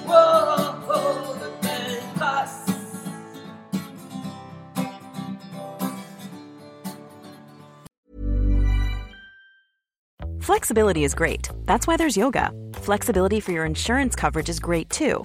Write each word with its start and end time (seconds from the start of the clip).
Oh, 0.09 0.75
oh, 0.89 1.37
de 1.41 1.49
belles 1.63 2.03
traces. 2.17 2.73
Flexibility 10.41 11.05
is 11.05 11.15
great. 11.15 11.51
That's 11.67 11.87
why 11.87 11.97
there's 11.97 12.17
yoga. 12.17 12.51
Flexibility 12.75 13.41
for 13.41 13.53
your 13.53 13.65
insurance 13.65 14.17
coverage 14.17 14.49
is 14.49 14.59
great 14.59 14.91
too. 14.91 15.25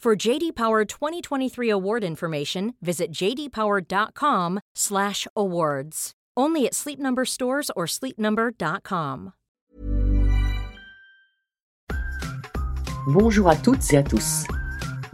For 0.00 0.14
JD 0.14 0.54
Power 0.54 0.84
2023 0.84 1.70
award 1.70 2.04
information, 2.04 2.74
visit 2.82 3.10
jdpower.com/awards. 3.10 6.10
Only 6.36 6.66
at 6.66 6.74
Sleep 6.74 6.98
Number 6.98 7.24
stores 7.24 7.70
or 7.74 7.86
sleepnumber.com. 7.86 9.32
Bonjour 13.06 13.48
à 13.48 13.56
toutes 13.56 13.94
et 13.94 13.96
à 13.96 14.02
tous. 14.02 14.44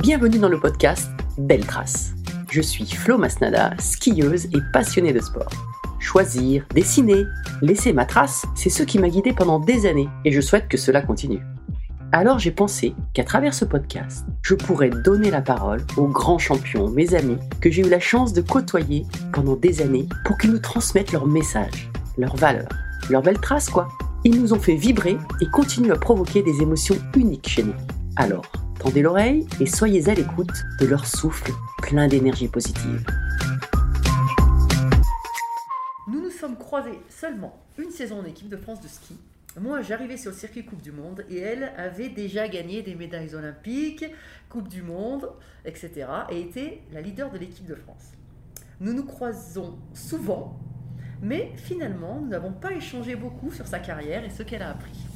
Bienvenue 0.01 0.41
dans 0.41 0.49
le 0.49 0.59
podcast 0.59 1.09
Belle 1.39 1.65
Trace. 1.67 2.11
Je 2.51 2.61
suis 2.61 2.87
Flo 2.87 3.17
Masnada, 3.17 3.77
skieuse 3.79 4.47
et 4.47 4.61
passionnée 4.73 5.13
de 5.13 5.21
sport. 5.21 5.53
Choisir, 6.01 6.67
dessiner, 6.75 7.27
laisser 7.63 7.93
ma 7.93 8.07
trace, 8.07 8.45
c'est 8.57 8.71
ce 8.71 8.83
qui 8.83 8.99
m'a 8.99 9.09
guidée 9.09 9.35
pendant 9.35 9.61
des 9.61 9.87
années 9.87 10.09
et 10.25 10.33
je 10.33 10.41
souhaite 10.41 10.67
que 10.69 10.79
cela 10.79 11.01
continue. 11.03 11.39
Alors 12.13 12.41
j'ai 12.41 12.51
pensé 12.51 12.93
qu'à 13.15 13.23
travers 13.23 13.55
ce 13.55 13.65
podcast, 13.65 14.27
je 14.43 14.57
pourrais 14.57 14.91
donner 14.91 15.31
la 15.31 15.43
parole 15.43 15.81
aux 15.97 16.09
grands 16.09 16.39
champions, 16.39 16.89
mes 16.89 17.15
amis, 17.15 17.39
que 17.61 17.71
j'ai 17.71 17.83
eu 17.83 17.89
la 17.89 18.01
chance 18.01 18.33
de 18.33 18.41
côtoyer 18.41 19.07
pendant 19.33 19.55
des 19.55 19.81
années 19.81 20.09
pour 20.25 20.37
qu'ils 20.37 20.51
nous 20.51 20.59
transmettent 20.59 21.13
leurs 21.13 21.29
messages, 21.29 21.89
leurs 22.19 22.35
valeurs, 22.35 22.69
leurs 23.11 23.23
belles 23.23 23.39
traces 23.39 23.71
quoi. 23.71 23.87
Ils 24.25 24.43
nous 24.43 24.53
ont 24.53 24.59
fait 24.59 24.75
vibrer 24.75 25.19
et 25.41 25.47
continuent 25.47 25.93
à 25.93 25.99
provoquer 25.99 26.43
des 26.43 26.61
émotions 26.61 26.97
uniques 27.15 27.49
chez 27.49 27.63
nous. 27.63 27.77
Alors, 28.17 28.51
tendez 28.81 29.03
l'oreille 29.03 29.47
et 29.61 29.67
soyez 29.67 30.09
à 30.09 30.15
l'écoute 30.15 30.65
de 30.81 30.87
leur 30.87 31.07
souffle 31.07 31.53
plein 31.81 32.09
d'énergie 32.09 32.49
positive. 32.49 33.07
Nous 36.09 36.21
nous 36.21 36.31
sommes 36.31 36.57
croisés 36.57 36.99
seulement 37.09 37.57
une 37.79 37.93
saison 37.93 38.19
en 38.19 38.25
équipe 38.25 38.49
de 38.49 38.57
France 38.57 38.81
de 38.81 38.89
ski. 38.89 39.15
Moi, 39.59 39.83
j'arrivais 39.83 40.17
sur 40.17 40.31
le 40.31 40.37
circuit 40.37 40.65
Coupe 40.65 40.81
du 40.81 40.93
Monde 40.93 41.25
et 41.29 41.39
elle 41.39 41.73
avait 41.77 42.09
déjà 42.09 42.47
gagné 42.47 42.83
des 42.83 42.95
médailles 42.95 43.35
olympiques, 43.35 44.05
Coupe 44.49 44.69
du 44.69 44.83
Monde, 44.83 45.29
etc. 45.65 46.07
et 46.31 46.41
était 46.41 46.83
la 46.93 47.01
leader 47.01 47.31
de 47.33 47.39
l'équipe 47.39 47.67
de 47.67 47.75
France. 47.75 48.13
Nous 48.79 48.93
nous 48.93 49.05
croisons 49.05 49.77
souvent, 49.93 50.61
mais 51.21 51.51
finalement, 51.57 52.21
nous 52.21 52.29
n'avons 52.29 52.53
pas 52.53 52.73
échangé 52.73 53.17
beaucoup 53.17 53.51
sur 53.51 53.67
sa 53.67 53.81
carrière 53.81 54.25
et 54.25 54.31
ce 54.31 54.45
qu'elle 54.45 54.63
a 54.63 54.71
appris. 54.71 55.10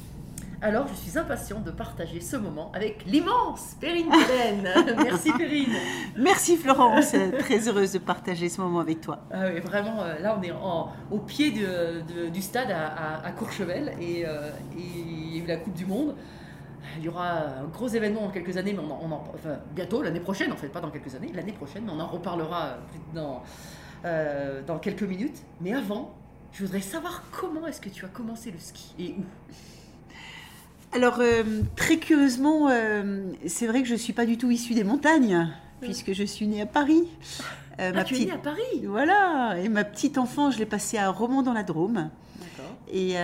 Alors, 0.65 0.89
je 0.89 0.95
suis 0.95 1.19
impatiente 1.19 1.63
de 1.65 1.71
partager 1.71 2.21
ce 2.21 2.37
moment 2.39 2.73
avec 2.73 3.05
l'immense 3.05 3.77
Perrine 3.79 4.09
Pérenne. 4.09 4.97
Merci 4.97 5.31
Perrine. 5.35 5.75
Merci 6.17 6.57
Florence, 6.57 7.15
très 7.39 7.69
heureuse 7.69 7.93
de 7.93 7.99
partager 7.99 8.49
ce 8.49 8.63
moment 8.63 8.81
avec 8.81 9.03
toi. 9.03 9.19
Ah 9.31 9.43
oui, 9.53 9.61
vraiment, 9.61 10.01
euh, 10.03 10.19
là 10.21 10.35
on 10.39 10.43
est 10.43 10.53
en- 10.53 10.89
au 11.11 11.19
pied 11.19 11.51
de- 11.51 12.01
de- 12.01 12.29
du 12.31 12.41
stade 12.41 12.71
à, 12.71 12.87
à- 12.87 13.27
à 13.27 13.33
Courchevel 13.33 13.93
et, 14.01 14.25
euh, 14.27 14.49
et 14.79 14.81
il 14.81 15.37
y 15.37 15.41
a 15.41 15.45
eu 15.45 15.47
la 15.47 15.59
Coupe 15.59 15.75
du 15.75 15.85
Monde. 15.85 16.15
Il 16.97 17.05
y 17.05 17.09
aura 17.11 17.31
un 17.61 17.65
gros 17.65 17.89
événement 17.89 18.23
dans 18.23 18.31
quelques 18.31 18.57
années, 18.57 18.73
mais 18.73 18.79
on 18.83 18.91
en, 18.91 19.01
on 19.03 19.13
en- 19.13 19.25
enfin, 19.35 19.59
bientôt, 19.75 20.01
l'année 20.03 20.21
prochaine 20.21 20.51
en 20.51 20.57
fait, 20.57 20.69
pas 20.69 20.81
dans 20.81 20.91
quelques 20.91 21.15
années, 21.15 21.31
l'année 21.35 21.53
prochaine, 21.53 21.85
mais 21.85 21.93
on 21.95 22.01
en 22.01 22.07
reparlera 22.07 22.79
dans, 23.15 23.43
euh, 24.07 24.63
dans 24.67 24.79
quelques 24.79 25.03
minutes. 25.03 25.43
Mais 25.61 25.75
avant, 25.75 26.15
je 26.53 26.65
voudrais 26.65 26.81
savoir 26.81 27.23
comment 27.39 27.67
est-ce 27.67 27.83
que 27.83 27.91
tu 27.91 28.07
as 28.07 28.09
commencé 28.09 28.51
le 28.51 28.59
ski 28.59 28.95
et 28.99 29.15
où? 29.19 29.25
Alors, 30.94 31.19
euh, 31.21 31.43
très 31.77 31.97
curieusement, 31.99 32.69
euh, 32.71 33.25
c'est 33.47 33.66
vrai 33.66 33.82
que 33.82 33.88
je 33.88 33.94
ne 33.94 33.99
suis 33.99 34.12
pas 34.12 34.27
du 34.27 34.38
tout 34.38 34.50
issue 34.50 34.75
des 34.75 34.84
montagnes, 34.84 35.49
puisque 35.81 36.12
je 36.12 36.25
suis 36.25 36.47
née 36.47 36.60
à 36.62 36.66
Paris. 36.66 37.03
Euh, 37.81 37.93
Ah, 37.97 38.05
tu 38.05 38.15
es 38.16 38.27
née 38.27 38.31
à 38.32 38.38
Paris 38.38 38.84
Voilà, 38.87 39.56
et 39.62 39.69
ma 39.69 39.83
petite 39.84 40.19
enfance, 40.19 40.54
je 40.54 40.59
l'ai 40.60 40.66
passée 40.66 40.97
à 40.99 41.10
Romans 41.10 41.43
dans 41.43 41.53
la 41.53 41.65
Drôme. 41.65 42.10
D'accord. 42.38 42.77
Et 42.93 43.15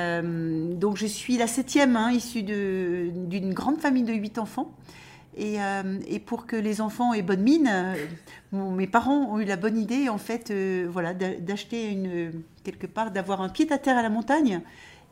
donc, 0.76 0.96
je 0.96 1.06
suis 1.06 1.36
la 1.36 1.46
septième, 1.46 1.96
hein, 1.96 2.10
issue 2.10 2.42
d'une 2.42 3.54
grande 3.54 3.78
famille 3.78 4.02
de 4.04 4.12
huit 4.14 4.38
enfants. 4.38 4.72
Et, 5.36 5.62
euh, 5.62 5.98
et 6.08 6.18
pour 6.18 6.44
que 6.46 6.56
les 6.56 6.80
enfants 6.80 7.14
aient 7.14 7.22
bonne 7.22 7.42
mine, 7.42 7.68
euh, 7.72 7.94
mon- 8.50 8.72
mes 8.72 8.88
parents 8.88 9.32
ont 9.32 9.38
eu 9.38 9.44
la 9.44 9.54
bonne 9.56 9.78
idée, 9.78 10.08
en 10.08 10.18
fait, 10.18 10.50
euh, 10.50 10.88
voilà, 10.90 11.14
d'a- 11.14 11.36
d'acheter 11.36 11.88
une 11.88 12.32
quelque 12.64 12.88
part, 12.88 13.12
d'avoir 13.12 13.40
un 13.40 13.48
pied 13.48 13.70
à 13.72 13.78
terre 13.78 13.96
à 13.96 14.02
la 14.02 14.10
montagne. 14.10 14.60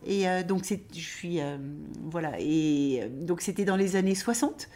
Et 0.09 0.27
euh, 0.29 0.43
donc, 0.43 0.65
je 0.65 0.99
suis, 1.01 1.39
euh, 1.41 1.59
voilà, 2.03 2.33
et 2.41 3.01
euh, 3.03 3.09
donc 3.11 3.43
c'était 3.43 3.65
dans 3.67 3.77
les 3.77 3.95
années 3.95 4.15
60. 4.15 4.69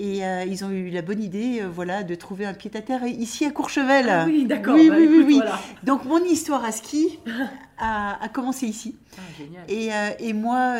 Et 0.00 0.24
euh, 0.24 0.44
ils 0.44 0.64
ont 0.64 0.70
eu 0.70 0.90
la 0.90 1.02
bonne 1.02 1.20
idée, 1.20 1.58
euh, 1.60 1.68
voilà, 1.68 2.04
de 2.04 2.14
trouver 2.14 2.46
un 2.46 2.54
pied 2.54 2.70
à 2.74 2.80
terre 2.80 3.04
ici 3.04 3.44
à 3.44 3.50
Courchevel. 3.50 4.08
Ah 4.08 4.24
oui, 4.28 4.46
d'accord. 4.46 4.76
Oui, 4.76 4.88
Bah, 4.88 4.94
oui, 4.96 5.06
oui, 5.08 5.14
écoute, 5.16 5.26
oui. 5.26 5.34
voilà. 5.38 5.58
Donc, 5.82 6.04
mon 6.04 6.22
histoire 6.22 6.64
à 6.64 6.70
ski 6.70 7.18
a, 7.78 8.22
a 8.22 8.28
commencé 8.28 8.66
ici. 8.66 8.94
Ah, 9.16 9.20
génial. 9.36 9.64
Et, 9.68 9.92
euh, 9.92 10.10
et 10.20 10.32
moi, 10.32 10.76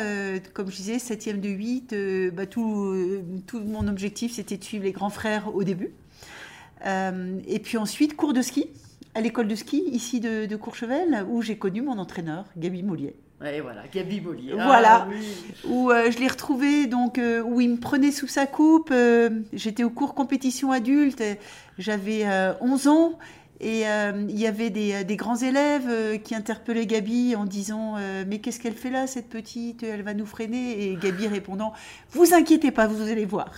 comme 0.53 0.71
je 0.71 0.77
disais, 0.77 0.99
septième 0.99 1.41
de 1.41 1.49
8, 1.49 1.91
euh, 1.91 2.31
bah, 2.31 2.45
tout, 2.45 2.95
tout 3.45 3.59
mon 3.59 3.85
objectif, 3.89 4.33
c'était 4.35 4.55
de 4.55 4.63
suivre 4.63 4.85
les 4.85 4.93
grands 4.93 5.09
frères 5.09 5.53
au 5.53 5.65
début. 5.65 5.91
Et 6.85 7.59
puis 7.59 7.77
ensuite, 7.77 8.15
cours 8.15 8.31
de 8.31 8.41
ski 8.41 8.67
à 9.15 9.19
l'école 9.19 9.49
de 9.49 9.55
ski 9.55 9.83
ici 9.91 10.21
de, 10.21 10.45
de 10.45 10.55
Courchevel, 10.55 11.25
où 11.29 11.41
j'ai 11.41 11.57
connu 11.57 11.81
mon 11.81 11.97
entraîneur, 11.97 12.45
Gabi 12.55 12.83
Mollier. 12.83 13.15
Et 13.45 13.61
voilà, 13.61 13.83
Gabi 13.93 14.19
Bollier. 14.19 14.51
Voilà. 14.53 15.05
Ah, 15.05 15.07
oui. 15.09 15.25
Où 15.69 15.91
euh, 15.91 16.11
je 16.11 16.19
l'ai 16.19 16.27
retrouvé, 16.27 16.87
donc, 16.87 17.17
euh, 17.17 17.41
où 17.41 17.61
il 17.61 17.69
me 17.69 17.77
prenait 17.77 18.11
sous 18.11 18.27
sa 18.27 18.45
coupe. 18.45 18.89
euh, 18.91 19.29
J'étais 19.53 19.83
au 19.85 19.89
cours 19.89 20.13
compétition 20.13 20.71
adulte, 20.73 21.23
j'avais 21.77 22.25
euh, 22.25 22.53
11 22.59 22.87
ans. 22.89 23.19
Et 23.61 23.81
il 23.81 24.39
y 24.39 24.47
avait 24.47 24.69
des, 24.69 25.03
des 25.03 25.17
grands 25.17 25.35
élèves 25.35 26.21
qui 26.23 26.33
interpellaient 26.33 26.85
Gabi 26.85 27.35
en 27.35 27.43
disant 27.43 27.95
Mais 28.25 28.39
qu'est-ce 28.39 28.57
qu'elle 28.57 28.73
fait 28.73 28.89
là, 28.89 29.05
cette 29.05 29.27
petite? 29.27 29.83
Elle 29.83 30.01
va 30.01 30.13
nous 30.13 30.25
freiner. 30.25 30.85
Et 30.85 30.95
Gabi 30.95 31.27
répondant 31.27 31.73
Vous 32.11 32.33
inquiétez 32.33 32.71
pas, 32.71 32.87
vous 32.87 33.01
allez 33.09 33.25
voir. 33.25 33.51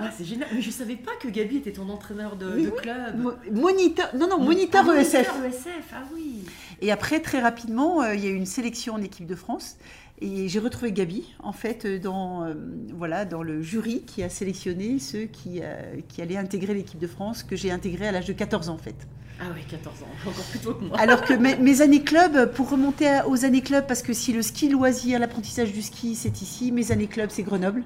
Ah, 0.00 0.10
c'est 0.16 0.24
génial. 0.24 0.48
Mais 0.54 0.60
je 0.62 0.70
savais 0.70 0.96
pas 0.96 1.12
que 1.20 1.28
Gabi 1.28 1.56
était 1.58 1.72
ton 1.72 1.88
entraîneur 1.88 2.36
de, 2.36 2.46
Oui, 2.54 2.64
de 2.64 2.68
oui. 2.70 2.76
club. 2.82 3.18
Mo- 3.18 3.32
Moniteur, 3.52 4.08
non, 4.16 4.28
non, 4.28 4.38
moniteur 4.38 4.84
Ah, 4.88 5.00
ESF. 5.00 5.14
Moniteur 5.38 5.44
ESF, 5.46 5.92
ah 5.94 6.02
oui. 6.14 6.40
Et 6.82 6.92
après, 6.92 7.20
très 7.20 7.40
rapidement, 7.40 8.02
euh, 8.02 8.14
il 8.14 8.24
y 8.24 8.26
a 8.26 8.30
eu 8.30 8.34
une 8.34 8.46
sélection 8.46 8.94
en 8.94 9.02
équipe 9.02 9.26
de 9.26 9.34
France. 9.34 9.76
Et 10.22 10.48
j'ai 10.48 10.60
retrouvé 10.60 10.92
Gabi, 10.92 11.24
en 11.42 11.52
fait, 11.52 11.84
euh, 11.84 11.98
dans, 11.98 12.42
euh, 12.44 12.54
voilà, 12.94 13.24
dans 13.26 13.42
le 13.42 13.60
jury 13.62 14.02
qui 14.06 14.22
a 14.22 14.30
sélectionné 14.30 14.98
ceux 14.98 15.24
qui, 15.24 15.60
euh, 15.62 15.76
qui 16.08 16.22
allaient 16.22 16.38
intégrer 16.38 16.72
l'équipe 16.72 16.98
de 16.98 17.06
France, 17.06 17.42
que 17.42 17.54
j'ai 17.54 17.70
intégré 17.70 18.08
à 18.08 18.12
l'âge 18.12 18.24
de 18.26 18.32
14 18.32 18.70
ans, 18.70 18.74
en 18.74 18.78
fait. 18.78 18.94
Ah 19.38 19.44
oui, 19.54 19.60
14 19.68 19.94
ans, 20.02 20.06
encore 20.30 20.44
plus 20.44 20.58
tôt 20.60 20.72
que 20.72 20.84
moi. 20.84 20.98
Alors 20.98 21.20
que 21.22 21.34
mes, 21.34 21.56
mes 21.56 21.82
années 21.82 22.02
club, 22.02 22.50
pour 22.54 22.70
remonter 22.70 23.06
à- 23.08 23.28
aux 23.28 23.44
années 23.44 23.60
club, 23.60 23.84
parce 23.86 24.00
que 24.00 24.14
si 24.14 24.32
le 24.32 24.40
ski 24.40 24.70
loisir, 24.70 25.18
l'apprentissage 25.18 25.70
du 25.74 25.82
ski, 25.82 26.14
c'est 26.14 26.40
ici, 26.40 26.72
mes 26.72 26.92
années 26.92 27.08
club, 27.08 27.28
c'est 27.30 27.42
Grenoble. 27.42 27.82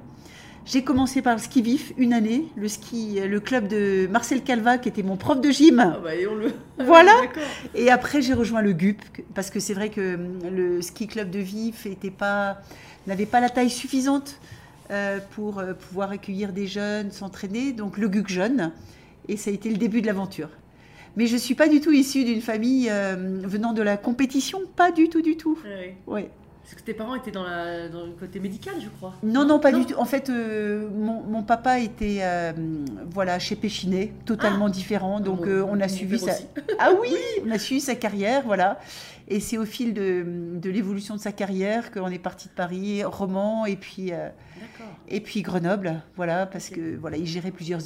J'ai 0.67 0.85
commencé 0.85 1.23
par 1.23 1.35
le 1.35 1.41
ski 1.41 1.63
vif 1.63 1.93
une 1.97 2.13
année, 2.13 2.45
le 2.57 2.69
ski, 2.69 3.19
le 3.27 3.41
club 3.41 3.67
de 3.67 4.07
Marcel 4.11 4.43
Calva 4.43 4.79
qui 4.79 4.89
était 4.89 5.03
mon 5.03 5.17
prof 5.17 5.41
de 5.41 5.51
gym. 5.51 5.81
Ah 5.81 5.99
bah, 6.03 6.15
et 6.15 6.27
on 6.27 6.35
le... 6.35 6.53
Voilà. 6.85 7.13
Et 7.75 7.91
après, 7.91 8.23
j'ai 8.23 8.35
rejoint 8.35 8.61
le 8.61 8.73
GUP 8.73 9.01
parce 9.35 9.51
que 9.51 9.59
c'est 9.59 9.75
vrai 9.75 9.89
que 9.89 10.15
hum, 10.15 10.39
le 10.55 10.83
ski 10.83 11.07
club 11.07 11.31
de 11.31 11.39
Vif 11.39 11.87
était 11.87 12.11
pas, 12.11 12.59
n'avait 13.07 13.27
pas 13.27 13.41
la 13.41 13.49
taille 13.49 13.71
suffisante 13.71 14.39
euh, 14.91 15.19
pour 15.33 15.59
euh, 15.61 15.73
pouvoir 15.73 16.11
accueillir 16.11 16.53
des 16.53 16.67
jeunes, 16.67 17.11
s'entraîner. 17.11 17.73
Donc 17.73 17.97
le 17.97 18.09
GUC 18.09 18.29
jeune. 18.29 18.73
Et 19.29 19.37
ça 19.37 19.51
a 19.51 19.53
été 19.53 19.71
le 19.71 19.77
début 19.77 20.03
de 20.03 20.07
l'aventure. 20.07 20.51
Mais 21.17 21.27
je 21.27 21.37
suis 21.37 21.55
pas 21.55 21.69
du 21.69 21.81
tout 21.81 21.93
issue 21.93 22.25
d'une 22.25 22.41
famille 22.41 22.89
euh, 22.91 23.41
venant 23.45 23.73
de 23.73 23.83
la 23.83 23.97
compétition, 23.97 24.61
pas 24.77 24.93
du 24.93 25.09
tout, 25.09 25.23
du 25.23 25.37
tout. 25.37 25.59
Ouais. 25.65 25.97
Ouais. 26.07 26.31
Parce 26.63 26.75
que 26.75 26.83
tes 26.83 26.95
parents 26.95 27.15
étaient 27.17 27.31
dans, 27.33 27.43
la, 27.43 27.89
dans 27.89 28.05
le 28.07 28.13
côté 28.13 28.39
médical, 28.39 28.75
je 28.81 28.89
crois. 28.89 29.15
Non, 29.25 29.45
non, 29.45 29.59
pas 29.59 29.73
du 29.73 29.85
tout. 29.87 29.95
En 29.99 30.05
fait, 30.05 30.31
euh, 30.31 30.89
mon, 30.91 31.23
mon 31.23 31.43
papa 31.43 31.81
était 31.81 32.19
euh, 32.21 32.53
voilà, 33.11 33.39
chez 33.41 33.57
Péchinet, 33.57 34.13
totalement 34.25 34.69
différent. 34.69 35.19
Donc, 35.21 35.41
Mon- 35.41 35.49
euh, 35.49 35.65
on 35.69 35.81
a 35.81 35.89
suivi 35.89 36.19
sa... 36.19 36.33
aussi. 36.33 36.47
Ah 36.79 36.91
oui, 37.01 37.15
on 37.45 37.51
a 37.51 37.59
suivi 37.59 37.81
sa 37.81 37.95
carrière, 37.97 38.43
voilà. 38.47 38.79
Et 39.27 39.41
c'est 39.41 39.59
au 39.59 39.65
fil 39.65 39.95
de, 39.95 40.25
de 40.27 40.71
l'évolution 40.71 41.15
de 41.17 41.21
sa 41.21 41.33
carrière 41.33 41.91
qu'on 41.93 42.09
est 42.09 42.19
parti 42.19 42.49
de 42.49 42.53
Paris, 42.53 43.05
Romans, 43.05 43.65
et 43.67 43.77
puis, 43.77 44.11
et 45.09 45.21
puis 45.21 45.43
Grenoble, 45.43 46.03
voilà, 46.17 46.47
parce 46.47 46.69
Ok. 46.71 46.77
que 46.77 46.97
voilà, 46.97 47.17
il 47.17 47.27
gérait 47.27 47.53
plusieurs, 47.53 47.81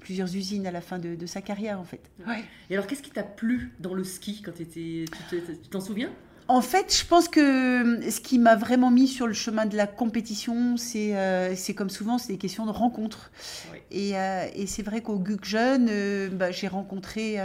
plusieurs 0.00 0.34
usines 0.34 0.66
à 0.66 0.70
la 0.70 0.80
fin 0.82 0.98
de, 0.98 1.14
de 1.14 1.26
sa 1.26 1.40
carrière, 1.40 1.80
en 1.80 1.84
fait. 1.84 2.00
Ouais. 2.26 2.44
Et 2.70 2.74
alors, 2.74 2.86
qu'est-ce 2.86 3.02
qui 3.02 3.10
t'a 3.10 3.22
plu 3.22 3.72
dans 3.80 3.94
le 3.94 4.04
ski 4.04 4.42
quand 4.44 4.52
te- 4.52 4.62
tu 4.64 5.68
t'en 5.70 5.80
souviens? 5.80 6.10
En 6.48 6.60
fait, 6.60 6.96
je 6.96 7.04
pense 7.04 7.28
que 7.28 8.08
ce 8.08 8.20
qui 8.20 8.38
m'a 8.38 8.54
vraiment 8.54 8.90
mis 8.90 9.08
sur 9.08 9.26
le 9.26 9.32
chemin 9.32 9.66
de 9.66 9.76
la 9.76 9.86
compétition, 9.88 10.76
c'est 10.76 11.16
euh, 11.16 11.54
comme 11.76 11.90
souvent, 11.90 12.18
c'est 12.18 12.32
des 12.32 12.38
questions 12.38 12.66
de 12.66 12.70
rencontres. 12.70 13.32
Oui. 13.72 13.78
Et, 13.90 14.16
euh, 14.16 14.46
et 14.54 14.66
c'est 14.66 14.82
vrai 14.82 15.00
qu'au 15.00 15.18
GUC 15.18 15.44
Jeune, 15.44 15.88
euh, 15.90 16.28
bah, 16.30 16.52
j'ai 16.52 16.68
rencontré 16.68 17.38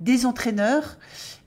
des 0.00 0.26
entraîneurs, 0.26 0.98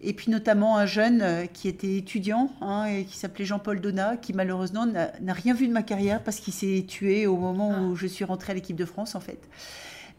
et 0.01 0.13
puis 0.13 0.31
notamment 0.31 0.77
un 0.77 0.85
jeune 0.85 1.47
qui 1.53 1.67
était 1.67 1.97
étudiant, 1.97 2.49
hein, 2.61 2.85
et 2.85 3.03
qui 3.05 3.17
s'appelait 3.17 3.45
Jean-Paul 3.45 3.79
Donat, 3.79 4.17
qui 4.17 4.33
malheureusement 4.33 4.85
n'a 4.85 5.11
n'a 5.21 5.33
rien 5.33 5.53
vu 5.53 5.67
de 5.67 5.73
ma 5.73 5.83
carrière 5.83 6.23
parce 6.23 6.39
qu'il 6.39 6.53
s'est 6.53 6.85
tué 6.87 7.27
au 7.27 7.37
moment 7.37 7.73
Ah. 7.75 7.81
où 7.81 7.95
je 7.95 8.07
suis 8.07 8.23
rentrée 8.25 8.53
à 8.53 8.55
l'équipe 8.55 8.77
de 8.77 8.85
France, 8.85 9.13
en 9.15 9.19
fait. 9.19 9.39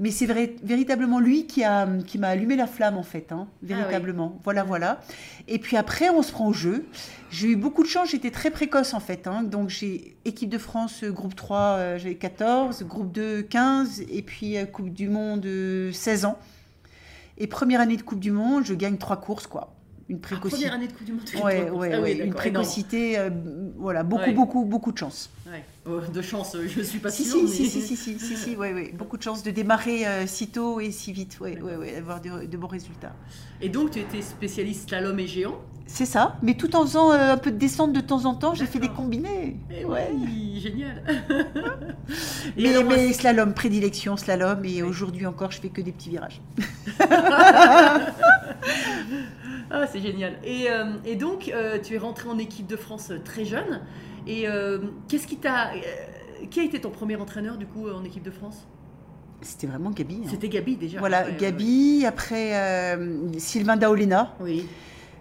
Mais 0.02 0.10
c'est 0.10 0.24
véritablement 0.24 1.20
lui 1.20 1.46
qui 1.46 1.62
a 1.62 1.86
qui 2.06 2.16
m'a 2.18 2.28
allumé 2.28 2.56
la 2.56 2.66
flamme 2.66 2.96
en 2.96 3.02
fait, 3.02 3.32
hein, 3.32 3.46
oui. 3.62 3.68
véritablement. 3.68 4.40
Voilà, 4.44 4.64
voilà. 4.64 5.02
Et 5.46 5.58
puis 5.58 5.76
après, 5.76 6.08
on 6.08 6.22
se 6.22 6.32
prend 6.32 6.48
au 6.48 6.54
jeu. 6.54 6.86
J'ai 7.30 7.48
eu 7.48 7.56
beaucoup 7.56 7.82
de 7.82 7.88
chance, 7.88 8.08
j'étais 8.08 8.30
très 8.30 8.50
précoce 8.50 8.94
en 8.94 9.00
fait. 9.00 9.26
hein. 9.26 9.42
Donc 9.42 9.68
j'ai 9.68 10.16
équipe 10.24 10.48
de 10.48 10.56
France, 10.56 11.04
euh, 11.04 11.10
groupe 11.12 11.36
3, 11.36 11.58
euh, 11.58 11.98
j'avais 11.98 12.14
14, 12.14 12.82
groupe 12.84 13.12
2, 13.12 13.42
15, 13.42 14.00
et 14.10 14.22
puis 14.22 14.56
euh, 14.56 14.64
Coupe 14.64 14.88
du 14.90 15.10
Monde, 15.10 15.44
euh, 15.44 15.92
16 15.92 16.24
ans. 16.24 16.38
Et 17.36 17.46
première 17.46 17.80
année 17.80 17.98
de 17.98 18.02
Coupe 18.02 18.20
du 18.20 18.30
Monde, 18.32 18.64
je 18.64 18.72
gagne 18.74 18.96
trois 18.96 19.18
courses, 19.20 19.46
quoi. 19.46 19.74
Une 20.08 20.16
Ah, 20.16 20.20
précocité. 20.22 20.62
Première 20.62 20.74
année 20.74 20.88
de 20.88 20.92
Coupe 20.92 21.04
du 21.06 21.12
Monde. 21.12 21.22
Ouais, 21.44 21.68
ouais, 21.70 21.90
Ah 21.94 22.00
oui, 22.00 22.12
une 22.12 22.32
précocité, 22.32 23.18
euh, 23.18 23.28
voilà, 23.76 24.02
beaucoup, 24.02 24.22
Ouais. 24.22 24.32
beaucoup, 24.32 24.64
beaucoup 24.64 24.92
de 24.92 24.98
chance. 24.98 25.28
Ouais. 25.46 25.62
Oh, 25.86 26.00
de 26.12 26.20
chance, 26.20 26.54
euh, 26.56 26.66
je 26.68 26.82
suis 26.82 26.98
pas 26.98 27.10
Si, 27.10 27.24
sûre. 27.24 27.36
si, 27.48 27.62
mais- 27.62 27.68
si, 27.68 27.80
si, 27.80 27.96
si, 27.96 28.18
si, 28.18 28.36
si, 28.36 28.54
ouais, 28.56 28.74
ouais. 28.74 28.92
beaucoup 28.96 29.16
de 29.16 29.22
chance 29.22 29.42
de 29.42 29.50
démarrer 29.50 30.06
euh, 30.06 30.26
si 30.26 30.48
tôt 30.48 30.78
et 30.78 30.90
si 30.90 31.10
vite, 31.10 31.38
ouais, 31.40 31.58
ouais, 31.60 31.76
ouais, 31.76 31.92
d'avoir 31.94 32.20
de, 32.20 32.44
de 32.44 32.56
bons 32.58 32.66
résultats. 32.66 33.14
Et 33.62 33.70
donc, 33.70 33.90
tu 33.92 33.98
étais 34.00 34.20
spécialiste 34.20 34.90
slalom 34.90 35.18
et 35.18 35.26
géant? 35.26 35.58
C'est 35.86 36.04
ça, 36.06 36.36
mais 36.42 36.54
tout 36.54 36.76
en 36.76 36.82
faisant 36.82 37.10
euh, 37.12 37.32
un 37.32 37.36
peu 37.38 37.50
de 37.50 37.56
descente 37.56 37.92
de 37.94 38.00
temps 38.00 38.26
en 38.26 38.34
temps, 38.34 38.54
j'ai 38.54 38.66
fait 38.66 38.78
des 38.78 38.90
combinés. 38.90 39.56
Eh 39.70 39.84
Ouais. 39.86 40.10
oui, 40.14 40.60
génial. 40.60 41.02
Et 42.56 42.62
Mais, 42.62 42.68
alors, 42.76 42.84
mais 42.84 43.12
slalom, 43.12 43.54
prédilection 43.54 44.16
slalom, 44.16 44.64
et 44.64 44.82
aujourd'hui 44.82 45.26
encore, 45.26 45.50
je 45.50 45.60
fais 45.60 45.70
que 45.70 45.80
des 45.80 45.92
petits 45.92 46.10
virages. 46.10 46.40
Ah, 49.72 49.86
c'est 49.86 50.00
génial. 50.00 50.34
Et, 50.44 50.68
euh, 50.68 50.94
et 51.04 51.14
donc, 51.14 51.48
euh, 51.54 51.78
tu 51.80 51.94
es 51.94 51.98
rentré 51.98 52.28
en 52.28 52.38
équipe 52.38 52.66
de 52.66 52.74
France 52.76 53.10
euh, 53.12 53.20
très 53.24 53.44
jeune. 53.44 53.80
Et 54.26 54.48
euh, 54.48 54.78
qu'est-ce 55.08 55.26
qui 55.26 55.36
t'a. 55.36 55.72
euh, 55.72 56.46
qui 56.50 56.60
a 56.60 56.62
été 56.64 56.80
ton 56.80 56.90
premier 56.90 57.16
entraîneur, 57.16 57.56
du 57.56 57.66
coup, 57.66 57.88
en 57.88 58.04
équipe 58.04 58.22
de 58.22 58.30
France? 58.30 58.66
C'était 59.42 59.66
vraiment 59.66 59.90
Gabi. 59.90 60.20
hein. 60.24 60.28
C'était 60.30 60.48
Gabi, 60.48 60.76
déjà. 60.76 60.98
Voilà, 60.98 61.30
Gabi, 61.30 62.04
après 62.06 62.56
euh, 62.56 63.28
Sylvain 63.38 63.76
Daolena. 63.76 64.34
Oui. 64.40 64.66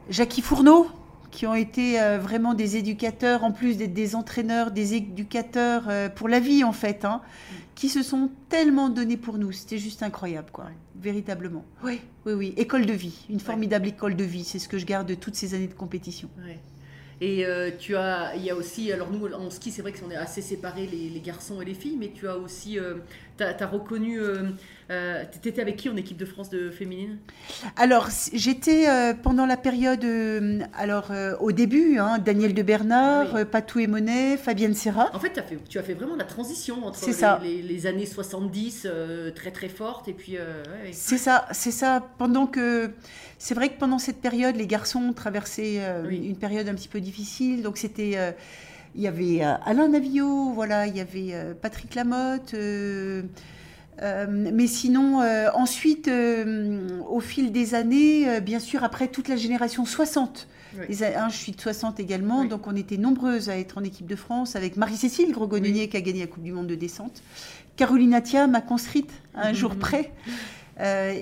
Jackie 0.09 0.41
Fourneau, 0.41 0.87
qui 1.31 1.45
ont 1.47 1.55
été 1.55 2.01
euh, 2.01 2.17
vraiment 2.17 2.53
des 2.53 2.75
éducateurs, 2.77 3.43
en 3.43 3.51
plus 3.51 3.77
d'être 3.77 3.93
des 3.93 4.15
entraîneurs, 4.15 4.71
des 4.71 4.95
éducateurs 4.95 5.87
pour 6.15 6.27
la 6.27 6.39
vie 6.39 6.63
en 6.63 6.71
fait, 6.73 7.05
hein, 7.05 7.21
qui 7.75 7.87
se 7.89 8.01
sont 8.03 8.29
tellement 8.49 8.89
donnés 8.89 9.17
pour 9.17 9.37
nous. 9.37 9.51
C'était 9.51 9.77
juste 9.77 10.03
incroyable, 10.03 10.49
quoi, 10.51 10.65
Ouais. 10.65 10.71
véritablement. 10.99 11.63
Oui, 11.83 12.01
oui, 12.25 12.33
oui. 12.33 12.53
École 12.57 12.85
de 12.85 12.93
vie, 12.93 13.25
une 13.29 13.39
formidable 13.39 13.87
école 13.87 14.15
de 14.15 14.23
vie. 14.23 14.43
C'est 14.43 14.59
ce 14.59 14.67
que 14.67 14.77
je 14.79 14.85
garde 14.85 15.07
de 15.07 15.15
toutes 15.15 15.35
ces 15.35 15.53
années 15.53 15.67
de 15.67 15.73
compétition. 15.73 16.27
Ouais. 16.45 16.59
Et 17.21 17.45
euh, 17.45 17.71
tu 17.77 17.95
as, 17.95 18.33
il 18.35 18.43
y 18.43 18.49
a 18.49 18.55
aussi, 18.55 18.91
alors 18.93 19.11
nous 19.11 19.25
en 19.33 19.49
ski, 19.49 19.71
c'est 19.71 19.81
vrai 19.81 19.91
qu'on 19.91 20.09
est 20.09 20.15
assez 20.15 20.41
séparés 20.41 20.87
les, 20.87 21.19
garçons 21.19 21.61
et 21.61 21.65
les 21.65 21.73
filles, 21.73 21.97
mais 21.99 22.11
tu 22.13 22.29
as 22.29 22.37
aussi, 22.37 22.79
euh, 22.79 22.95
tu 23.57 23.63
as, 23.63 23.67
reconnu, 23.67 24.19
euh, 24.19 24.49
euh, 24.91 25.23
t'étais 25.41 25.61
avec 25.61 25.77
qui 25.77 25.89
en 25.89 25.95
équipe 25.95 26.17
de 26.17 26.25
France 26.25 26.49
de 26.49 26.69
féminine? 26.69 27.17
Alors, 27.77 28.09
j'étais 28.33 28.87
euh, 28.89 29.13
pendant 29.13 29.45
la 29.45 29.57
période, 29.57 30.03
euh, 30.03 30.59
alors 30.77 31.11
au 31.39 31.51
début, 31.51 31.97
hein, 31.97 32.17
Daniel 32.19 32.53
de 32.53 32.61
Bernard, 32.63 33.33
Oui. 33.33 33.45
Patou 33.49 33.79
et 33.79 33.87
Monet, 33.87 34.37
Fabienne 34.37 34.73
Serra. 34.73 35.09
En 35.13 35.19
fait, 35.19 35.41
tu 35.67 35.77
as 35.79 35.83
fait 35.83 35.93
vraiment 35.93 36.15
la 36.15 36.23
transition 36.25 36.85
entre 36.85 37.05
les, 37.05 37.13
ça. 37.13 37.39
Les, 37.43 37.61
les 37.61 37.85
années 37.87 38.05
70 38.05 38.85
euh, 38.85 39.31
très 39.31 39.51
très 39.51 39.69
fortes 39.69 40.07
et 40.07 40.13
puis 40.13 40.33
ouais. 40.33 40.91
C'est 40.91 41.17
ça, 41.17 41.45
c'est 41.51 41.71
ça. 41.71 42.05
Pendant 42.17 42.47
que 42.47 42.91
c'est 43.37 43.53
vrai 43.53 43.69
que 43.69 43.79
pendant 43.79 43.99
cette 43.99 44.19
période, 44.21 44.55
les 44.55 44.67
garçons 44.67 45.13
traversaient 45.13 45.77
euh, 45.79 46.03
Oui. 46.07 46.17
une 46.27 46.35
période 46.37 46.67
un 46.67 46.73
petit 46.75 46.87
peu 46.89 46.99
difficile. 46.99 47.63
Donc 47.63 47.77
c'était, 47.77 48.17
il 48.95 49.01
y 49.01 49.07
avait 49.07 49.43
euh, 49.43 49.53
Alain 49.65 49.87
Navillot, 49.89 50.51
voilà, 50.53 50.87
il 50.87 50.95
y 50.95 50.99
avait 51.01 51.29
euh, 51.33 51.53
Patrick 51.59 51.95
Lamotte. 51.95 52.53
euh, 52.53 53.23
mais 54.29 54.67
sinon, 54.67 55.21
euh, 55.21 55.49
ensuite, 55.53 56.07
euh, 56.07 56.99
au 57.09 57.19
fil 57.19 57.51
des 57.51 57.75
années, 57.75 58.39
bien 58.41 58.59
sûr, 58.59 58.83
après 58.83 59.07
toute 59.09 59.27
la 59.27 59.35
génération 59.35 59.83
60, 59.85 60.47
Oui. 60.77 60.85
les 60.89 61.03
hein, 61.03 61.27
je 61.29 61.35
suis 61.35 61.51
de 61.51 61.59
60 61.59 61.99
également, 61.99 62.41
Oui. 62.41 62.47
donc 62.47 62.65
on 62.67 62.75
était 62.77 62.97
nombreuses 62.97 63.49
à 63.49 63.57
être 63.57 63.77
en 63.77 63.83
équipe 63.83 64.07
de 64.07 64.15
France 64.15 64.55
avec 64.55 64.77
Marie-Cécile 64.77 65.31
Grogonier 65.33 65.89
qui 65.89 65.97
a 65.97 66.01
gagné 66.01 66.21
la 66.21 66.27
Coupe 66.27 66.43
du 66.43 66.51
Monde 66.53 66.67
de 66.67 66.75
descente, 66.75 67.21
Caroline 67.75 68.13
Atia 68.13 68.47
m'a 68.47 68.61
construite 68.61 69.11
à 69.35 69.47
un 69.47 69.53
jour 69.53 69.71
Mhm. 69.73 69.79
près 69.79 70.11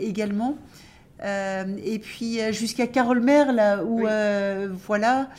également. 0.01 0.55
Et 1.23 1.99
puis 1.99 2.39
jusqu'à 2.51 2.85
Carole 2.85 3.21
Mer, 3.21 3.51
là 3.53 3.83
où, 3.83 4.05
voilà. 4.86 5.29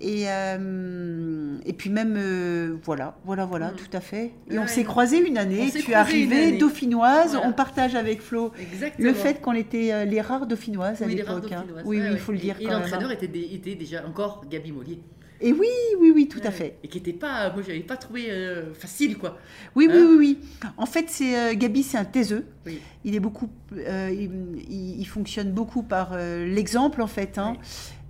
Et, 0.00 0.24
euh, 0.28 1.56
et 1.66 1.72
puis 1.72 1.90
même, 1.90 2.14
euh, 2.16 2.76
voilà, 2.84 3.16
voilà, 3.24 3.44
voilà, 3.46 3.70
Mhm. 3.72 3.76
tout 3.76 3.96
à 3.96 4.00
fait. 4.00 4.32
Et 4.50 4.58
on 4.58 4.66
s'est 4.68 4.84
croisés 4.84 5.18
une 5.26 5.36
année. 5.38 5.70
Tu 5.72 5.90
es 5.90 5.94
arrivée 5.94 6.56
dauphinoise. 6.56 7.32
Voilà. 7.32 7.48
On 7.48 7.52
partage 7.52 7.94
avec 7.96 8.20
Flo 8.22 8.52
Exactement. 8.60 9.08
le 9.08 9.14
fait 9.14 9.40
qu'on 9.40 9.54
était 9.54 9.92
euh, 9.92 10.04
les 10.04 10.20
rares 10.20 10.46
dauphinoises 10.46 11.02
à 11.02 11.06
Oui, 11.06 11.16
l'époque. 11.16 11.50
hein. 11.50 11.64
Oui, 11.84 11.96
oui, 11.98 12.02
ouais. 12.02 12.08
il 12.12 12.18
faut 12.18 12.30
le 12.32 12.38
dire 12.38 12.56
Et, 12.60 12.66
l'entraîneur 12.66 13.10
hein. 13.10 13.16
était, 13.20 13.54
était 13.54 13.74
déjà 13.74 14.06
encore 14.06 14.44
Gabi 14.48 14.70
Mollier. 14.70 15.00
Et 15.40 15.52
oui, 15.52 15.68
oui, 16.00 16.10
oui, 16.12 16.26
tout 16.26 16.40
à 16.42 16.50
fait. 16.50 16.78
Et 16.82 16.88
qui 16.88 16.98
était 16.98 17.12
pas, 17.12 17.52
moi 17.52 17.62
j'avais 17.64 17.78
pas 17.80 17.96
trouvé 17.96 18.26
euh, 18.28 18.74
facile 18.74 19.16
quoi. 19.18 19.38
Oui, 19.76 19.86
Hein 19.88 19.94
oui, 19.94 20.02
oui, 20.10 20.16
oui. 20.18 20.38
En 20.76 20.86
fait, 20.86 21.04
c'est 21.08 21.36
euh, 21.38 21.54
Gabi, 21.54 21.84
c'est 21.84 21.96
un 21.96 22.04
taiseux. 22.04 22.44
Oui. 22.66 22.80
Il 23.04 23.14
est 23.14 23.20
beaucoup, 23.20 23.48
euh, 23.76 24.10
il, 24.12 25.04
fonctionne 25.06 25.52
beaucoup 25.52 25.82
par 25.84 26.16
l'exemple 26.18 27.02
en 27.02 27.06
fait. 27.06 27.38
hein. 27.38 27.54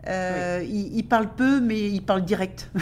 Euh, 0.08 0.64
il, 0.66 0.96
il 0.96 1.02
parle 1.04 1.28
peu, 1.34 1.60
mais 1.60 1.78
il 1.90 2.00
parle 2.02 2.24
direct. 2.24 2.70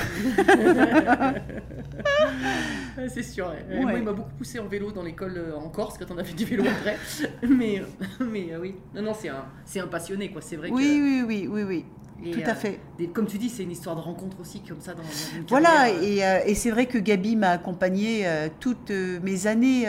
C'est 3.08 3.22
sûr. 3.22 3.48
ouais. 3.70 3.80
Moi, 3.80 3.92
il 3.98 4.04
m'a 4.04 4.12
beaucoup 4.12 4.34
poussé 4.36 4.58
en 4.58 4.66
vélo 4.66 4.90
dans 4.92 5.02
l'école 5.02 5.34
euh, 5.36 5.56
en 5.56 5.68
Corse 5.68 5.98
quand 5.98 6.10
on 6.14 6.18
a 6.18 6.24
fait 6.24 6.34
du 6.34 6.44
vélo 6.44 6.64
après. 6.66 6.96
mais 7.48 7.82
mais 8.20 8.48
euh, 8.52 8.58
oui, 8.60 8.74
non, 8.94 9.02
non, 9.02 9.12
c'est 9.18 9.28
un, 9.28 9.44
c'est 9.64 9.80
un 9.80 9.86
passionné 9.86 10.30
quoi. 10.30 10.40
C'est 10.40 10.56
vrai 10.56 10.70
Oui, 10.70 10.84
que. 10.84 11.24
oui, 11.24 11.24
oui, 11.26 11.48
oui, 11.50 11.62
oui. 11.64 11.84
et, 12.24 12.30
Tout 12.32 12.40
euh, 12.46 12.50
à 12.50 12.54
fait. 12.54 12.80
des- 12.98 13.08
comme 13.08 13.26
tu 13.26 13.38
dis, 13.38 13.48
c'est 13.48 13.62
une 13.64 13.70
histoire 13.72 13.96
de 13.96 14.00
rencontre 14.00 14.40
aussi 14.40 14.60
comme 14.60 14.80
ça 14.80 14.92
dans, 14.94 15.02
dans 15.02 15.36
une 15.38 15.44
Voilà, 15.48 15.90
et, 15.90 16.24
euh, 16.24 16.38
et 16.46 16.54
c'est 16.54 16.70
vrai 16.70 16.86
que 16.86 16.98
Gabi 16.98 17.36
m'a 17.36 17.50
accompagnée 17.50 18.26
euh, 18.26 18.48
toutes 18.60 18.90
mes 18.90 19.46
années 19.46 19.86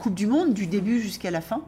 Coupe 0.00 0.14
du 0.14 0.26
Monde, 0.26 0.52
du 0.52 0.66
début 0.66 1.00
jusqu'à 1.00 1.30
la 1.30 1.40
fin. 1.40 1.62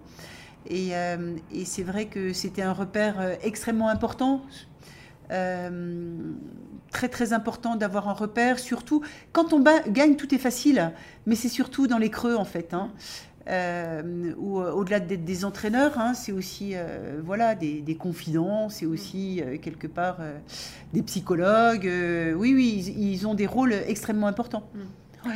Et, 0.70 0.88
et 0.90 1.64
c'est 1.64 1.82
vrai 1.84 2.06
que 2.06 2.34
c'était 2.34 2.60
un 2.60 2.72
repère 2.74 3.38
extrêmement 3.42 3.88
important. 3.88 4.42
Euh, 5.30 6.16
très 6.90 7.08
très 7.08 7.34
important 7.34 7.76
d'avoir 7.76 8.08
un 8.08 8.14
repère, 8.14 8.58
surtout 8.58 9.02
quand 9.32 9.52
on 9.52 9.62
gagne 9.88 10.16
tout 10.16 10.34
est 10.34 10.38
facile, 10.38 10.92
mais 11.26 11.34
c'est 11.34 11.50
surtout 11.50 11.86
dans 11.86 11.98
les 11.98 12.10
creux 12.10 12.34
en 12.36 12.46
fait. 12.46 12.72
hein. 12.72 12.90
Euh, 13.50 14.32
où, 14.36 14.60
euh, 14.60 14.72
au-delà 14.72 15.00
d'être 15.00 15.24
des 15.24 15.44
entraîneurs, 15.46 15.98
hein, 15.98 16.12
c'est 16.12 16.32
aussi 16.32 16.72
euh, 16.74 17.20
voilà 17.24 17.54
des, 17.54 17.80
des 17.80 17.94
confidents, 17.94 18.68
c'est 18.68 18.84
aussi 18.84 19.40
euh, 19.42 19.56
quelque 19.56 19.86
part 19.86 20.18
des 20.92 21.02
psychologues. 21.02 21.90
oui, 22.36 22.54
oui, 22.54 22.84
ils, 22.86 23.12
ils 23.12 23.26
ont 23.26 23.34
des 23.34 23.46
rôles 23.46 23.72
extrêmement 23.72 24.26
importants. 24.26 24.64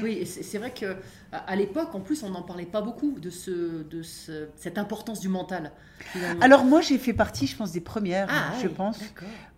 Oui, 0.03 0.19
et 0.21 0.25
c'est 0.27 0.43
c'est 0.43 0.59
vrai 0.59 0.73
que 0.73 0.95
à 1.33 1.57
l'époque, 1.57 1.95
en 1.95 2.01
plus, 2.01 2.23
on 2.23 2.31
n'en 2.31 2.43
parlait 2.43 2.67
pas 2.67 2.83
beaucoup 2.83 3.13
de, 3.19 3.31
ce, 3.31 3.83
de 3.85 4.03
ce- 4.03 4.49
cette 4.57 4.77
importance 4.79 5.21
du 5.21 5.29
mental. 5.29 5.73
finalement. 6.13 6.41
Alors 6.43 6.65
moi, 6.65 6.81
j'ai 6.81 6.99
fait 6.99 7.13
partie, 7.15 7.47
je 7.47 7.57
pense, 7.57 7.73
des 7.73 7.81
premières, 7.81 8.29
ah, 8.31 8.53
je 8.61 8.67
oui, 8.69 8.75
pense, 8.77 8.99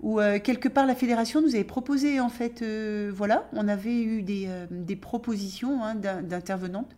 où 0.01 0.21
euh, 0.21 0.39
quelque 0.39 0.69
part 0.69 0.87
la 0.87 0.95
fédération 0.95 1.41
nous 1.43 1.55
avait 1.55 1.65
proposé, 1.65 2.21
en 2.21 2.29
fait, 2.29 2.63
euh, 2.63 3.11
voilà, 3.15 3.49
on 3.53 3.67
avait 3.69 4.01
eu 4.03 4.23
des, 4.23 4.45
euh, 4.49 4.67
des 4.71 4.97
propositions 4.97 5.83
hein, 5.83 5.95
d'in- 5.95 6.23
d'intervenantes. 6.23 6.95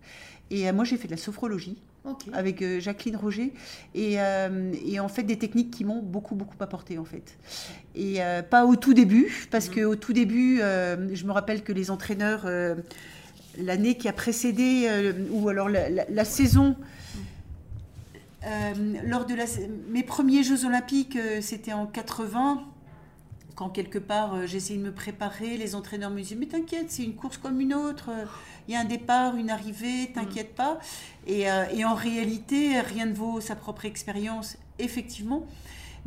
Et 0.50 0.70
moi, 0.72 0.84
j'ai 0.84 0.96
fait 0.96 1.08
de 1.08 1.12
la 1.12 1.16
sophrologie 1.18 1.76
avec 2.32 2.62
Jacqueline 2.78 3.16
Roger. 3.16 3.52
Et, 3.96 4.20
euh, 4.20 4.72
et 4.86 5.00
en 5.00 5.08
fait, 5.08 5.24
des 5.24 5.38
techniques 5.38 5.72
qui 5.72 5.84
m'ont 5.84 6.00
beaucoup, 6.02 6.36
beaucoup 6.36 6.54
apporté, 6.60 6.98
en 6.98 7.04
fait. 7.04 7.36
Et 7.96 8.22
euh, 8.22 8.42
pas 8.42 8.64
au 8.64 8.76
tout 8.76 8.94
début, 8.94 9.48
parce 9.50 9.68
qu'au 9.68 9.96
tout 9.96 10.12
début, 10.12 10.60
euh, 10.60 11.08
je 11.12 11.24
me 11.26 11.32
rappelle 11.32 11.64
que 11.64 11.72
les 11.72 11.90
entraîneurs, 11.90 12.42
l'année 13.58 13.96
qui 13.96 14.08
a 14.08 14.12
précédé, 14.12 14.86
euh, 14.88 15.12
ou 15.30 15.48
alors 15.48 15.68
la, 15.68 15.88
la- 15.88 16.04
la 16.08 16.24
saison, 16.24 16.76
euh, 18.44 18.74
lors 19.04 19.26
de 19.26 19.34
la, 19.34 19.44
mes 19.88 20.02
premiers 20.02 20.42
Jeux 20.42 20.64
Olympiques, 20.64 21.16
euh, 21.16 21.40
c'était 21.40 21.72
en 21.72 21.86
80. 21.86 22.62
Quand 23.54 23.70
quelque 23.70 23.98
part 23.98 24.46
j'essayais 24.46 24.78
de 24.78 24.84
me 24.84 24.92
préparer, 24.92 25.56
les 25.56 25.74
entraîneurs 25.74 26.10
me 26.10 26.20
disaient 26.20 26.34
Mais 26.36 26.46
t'inquiète, 26.46 26.86
c'est 26.90 27.02
une 27.04 27.14
course 27.14 27.38
comme 27.38 27.60
une 27.60 27.72
autre. 27.72 28.10
Il 28.68 28.74
y 28.74 28.76
a 28.76 28.80
un 28.80 28.84
départ, 28.84 29.36
une 29.36 29.48
arrivée, 29.48 30.10
t'inquiète 30.14 30.54
pas. 30.54 30.78
Et, 31.26 31.50
euh, 31.50 31.64
et 31.72 31.84
en 31.84 31.94
réalité, 31.94 32.78
rien 32.80 33.06
ne 33.06 33.14
vaut 33.14 33.40
sa 33.40 33.56
propre 33.56 33.86
expérience, 33.86 34.58
effectivement. 34.78 35.46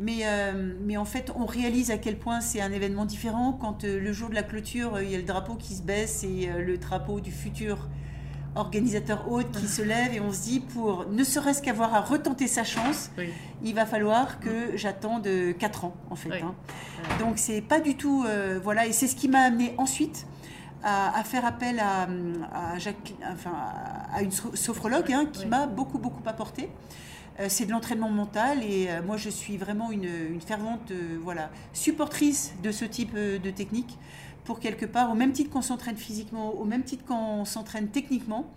Mais, 0.02 0.20
euh, 0.24 0.74
mais 0.82 0.96
en 0.96 1.04
fait, 1.04 1.30
on 1.36 1.44
réalise 1.44 1.90
à 1.90 1.98
quel 1.98 2.18
point 2.18 2.40
c'est 2.40 2.60
un 2.62 2.72
événement 2.72 3.04
différent 3.04 3.52
quand 3.52 3.84
euh, 3.84 4.00
le 4.00 4.12
jour 4.14 4.30
de 4.30 4.34
la 4.34 4.42
clôture, 4.42 4.94
euh, 4.94 5.04
il 5.04 5.10
y 5.10 5.14
a 5.14 5.18
le 5.18 5.24
drapeau 5.24 5.54
qui 5.56 5.74
se 5.74 5.82
baisse 5.82 6.24
et 6.24 6.48
le 6.58 6.78
drapeau 6.78 7.20
du 7.20 7.30
futur 7.30 7.86
organisateur 8.56 9.30
hôte 9.30 9.52
qui 9.52 9.68
se 9.68 9.82
lève 9.82 10.12
et 10.14 10.20
on 10.20 10.32
se 10.32 10.42
dit 10.42 10.58
pour 10.60 11.06
ne 11.08 11.22
serait-ce 11.22 11.62
qu'avoir 11.62 11.94
à 11.94 12.00
retenter 12.00 12.48
sa 12.48 12.64
chance, 12.64 13.10
Oui. 13.16 13.28
il 13.62 13.74
va 13.76 13.86
falloir 13.86 14.40
que 14.40 14.76
j'attende 14.76 15.28
4 15.58 15.84
ans 15.84 15.94
en 16.10 16.16
fait. 16.16 16.30
Oui. 16.30 16.38
hein. 16.42 16.54
Donc 17.20 17.34
c'est 17.38 17.60
pas 17.60 17.78
du 17.78 17.94
tout 17.96 18.24
euh, 18.26 18.58
voilà 18.60 18.86
et 18.86 18.92
c'est 18.92 19.06
ce 19.06 19.14
qui 19.14 19.28
m'a 19.28 19.42
amené 19.42 19.72
ensuite 19.78 20.26
à, 20.82 21.16
à 21.16 21.22
faire 21.22 21.44
appel 21.44 21.78
à, 21.78 22.08
à, 22.52 22.78
Jacques- 22.78 23.14
enfin, 23.32 23.52
à 24.12 24.20
une 24.22 24.32
so- 24.32 24.56
sophrologue 24.56 25.12
hein, 25.12 25.26
qui 25.32 25.44
Oui. 25.44 25.48
m'a 25.50 25.66
beaucoup 25.68 25.98
beaucoup 25.98 26.22
apporté. 26.26 26.70
Euh, 27.40 27.46
c'est 27.48 27.64
de 27.64 27.70
l'entraînement 27.70 28.10
mental 28.10 28.62
et 28.62 28.88
euh, 28.90 29.02
moi 29.02 29.16
je 29.16 29.30
suis 29.30 29.56
vraiment 29.56 29.90
une, 29.90 30.04
une 30.04 30.40
fervente 30.42 30.90
euh, 30.90 31.16
voilà 31.22 31.50
supportrice 31.72 32.52
de 32.62 32.70
ce 32.70 32.84
type 32.84 33.14
de 33.14 33.50
technique 33.50 33.96
pour 34.44 34.60
quelque 34.60 34.84
part 34.86 35.10
au 35.10 35.14
même 35.14 35.32
titre 35.32 35.48
qu'on 35.50 35.62
s'entraîne 35.62 35.96
physiquement, 35.96 36.50
au 36.54 36.64
même 36.64 36.82
titre 36.82 37.04
qu'on 37.04 37.44
s'entraîne 37.44 37.88
techniquement, 37.88 38.52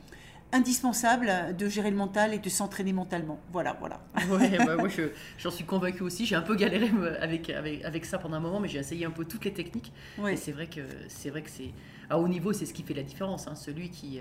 indispensable 0.51 1.55
de 1.57 1.67
gérer 1.67 1.91
le 1.91 1.97
mental 1.97 2.33
et 2.33 2.39
de 2.39 2.49
s'entraîner 2.49 2.93
mentalement. 2.93 3.39
Voilà, 3.51 3.75
voilà. 3.79 3.99
Ouais, 4.29 4.57
bah, 4.65 4.75
moi 4.79 4.87
je- 4.87 5.09
j'en 5.37 5.51
suis 5.51 5.65
convaincue 5.65 6.03
aussi. 6.03 6.25
J'ai 6.25 6.35
un 6.35 6.41
peu 6.41 6.55
galéré 6.55 6.91
avec, 7.21 7.49
avec, 7.49 7.83
avec 7.83 8.05
ça 8.05 8.17
pendant 8.17 8.37
un 8.37 8.39
moment, 8.39 8.59
mais 8.59 8.67
j'ai 8.69 8.79
essayé 8.79 9.05
un 9.05 9.11
peu 9.11 9.25
toutes 9.25 9.45
les 9.45 9.53
techniques. 9.53 9.91
Ouais. 10.17 10.33
Et 10.33 10.37
c'est 10.37 10.51
vrai 10.51 10.67
que 10.67 10.81
c'est 11.09 11.29
vrai 11.29 11.41
que 11.41 11.49
c'est 11.49 11.71
à 12.09 12.19
haut 12.19 12.27
niveau, 12.27 12.53
c'est 12.53 12.65
ce 12.65 12.73
qui 12.73 12.83
fait 12.83 12.93
la 12.93 13.03
différence. 13.03 13.47
hein. 13.47 13.55
Celui 13.55 13.89
qui, 13.89 14.19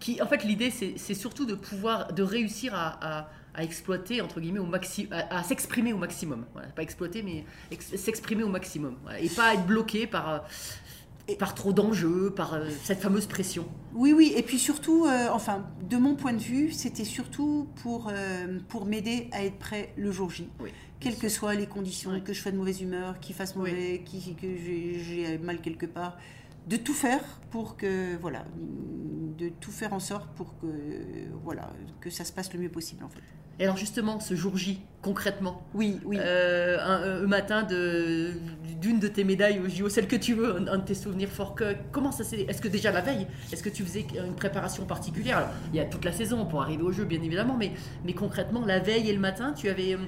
qui, 0.00 0.20
en 0.22 0.26
fait, 0.26 0.44
l'idée 0.44 0.70
c'est 0.70 0.94
c'est 0.96 1.14
surtout 1.14 1.46
de 1.46 1.54
pouvoir, 1.54 2.12
de 2.12 2.22
réussir 2.22 2.74
à, 2.74 2.98
à- 3.20 3.28
à 3.54 3.62
exploiter 3.64 4.20
entre 4.20 4.40
guillemets 4.40 4.58
au 4.60 4.66
maxi, 4.66 5.08
à, 5.10 5.38
à 5.38 5.42
s'exprimer 5.42 5.92
au 5.92 5.98
maximum. 5.98 6.44
Voilà, 6.52 6.68
pas 6.68 6.82
exploiter, 6.82 7.22
mais 7.22 7.44
ex- 7.70 7.96
s'exprimer 7.96 8.42
au 8.42 8.48
maximum. 8.48 8.96
Voilà. 9.02 9.20
Et 9.20 9.28
pas 9.28 9.54
être 9.54 9.66
bloqué 9.66 10.06
par 10.06 10.28
euh, 10.28 10.38
par 11.38 11.54
trop 11.54 11.72
d'enjeux, 11.72 12.32
par 12.34 12.54
euh, 12.54 12.68
cette 12.82 12.98
fameuse 13.00 13.26
pression. 13.26 13.68
Oui, 13.94 14.12
oui, 14.12 14.32
et 14.36 14.42
puis 14.42 14.58
surtout, 14.58 15.06
euh, 15.06 15.28
enfin, 15.32 15.64
de 15.88 15.96
mon 15.96 16.16
point 16.16 16.32
de 16.32 16.42
vue, 16.42 16.72
c'était 16.72 17.04
surtout 17.04 17.68
pour, 17.82 18.12
pour 18.68 18.84
m'aider 18.84 19.28
à 19.30 19.44
être 19.44 19.58
prêt 19.58 19.92
le 19.96 20.10
jour 20.10 20.30
J. 20.30 20.48
Oui. 20.58 20.70
Quelles 20.98 21.16
que 21.16 21.28
soient 21.28 21.54
les 21.54 21.66
conditions, 21.66 22.18
que 22.20 22.32
je 22.32 22.40
sois 22.40 22.50
de 22.50 22.56
mauvaise 22.56 22.82
humeur, 22.82 23.20
qu'il 23.20 23.34
fasse 23.36 23.54
Oui. 23.56 23.70
mauvais, 23.70 24.02
que 24.40 24.48
j'ai 24.58 25.38
mal 25.38 25.60
quelque 25.60 25.86
part, 25.86 26.18
de 26.66 26.76
tout 26.76 26.94
faire 26.94 27.20
pour 27.50 27.76
que, 27.76 28.16
voilà, 28.18 28.44
de 29.38 29.48
tout 29.60 29.72
faire 29.72 29.92
en 29.92 30.00
sorte 30.00 30.28
pour 30.36 30.58
que, 30.58 30.66
voilà, 31.42 31.70
que 32.00 32.10
ça 32.10 32.24
se 32.24 32.32
passe 32.32 32.52
le 32.52 32.60
mieux 32.60 32.68
possible 32.68 33.02
en 33.04 33.08
fait. 33.08 33.20
Et 33.58 33.64
alors 33.64 33.76
justement, 33.76 34.20
ce 34.20 34.34
jour 34.34 34.56
J, 34.56 34.80
concrètement, 35.02 35.62
Oui, 35.74 36.00
oui. 36.06 36.16
Euh, 36.18 36.78
un, 36.80 37.24
un 37.24 37.26
matin 37.26 37.62
de- 37.62 38.32
d'une 38.80 38.98
de 38.98 39.08
tes 39.08 39.22
médailles 39.22 39.58
au 39.60 39.68
JO, 39.68 39.90
celle 39.90 40.08
que 40.08 40.16
tu 40.16 40.32
veux, 40.32 40.56
un, 40.56 40.66
un 40.66 40.78
de 40.78 40.84
tes 40.84 40.94
souvenirs 40.94 41.28
forts. 41.28 41.54
Que, 41.54 41.74
comment 41.92 42.10
ça 42.10 42.24
s'est 42.24 42.40
Est-ce 42.48 42.62
que 42.62 42.68
déjà 42.68 42.90
la 42.90 43.02
veille, 43.02 43.26
est-ce 43.52 43.62
que 43.62 43.68
tu 43.68 43.82
faisais 43.84 44.06
une 44.26 44.34
préparation 44.34 44.86
particulière? 44.86 45.36
Alors, 45.38 45.50
Il 45.74 45.76
y 45.76 45.80
a 45.80 45.84
toute 45.84 46.06
la 46.06 46.12
saison 46.12 46.46
pour 46.46 46.62
arriver 46.62 46.82
au 46.82 46.92
jeu, 46.92 47.04
bien 47.04 47.20
évidemment, 47.22 47.56
mais, 47.58 47.72
mais 48.06 48.14
concrètement, 48.14 48.64
la 48.64 48.78
veille 48.78 49.10
et 49.10 49.12
le 49.12 49.20
matin, 49.20 49.52
tu 49.52 49.68
avais 49.68 49.92
euh, 49.94 49.98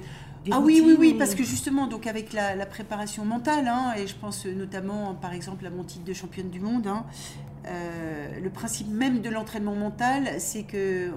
des 0.45 0.51
Ah 0.53 0.61
oui, 0.61 0.83
oui, 0.85 0.97
oui, 0.99 1.13
ou- 1.15 1.19
parce 1.19 1.35
que 1.35 1.45
justement, 1.45 1.87
donc 1.87 2.07
avec 2.07 2.33
la, 2.33 2.55
la 2.55 2.67
préparation 2.67 3.25
mentale, 3.25 3.69
hein, 3.69 3.93
et 3.97 4.07
je 4.07 4.15
pense 4.15 4.45
notamment, 4.47 5.15
par 5.15 5.33
exemple, 5.33 5.65
à 5.67 5.71
mon 5.71 5.85
titre 5.85 6.05
de 6.05 6.13
championne 6.13 6.51
du 6.51 6.61
monde, 6.61 6.87
hein, 6.87 7.05
euh, 7.67 8.41
le 8.41 8.51
principe 8.51 8.89
même 8.89 9.21
de 9.21 9.29
l'entraînement 9.31 9.75
mental, 9.75 10.41
c'est 10.41 10.65
que 10.65 11.11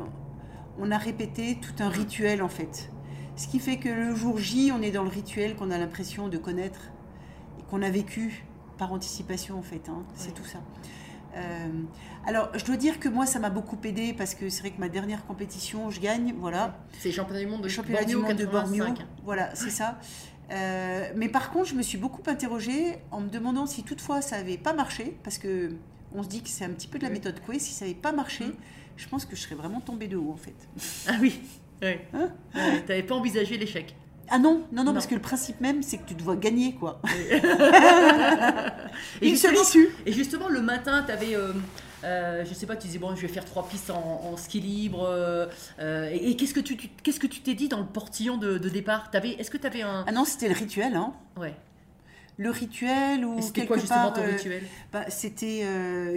on 0.77 0.91
a 0.91 0.97
répété 0.97 1.57
tout 1.61 1.81
un 1.83 1.89
rituel 1.89 2.43
en 2.43 2.49
fait. 2.49 2.89
Ce 3.37 3.47
qui 3.47 3.59
fait 3.59 3.77
que 3.77 3.89
le 3.89 4.13
jour 4.15 4.37
J, 4.37 4.71
on 4.77 4.81
est 4.81 4.91
dans 4.91 5.03
le 5.03 5.09
rituel 5.09 5.55
qu'on 5.55 5.71
a 5.71 5.77
l'impression 5.77 6.27
de 6.27 6.37
connaître 6.37 6.91
et 7.59 7.63
qu'on 7.63 7.81
a 7.81 7.89
vécu 7.89 8.45
par 8.77 8.91
anticipation 8.93 9.57
en 9.57 9.61
fait. 9.61 9.89
hein, 9.89 10.03
c'est 10.15 10.27
Oui. 10.27 10.33
tout 10.35 10.45
ça. 10.45 10.59
Euh, 11.35 11.67
alors, 12.27 12.49
je 12.57 12.63
dois 12.65 12.77
dire 12.77 12.99
que 12.99 13.09
moi, 13.09 13.25
ça 13.25 13.39
m'a 13.39 13.49
beaucoup 13.49 13.77
aidé 13.83 14.13
parce 14.13 14.35
que 14.35 14.49
c'est 14.49 14.61
vrai 14.61 14.71
que 14.71 14.79
ma 14.79 14.89
dernière 14.89 15.25
compétition, 15.25 15.89
je 15.89 15.99
gagne, 15.99 16.33
voilà. 16.39 16.77
C'est 16.99 17.09
les 17.09 17.13
championnats 17.13 17.41
du 17.41 17.47
monde 17.47 17.61
de 17.61 17.67
championnat 17.69 18.03
du 18.05 18.15
monde 18.15 18.33
de 18.35 18.45
Bornéo. 18.45 18.85
85. 18.85 19.05
Voilà, 19.23 19.53
c'est 19.55 19.69
ça. 19.69 19.99
Euh, 20.51 21.11
mais 21.15 21.27
par 21.29 21.51
contre, 21.51 21.65
je 21.69 21.75
me 21.75 21.81
suis 21.81 21.97
beaucoup 21.97 22.21
interrogée 22.27 22.99
en 23.11 23.19
me 23.21 23.29
demandant 23.29 23.65
si 23.65 23.83
toutefois 23.83 24.21
ça 24.21 24.37
n'avait 24.37 24.57
pas 24.57 24.73
marché, 24.73 25.17
parce 25.23 25.37
que 25.37 25.71
on 26.13 26.23
se 26.23 26.29
dit 26.29 26.41
que 26.41 26.49
c'est 26.49 26.63
un 26.65 26.69
petit 26.69 26.87
peu 26.87 26.97
de 26.99 27.03
la 27.03 27.09
Oui. 27.09 27.15
méthode 27.15 27.39
Coué. 27.41 27.59
Si 27.59 27.73
ça 27.73 27.85
n'avait 27.85 27.97
pas 27.97 28.11
marché, 28.11 28.45
Mhm. 28.45 28.53
je 28.95 29.07
pense 29.07 29.25
que 29.25 29.35
je 29.35 29.41
serais 29.41 29.55
vraiment 29.55 29.81
tombée 29.81 30.07
de 30.07 30.15
haut 30.17 30.31
en 30.31 30.37
fait. 30.37 30.55
Ah 31.07 31.13
oui, 31.21 31.41
oui. 31.81 31.95
Hein 32.13 32.29
Ouais, 32.55 32.81
T'avais 32.87 33.03
pas 33.03 33.15
envisagé 33.15 33.57
l'échec. 33.57 33.95
Ah 34.29 34.39
non, 34.39 34.63
non, 34.71 34.83
non, 34.83 34.83
Non. 34.85 34.93
parce 34.93 35.07
que 35.07 35.15
le 35.15 35.21
principe 35.21 35.61
même, 35.61 35.83
c'est 35.83 35.97
que 35.97 36.07
tu 36.07 36.13
dois 36.15 36.35
gagner 36.35 36.73
quoi. 36.75 36.99
Et 39.21 39.29
Une 39.29 39.35
seule 39.35 39.55
issue. 39.55 39.89
Et 40.05 40.11
justement, 40.11 40.49
le 40.49 40.61
matin, 40.61 41.03
tu 41.05 41.11
avais, 41.11 41.35
euh, 41.35 41.53
euh, 42.03 42.43
je 42.45 42.53
sais 42.53 42.65
pas, 42.65 42.75
tu 42.75 42.87
disais, 42.87 42.99
bon, 42.99 43.15
je 43.15 43.21
vais 43.21 43.27
faire 43.27 43.45
trois 43.45 43.67
pistes 43.67 43.89
en, 43.91 44.21
en 44.31 44.37
ski 44.37 44.59
libre. 44.59 45.03
euh, 45.07 45.45
euh, 45.79 46.09
et 46.11 46.31
et 46.31 46.35
qu'est-ce 46.35 46.53
que 46.53 46.59
tu 46.59 46.75
tu- 46.77 46.89
qu'est-ce 47.03 47.19
que 47.19 47.27
tu 47.27 47.41
t'es 47.41 47.53
dit 47.53 47.67
dans 47.67 47.79
le 47.79 47.85
portillon 47.85 48.37
de, 48.37 48.57
de 48.57 48.69
départ? 48.69 49.11
T'avais- 49.11 49.33
Est-ce 49.33 49.51
que 49.51 49.57
tu 49.57 49.67
avais 49.67 49.81
un. 49.83 50.03
Ah 50.07 50.11
non, 50.11 50.25
c'était 50.25 50.47
le 50.47 50.55
rituel, 50.55 50.95
hein. 50.95 51.13
Ouais. 51.37 51.53
Le 52.37 52.49
rituel 52.49 53.23
ou 53.23 53.37
c'était 53.41 53.61
quelque 53.61 53.67
quoi 53.69 53.77
justement 53.77 54.01
part, 54.11 54.13
ton 54.13 54.21
euh, 54.23 54.31
rituel? 54.35 54.63
bah, 54.91 55.05
C'était 55.07 55.65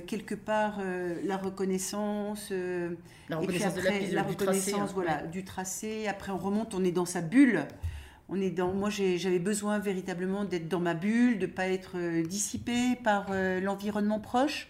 quelque 0.07 0.35
part 0.35 0.79
la 1.25 1.37
reconnaissance. 1.37 2.51
La 2.51 2.57
Et 2.57 3.47
puis 3.47 3.59
reconnaissance 3.59 3.75
de 3.75 3.81
la 3.83 3.89
après, 3.91 3.99
piste, 4.01 4.13
la 4.15 4.23
du 4.23 4.37
tracé. 4.37 4.73
hein. 4.75 4.87
voilà, 4.95 5.23
du 5.27 5.45
tracé. 5.45 6.09
Après, 6.09 6.33
on 6.33 6.39
remonte, 6.39 6.75
on 6.75 6.83
est 6.85 6.91
dans 6.91 7.05
sa 7.07 7.21
bulle. 7.21 7.67
On 8.29 8.41
est 8.41 8.51
dans. 8.51 8.73
Moi, 8.73 8.91
j'avais 8.91 9.39
besoin 9.39 9.79
véritablement 9.79 10.45
d'être 10.45 10.69
dans 10.69 10.81
ma 10.81 10.95
bulle, 10.95 11.39
de 11.39 11.47
pas 11.47 11.69
être 11.69 11.93
euh, 11.97 12.23
dissipé 12.23 12.97
par 13.03 13.27
euh, 13.31 13.61
l'environnement 13.61 14.21
proche. 14.21 14.69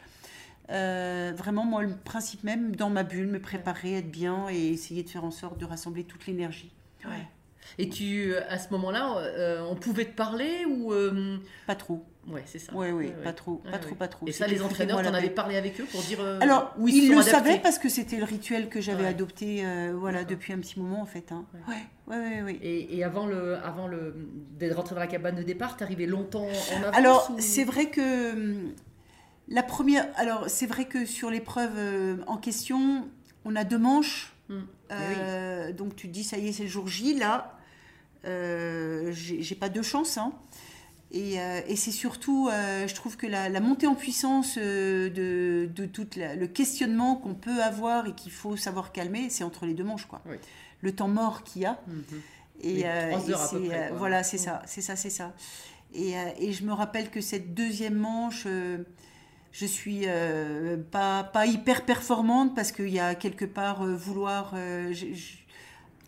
Euh, 0.70 1.32
vraiment, 1.36 1.64
moi, 1.64 1.82
le 1.82 1.96
principe 1.96 2.44
même, 2.44 2.76
dans 2.76 2.90
ma 2.90 3.02
bulle, 3.02 3.26
me 3.26 3.40
préparer, 3.40 3.94
être 3.94 4.10
bien 4.10 4.48
et 4.48 4.68
essayer 4.68 5.02
de 5.02 5.08
faire 5.08 5.24
en 5.24 5.30
sorte 5.30 5.58
de 5.58 5.64
rassembler 5.64 6.04
toute 6.04 6.26
l'énergie. 6.26 6.70
Ouais. 7.04 7.26
Et 7.78 7.88
tu, 7.88 8.34
à 8.48 8.58
ce 8.58 8.70
moment-là, 8.70 9.18
euh, 9.18 9.62
on 9.70 9.74
pouvait 9.74 10.04
te 10.06 10.14
parler 10.14 10.64
ou 10.66 10.92
euh, 10.92 11.36
Pas 11.66 11.74
trop. 11.74 12.04
Ouais, 12.28 12.42
c'est 12.44 12.58
ça. 12.58 12.72
Oui, 12.74 12.90
oui, 12.90 13.06
Ouais, 13.06 13.12
pas 13.24 13.32
trop, 13.32 13.62
pas 13.70 13.78
trop, 13.78 13.94
pas 13.94 14.08
trop. 14.08 14.26
Et 14.26 14.32
ça, 14.32 14.46
les 14.46 14.60
entraîneurs, 14.60 15.00
t'en 15.02 15.14
avais 15.14 15.30
parlé 15.30 15.56
avec 15.56 15.80
eux 15.80 15.86
pour 15.90 16.02
dire 16.02 16.18
euh, 16.20 16.38
Alors, 16.42 16.74
ils 16.86 17.08
le 17.08 17.14
adaptés 17.18 17.30
savaient 17.30 17.58
parce 17.58 17.78
que 17.78 17.88
c'était 17.88 18.16
le 18.16 18.24
rituel 18.24 18.68
que 18.68 18.80
j'avais 18.82 19.06
adopté 19.06 19.64
euh, 19.64 19.94
voilà, 19.96 20.24
depuis 20.24 20.52
un 20.52 20.58
petit 20.58 20.78
moment, 20.78 21.00
en 21.00 21.06
fait. 21.06 21.32
hein. 21.32 21.44
Ouais. 21.68 21.76
Ouais, 22.14 22.42
ouais. 22.42 22.58
Et, 22.62 22.98
et 22.98 23.04
avant 23.04 23.26
le, 23.26 23.56
avant 23.56 23.86
le, 23.86 24.14
d'être 24.58 24.76
rentré 24.76 24.94
dans 24.94 25.00
la 25.00 25.06
cabane 25.06 25.36
de 25.36 25.42
départ, 25.42 25.76
t'arrivais 25.76 26.06
longtemps 26.06 26.46
en 26.46 26.82
avance 26.82 26.96
Alors, 26.96 27.30
ou- 27.30 27.40
c'est 27.40 27.64
vrai 27.64 27.86
que 27.90 28.32
hum, 28.32 28.72
la 29.48 29.62
première. 29.62 30.06
Alors, 30.16 30.50
c'est 30.50 30.66
vrai 30.66 30.84
que 30.84 31.06
sur 31.06 31.30
l'épreuve 31.30 31.72
euh, 31.76 32.16
en 32.26 32.36
question, 32.36 33.08
on 33.46 33.56
a 33.56 33.64
deux 33.64 33.78
manches. 33.78 34.34
Hmm. 34.50 34.60
Euh, 34.92 35.72
Donc, 35.72 35.96
tu 35.96 36.08
te 36.08 36.12
dis, 36.12 36.24
ça 36.24 36.36
y 36.38 36.48
est, 36.48 36.52
c'est 36.52 36.64
le 36.64 36.68
jour 36.68 36.88
J. 36.88 37.14
Là, 37.18 37.54
euh, 37.54 37.57
j'ai 38.24 39.42
j'ai 39.42 39.54
pas 39.54 39.68
de 39.68 39.82
chance. 39.82 40.18
hein. 40.18 40.32
Et, 41.10 41.40
euh, 41.40 41.60
et 41.66 41.74
c'est 41.76 41.90
surtout, 41.90 42.50
euh, 42.52 42.86
je 42.86 42.94
trouve 42.94 43.16
que 43.16 43.26
la, 43.26 43.48
la 43.48 43.60
montée 43.60 43.86
en 43.86 43.94
puissance 43.94 44.56
euh, 44.58 45.08
de, 45.08 45.66
de 45.74 45.86
tout 45.86 46.06
la- 46.16 46.34
le 46.34 46.46
questionnement 46.46 47.16
qu'on 47.16 47.32
peut 47.34 47.62
avoir 47.62 48.06
et 48.06 48.12
qu'il 48.14 48.30
faut 48.30 48.56
savoir 48.58 48.92
calmer, 48.92 49.30
c'est 49.30 49.42
entre 49.42 49.64
les 49.64 49.72
deux 49.72 49.84
manches. 49.84 50.04
Quoi. 50.04 50.20
Oui. 50.26 50.36
Le 50.82 50.92
temps 50.94 51.08
mort 51.08 51.44
qu'il 51.44 51.62
y 51.62 51.64
a. 51.64 51.80
Mhm. 51.86 52.02
Et, 52.60 52.86
euh, 52.86 53.18
c'est, 53.48 53.56
euh, 53.74 53.88
voilà, 53.96 54.22
c'est 54.22 54.36
Mm. 54.36 54.40
ça, 54.40 54.62
c'est 54.66 54.82
ça, 54.82 54.96
c'est 54.96 55.08
ça. 55.10 55.32
Et, 55.94 56.14
euh, 56.18 56.22
et 56.40 56.52
je 56.52 56.62
me 56.64 56.74
rappelle 56.74 57.08
que 57.10 57.22
cette 57.22 57.54
deuxième 57.54 57.94
manche, 57.94 58.44
euh, 58.46 58.78
Je 59.50 59.64
suis 59.64 60.02
euh, 60.04 60.76
pas, 60.90 61.24
pas 61.24 61.46
hyper 61.46 61.86
performante 61.86 62.54
parce 62.54 62.70
qu'il 62.70 62.90
y 62.90 63.00
a 63.00 63.14
quelque 63.14 63.46
part 63.46 63.80
euh, 63.82 63.96
vouloir. 63.96 64.52
euh, 64.54 64.92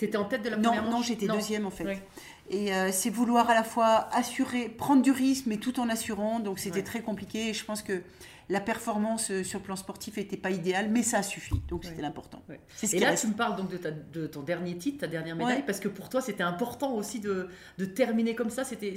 Tu 0.01 0.07
étais 0.07 0.17
en 0.17 0.25
tête 0.25 0.43
de 0.43 0.49
la 0.49 0.57
non, 0.57 0.63
première 0.71 0.85
non, 0.85 0.91
manche 0.93 1.07
j'étais 1.09 1.27
deuxième 1.27 1.67
en 1.67 1.71
fait. 1.71 2.01
Et 2.49 2.73
euh, 2.73 2.91
c'est 2.91 3.11
vouloir 3.11 3.51
à 3.51 3.55
la 3.55 3.63
fois 3.63 4.09
assurer, 4.13 4.71
prendre 4.71 5.03
du 5.03 5.11
risque, 5.11 5.45
mais 5.47 5.59
tout 5.59 5.79
en 5.79 5.91
assurant. 5.91 6.41
Donc 6.41 6.59
c'était 6.59 6.77
Ouais. 6.79 6.83
très 6.83 7.03
compliqué. 7.03 7.51
Et 7.51 7.53
je 7.53 7.63
pense 7.67 7.83
que 7.83 8.03
la 8.51 8.61
performance 8.61 9.31
euh, 9.31 9.43
sur 9.45 9.61
le 9.61 9.65
plan 9.65 9.77
sportif 9.77 10.17
n'était 10.19 10.37
pas 10.37 10.51
idéale, 10.51 10.89
mais 10.91 11.03
ça 11.03 11.19
a 11.19 11.23
suffi. 11.23 11.55
Donc 11.69 11.85
c'était 11.85 11.97
Ouais. 11.97 12.03
l'important. 12.03 12.43
C'est 12.75 12.87
ce 12.89 12.97
Et 12.97 12.99
là, 12.99 13.11
reste. 13.11 13.23
tu 13.23 13.29
me 13.29 13.35
parles 13.35 13.57
donc 13.57 13.71
de, 13.71 13.77
ta- 13.79 13.91
de 13.91 14.27
ton 14.27 14.43
dernier 14.43 14.77
titre, 14.77 14.99
ta 15.01 15.07
dernière 15.07 15.37
médaille, 15.37 15.57
Ouais. 15.59 15.63
parce 15.65 15.81
que 15.81 15.89
pour 15.89 16.09
toi, 16.09 16.21
c'était 16.21 16.43
important 16.43 16.93
aussi 16.95 17.21
de, 17.21 17.49
de 17.79 17.85
terminer 17.85 18.35
comme 18.35 18.51
ça. 18.51 18.65
C'était, 18.65 18.95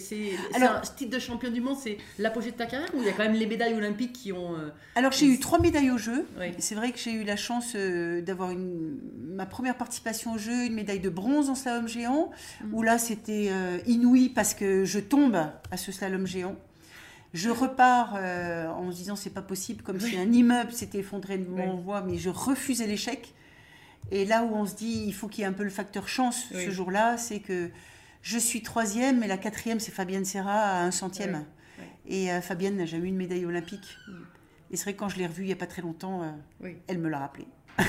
Alors- 0.56 0.78
un 0.78 0.82
titre 0.82 1.12
de 1.16 1.20
champion 1.20 1.52
du 1.52 1.62
monde, 1.62 1.78
c'est 1.82 1.98
l'apogée 2.18 2.52
de 2.52 2.58
ta 2.58 2.66
carrière 2.66 2.90
ou 2.96 3.00
il 3.02 3.06
y 3.06 3.10
a 3.10 3.14
quand 3.14 3.24
même 3.24 3.34
les 3.36 3.46
médailles 3.48 3.76
olympiques 3.76 4.14
qui 4.14 4.34
ont. 4.34 4.56
euh, 4.56 4.70
Alors 4.96 5.12
j'ai 5.12 5.28
eu 5.28 5.40
trois 5.40 5.60
médailles 5.60 5.92
au 5.92 5.98
jeu. 5.98 6.26
Oui. 6.40 6.48
C'est 6.58 6.76
vrai 6.76 6.92
que 6.92 6.98
j'ai 6.98 7.14
eu 7.14 7.24
la 7.24 7.36
chance 7.38 7.74
euh, 7.76 8.22
d'avoir 8.22 8.50
une, 8.52 8.98
ma 9.36 9.46
première 9.46 9.78
participation 9.78 10.34
au 10.34 10.38
jeu, 10.38 10.66
une 10.66 10.74
médaille 10.74 11.00
de 11.00 11.10
bronze 11.10 11.50
en 11.50 11.56
slalom 11.56 11.88
géant, 11.88 12.32
Mm. 12.64 12.74
où 12.74 12.82
là 12.82 12.98
c'était 12.98 13.50
euh, 13.52 13.78
inouï 13.86 14.30
parce 14.30 14.54
que 14.56 14.84
je 14.86 15.00
tombe 15.00 15.36
à 15.36 15.78
ce 15.78 15.92
slalom 15.92 16.26
géant. 16.26 16.56
Je 17.34 17.50
repars 17.50 18.14
euh, 18.16 18.68
en 18.68 18.84
me 18.84 18.92
disant 18.92 19.16
c'est 19.16 19.32
pas 19.32 19.42
possible, 19.42 19.82
comme 19.84 20.00
si 20.00 20.18
un 20.18 20.32
immeuble 20.32 20.72
s'était 20.72 21.00
effondré 21.00 21.38
de 21.40 21.48
mon 21.50 21.76
Oui. 21.76 21.82
voie, 21.84 22.02
mais 22.02 22.18
je 22.18 22.30
refusais 22.30 22.86
l'échec. 22.88 23.34
Et 24.12 24.26
là 24.26 24.44
où 24.44 24.54
on 24.54 24.66
se 24.66 24.76
dit 24.76 25.04
il 25.08 25.14
faut 25.14 25.28
qu'il 25.28 25.42
y 25.42 25.44
ait 25.44 25.48
un 25.48 25.54
peu 25.54 25.64
le 25.64 25.70
facteur 25.72 26.08
chance 26.08 26.46
Oui. 26.54 26.66
ce 26.66 26.70
jour-là, 26.72 27.18
c'est 27.18 27.40
que 27.40 27.72
je 28.22 28.38
suis 28.38 28.62
troisième, 28.62 29.20
mais 29.20 29.28
la 29.28 29.38
quatrième 29.38 29.80
c'est 29.80 29.92
Fabienne 29.92 30.26
Serra 30.26 30.54
à 30.54 30.84
un 30.84 30.92
centième. 30.92 31.46
Et 32.06 32.32
euh, 32.32 32.42
Fabienne 32.42 32.76
n'a 32.78 32.86
jamais 32.86 33.06
eu 33.06 33.10
une 33.10 33.16
médaille 33.18 33.46
olympique. 33.46 33.98
Et 34.74 34.76
c'est 34.76 34.86
vrai 34.86 34.94
que 34.94 35.00
quand 35.00 35.10
je 35.10 35.18
l'ai 35.20 35.28
revue 35.28 35.44
il 35.44 35.48
n'y 35.48 35.54
a 35.54 35.56
pas 35.56 35.68
très 35.68 35.82
longtemps, 35.84 36.24
euh, 36.24 36.32
Oui. 36.62 36.76
elle 36.88 36.98
me 36.98 37.08
l'a 37.08 37.20
rappelé. 37.20 37.46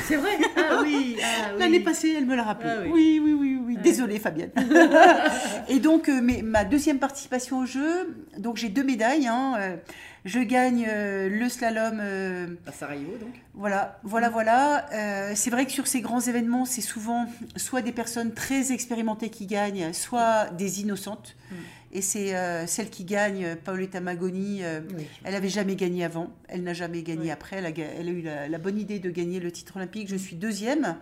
C'est 0.07 0.17
vrai? 0.17 0.31
Ah 0.57 0.81
oui, 0.83 1.17
ah 1.23 1.51
oui. 1.55 1.59
L'année 1.59 1.81
passée, 1.81 2.15
elle 2.17 2.27
me 2.27 2.37
l'a 2.37 2.43
rappelé. 2.45 2.71
Ah 2.71 2.81
oui. 2.85 2.91
oui. 2.93 3.21
oui, 3.23 3.33
oui, 3.33 3.59
oui, 3.67 3.77
Désolée, 3.83 4.19
Fabienne. 4.19 4.51
et 5.69 5.79
donc, 5.79 6.09
euh, 6.09 6.21
mais, 6.23 6.43
ma 6.43 6.65
deuxième 6.65 6.99
participation 6.99 7.59
au 7.61 7.67
jeu, 7.67 8.15
donc 8.39 8.57
j'ai 8.57 8.69
deux 8.69 8.85
médailles. 8.85 9.27
hein, 9.27 9.55
euh, 9.59 9.77
je 10.25 10.41
gagne 10.41 10.87
euh, 10.89 11.29
le 11.29 11.49
slalom. 11.51 11.99
euh, 12.01 12.47
À 12.67 12.73
Sarajevo, 12.73 13.13
donc. 13.21 13.35
voilà, 13.53 13.99
voilà, 14.05 14.31
voilà. 14.31 14.87
Euh, 14.93 15.33
c'est 15.35 15.51
vrai 15.51 15.67
que 15.67 15.73
sur 15.73 15.87
ces 15.87 16.01
grands 16.01 16.21
événements, 16.21 16.65
c'est 16.65 16.81
souvent 16.81 17.27
soit 17.57 17.83
des 17.83 17.93
personnes 17.93 18.33
très 18.33 18.73
expérimentées 18.73 19.29
qui 19.29 19.47
gagnent, 19.47 19.93
soit 19.93 20.47
des 20.53 20.81
innocentes. 20.81 21.37
Mm. 21.51 21.55
Et 21.95 22.03
c'est 22.03 22.35
euh, 22.35 22.67
celle 22.67 22.91
qui 22.91 23.05
gagne, 23.05 23.55
Paoletta 23.65 24.01
Magoni. 24.01 24.65
euh, 24.65 24.81
Oui. 24.97 25.07
elle 25.23 25.35
avait 25.37 25.49
jamais 25.49 25.77
gagné 25.77 26.05
avant, 26.05 26.33
elle 26.49 26.65
n'a 26.65 26.75
jamais 26.75 27.03
gagné 27.03 27.23
Oui. 27.27 27.31
après. 27.31 27.57
Elle 27.59 27.67
a, 27.67 27.73
ga- 27.73 27.87
elle 27.99 28.09
a 28.09 28.11
eu 28.11 28.21
la, 28.21 28.49
la 28.49 28.59
bonne 28.59 28.79
idée 28.79 28.99
de 28.99 29.11
gagner 29.11 29.39
le 29.39 29.53
titre 29.53 29.77
olympique. 29.77 30.09
Je 30.09 30.17
suis 30.17 30.35
deuxième. 30.37 30.97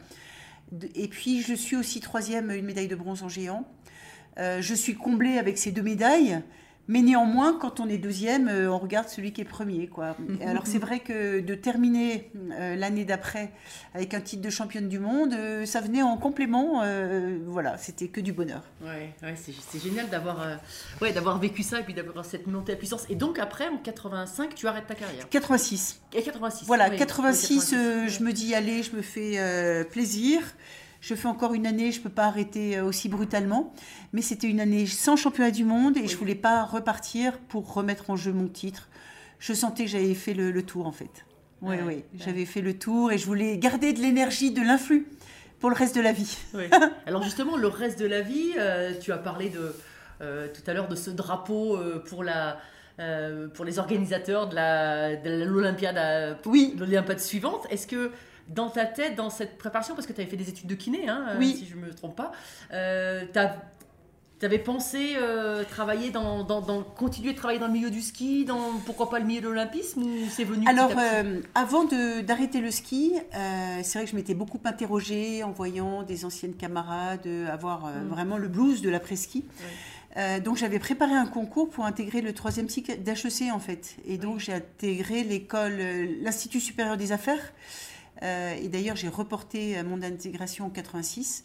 De- 0.70 0.88
Et 0.94 1.08
puis 1.08 1.40
je 1.42 1.54
suis 1.54 1.76
aussi 1.76 2.00
troisième, 2.00 2.50
une 2.50 2.66
médaille 2.66 2.88
de 2.88 2.94
bronze 2.94 3.22
en 3.22 3.28
géant. 3.30 3.66
Euh, 4.38 4.60
je 4.60 4.74
suis 4.74 4.94
comblée 4.94 5.38
avec 5.38 5.56
ces 5.58 5.72
deux 5.72 5.82
médailles. 5.82 6.40
Mais 6.88 7.00
néanmoins, 7.00 7.56
quand 7.58 7.78
on 7.78 7.88
est 7.88 7.98
deuxième, 7.98 8.48
euh, 8.48 8.70
on 8.70 8.78
regarde 8.78 9.08
celui 9.08 9.32
qui 9.32 9.40
est 9.40 9.46
premier. 9.46 9.86
Quoi. 9.86 10.16
Et 10.40 10.44
Alors 10.44 10.66
c'est 10.66 10.78
vrai 10.78 10.98
que 10.98 11.40
de 11.40 11.54
terminer 11.54 12.30
euh, 12.52 12.74
l'année 12.74 13.04
d'après 13.04 13.52
avec 13.94 14.14
un 14.14 14.20
titre 14.20 14.42
de 14.42 14.50
championne 14.50 14.88
du 14.88 14.98
monde, 14.98 15.32
euh, 15.32 15.64
ça 15.64 15.80
venait 15.80 16.02
en 16.02 16.16
complément. 16.16 16.82
voilà, 17.46 17.78
c'était 17.78 18.08
que 18.08 18.20
du 18.20 18.32
bonheur. 18.32 18.62
Ouais, 18.82 19.14
ouais, 19.22 19.34
c'est, 19.36 19.78
génial 19.78 20.08
d'avoir, 20.08 20.58
ouais, 21.00 21.14
vécu 21.40 21.62
ça 21.62 21.80
et 21.80 21.82
puis 21.84 21.94
d'avoir 21.94 22.24
cette 22.24 22.46
montée 22.46 22.72
à 22.72 22.76
puissance. 22.76 23.06
Et 23.08 23.14
donc 23.14 23.38
après, 23.38 23.68
en 23.68 23.78
85, 23.78 24.54
tu 24.54 24.66
arrêtes 24.66 24.86
ta 24.86 24.94
carrière. 24.94 25.28
86. 25.28 26.00
Et 26.14 26.22
86. 26.22 26.66
Voilà, 26.66 26.88
oui, 26.90 26.96
86, 26.96 27.72
oui, 27.72 27.78
euh, 27.78 28.08
je 28.08 28.22
me 28.22 28.32
dis, 28.32 28.54
allez, 28.54 28.82
je 28.82 28.96
me 28.96 29.02
fais 29.02 29.84
plaisir. 29.90 30.42
Je 31.02 31.14
fais 31.16 31.26
encore 31.28 31.52
une 31.52 31.66
année, 31.66 31.90
je 31.92 31.98
ne 31.98 32.04
peux 32.04 32.10
pas 32.10 32.24
arrêter 32.26 32.78
euh, 32.78 32.84
aussi 32.84 33.08
brutalement. 33.10 33.74
Mais 34.12 34.22
c'était 34.22 34.46
une 34.48 34.60
année 34.60 34.86
sans 34.86 35.16
championnat 35.16 35.50
du 35.50 35.64
monde 35.64 35.96
et 35.98 36.06
je 36.06 36.14
ne 36.14 36.18
voulais 36.18 36.34
pas 36.36 36.62
repartir 36.64 37.38
pour 37.48 37.74
remettre 37.74 38.08
en 38.08 38.16
jeu 38.16 38.32
mon 38.32 38.46
titre. 38.48 38.88
Je 39.40 39.52
sentais 39.52 39.84
que 39.84 39.90
j'avais 39.90 40.14
fait 40.14 40.32
le, 40.32 40.52
le 40.52 40.62
tour, 40.62 40.86
en 40.86 40.92
fait. 40.92 41.26
Oui, 41.60 41.74
oui, 41.80 41.84
ouais. 41.86 42.04
j'avais 42.14 42.44
fait 42.44 42.60
le 42.60 42.78
tour 42.78 43.10
et 43.12 43.18
je 43.18 43.26
voulais 43.26 43.58
garder 43.58 43.92
de 43.92 44.00
l'énergie, 44.00 44.52
de 44.52 44.62
l'influx 44.62 45.06
pour 45.58 45.70
le 45.70 45.76
reste 45.76 45.94
de 45.96 46.00
la 46.00 46.12
vie. 46.12 46.38
Oui. 46.54 46.64
Alors 47.06 47.22
justement, 47.22 47.56
le 47.56 47.66
reste 47.68 47.98
de 48.00 48.06
la 48.06 48.20
vie, 48.20 48.52
euh, 48.58 48.92
tu 49.00 49.12
as 49.12 49.18
parlé 49.18 49.48
de, 49.48 49.74
euh, 50.20 50.46
tout 50.54 50.62
à 50.68 50.72
l'heure 50.74 50.88
de 50.88 50.96
ce 50.96 51.10
drapeau 51.10 51.76
euh, 51.76 52.02
pour, 52.08 52.22
la, 52.24 52.58
pour 53.54 53.64
les 53.64 53.78
organisateurs 53.80 54.48
de, 54.48 54.54
la, 54.56 55.16
de 55.16 55.44
l'Olympiade 55.44 55.98
à- 55.98 56.36
Oui. 56.46 56.74
l'Olympiade 56.78 57.18
suivante. 57.20 57.66
Est-ce 57.70 57.86
que 57.88 58.10
dans 58.54 58.70
ta 58.70 58.86
tête, 58.86 59.14
dans 59.16 59.30
cette 59.30 59.58
préparation, 59.58 59.94
parce 59.94 60.06
que 60.06 60.12
tu 60.12 60.20
avais 60.20 60.30
fait 60.30 60.36
des 60.36 60.48
études 60.48 60.66
de 60.68 60.74
kiné, 60.74 61.08
hein, 61.08 61.26
euh, 61.30 61.38
Oui. 61.38 61.54
si 61.58 61.66
je 61.66 61.76
ne 61.76 61.80
me 61.82 61.92
trompe 61.94 62.16
pas, 62.16 62.32
euh, 62.72 63.24
tu 63.32 64.46
avais 64.46 64.58
pensé 64.58 65.12
euh, 65.16 65.62
travailler 65.62 66.10
dans, 66.10 66.42
dans, 66.42 66.60
dans- 66.60 66.82
continuer 66.82 67.32
de 67.32 67.36
travailler 67.38 67.60
dans 67.60 67.68
le 67.68 67.72
milieu 67.72 67.90
du 67.90 68.00
ski, 68.02 68.44
dans 68.44 68.58
pourquoi 68.84 69.08
pas 69.08 69.20
le 69.20 69.24
milieu 69.24 69.40
de 69.40 69.46
l'olympisme, 69.48 70.02
ou 70.02 70.28
c'est 70.28 70.42
venu 70.42 70.66
Alors, 70.68 70.90
euh, 70.98 71.40
avant 71.54 71.84
d'arrêter 71.84 72.60
le 72.60 72.72
ski, 72.72 73.12
euh, 73.34 73.78
c'est 73.84 73.98
vrai 73.98 74.04
que 74.04 74.10
je 74.10 74.16
m'étais 74.16 74.34
beaucoup 74.34 74.60
interrogée 74.64 75.44
en 75.44 75.52
voyant 75.52 76.02
des 76.02 76.24
anciennes 76.24 76.54
camarades 76.54 77.26
avoir 77.52 77.86
Mm. 77.86 78.08
vraiment 78.08 78.36
le 78.36 78.48
blues 78.48 78.82
de 78.82 78.90
l'après-ski. 78.90 79.44
Ouais. 80.16 80.40
Donc, 80.40 80.58
j'avais 80.58 80.78
préparé 80.78 81.14
un 81.14 81.24
concours 81.24 81.70
pour 81.70 81.86
intégrer 81.86 82.20
le 82.20 82.34
troisième 82.34 82.68
cycle 82.68 82.98
d'HEC, 83.02 83.50
en 83.50 83.58
fait. 83.60 83.96
Et 84.06 84.18
donc, 84.18 84.40
j'ai 84.40 84.52
intégré 84.52 85.22
l'école, 85.24 85.78
l'Institut 86.20 86.60
supérieur 86.60 86.98
des 86.98 87.12
affaires. 87.12 87.40
Euh, 88.22 88.54
et 88.54 88.68
d'ailleurs, 88.68 88.96
j'ai 88.96 89.08
reporté 89.08 89.76
euh, 89.78 89.84
mon 89.84 90.00
intégration 90.02 90.66
en 90.66 90.70
86. 90.70 91.42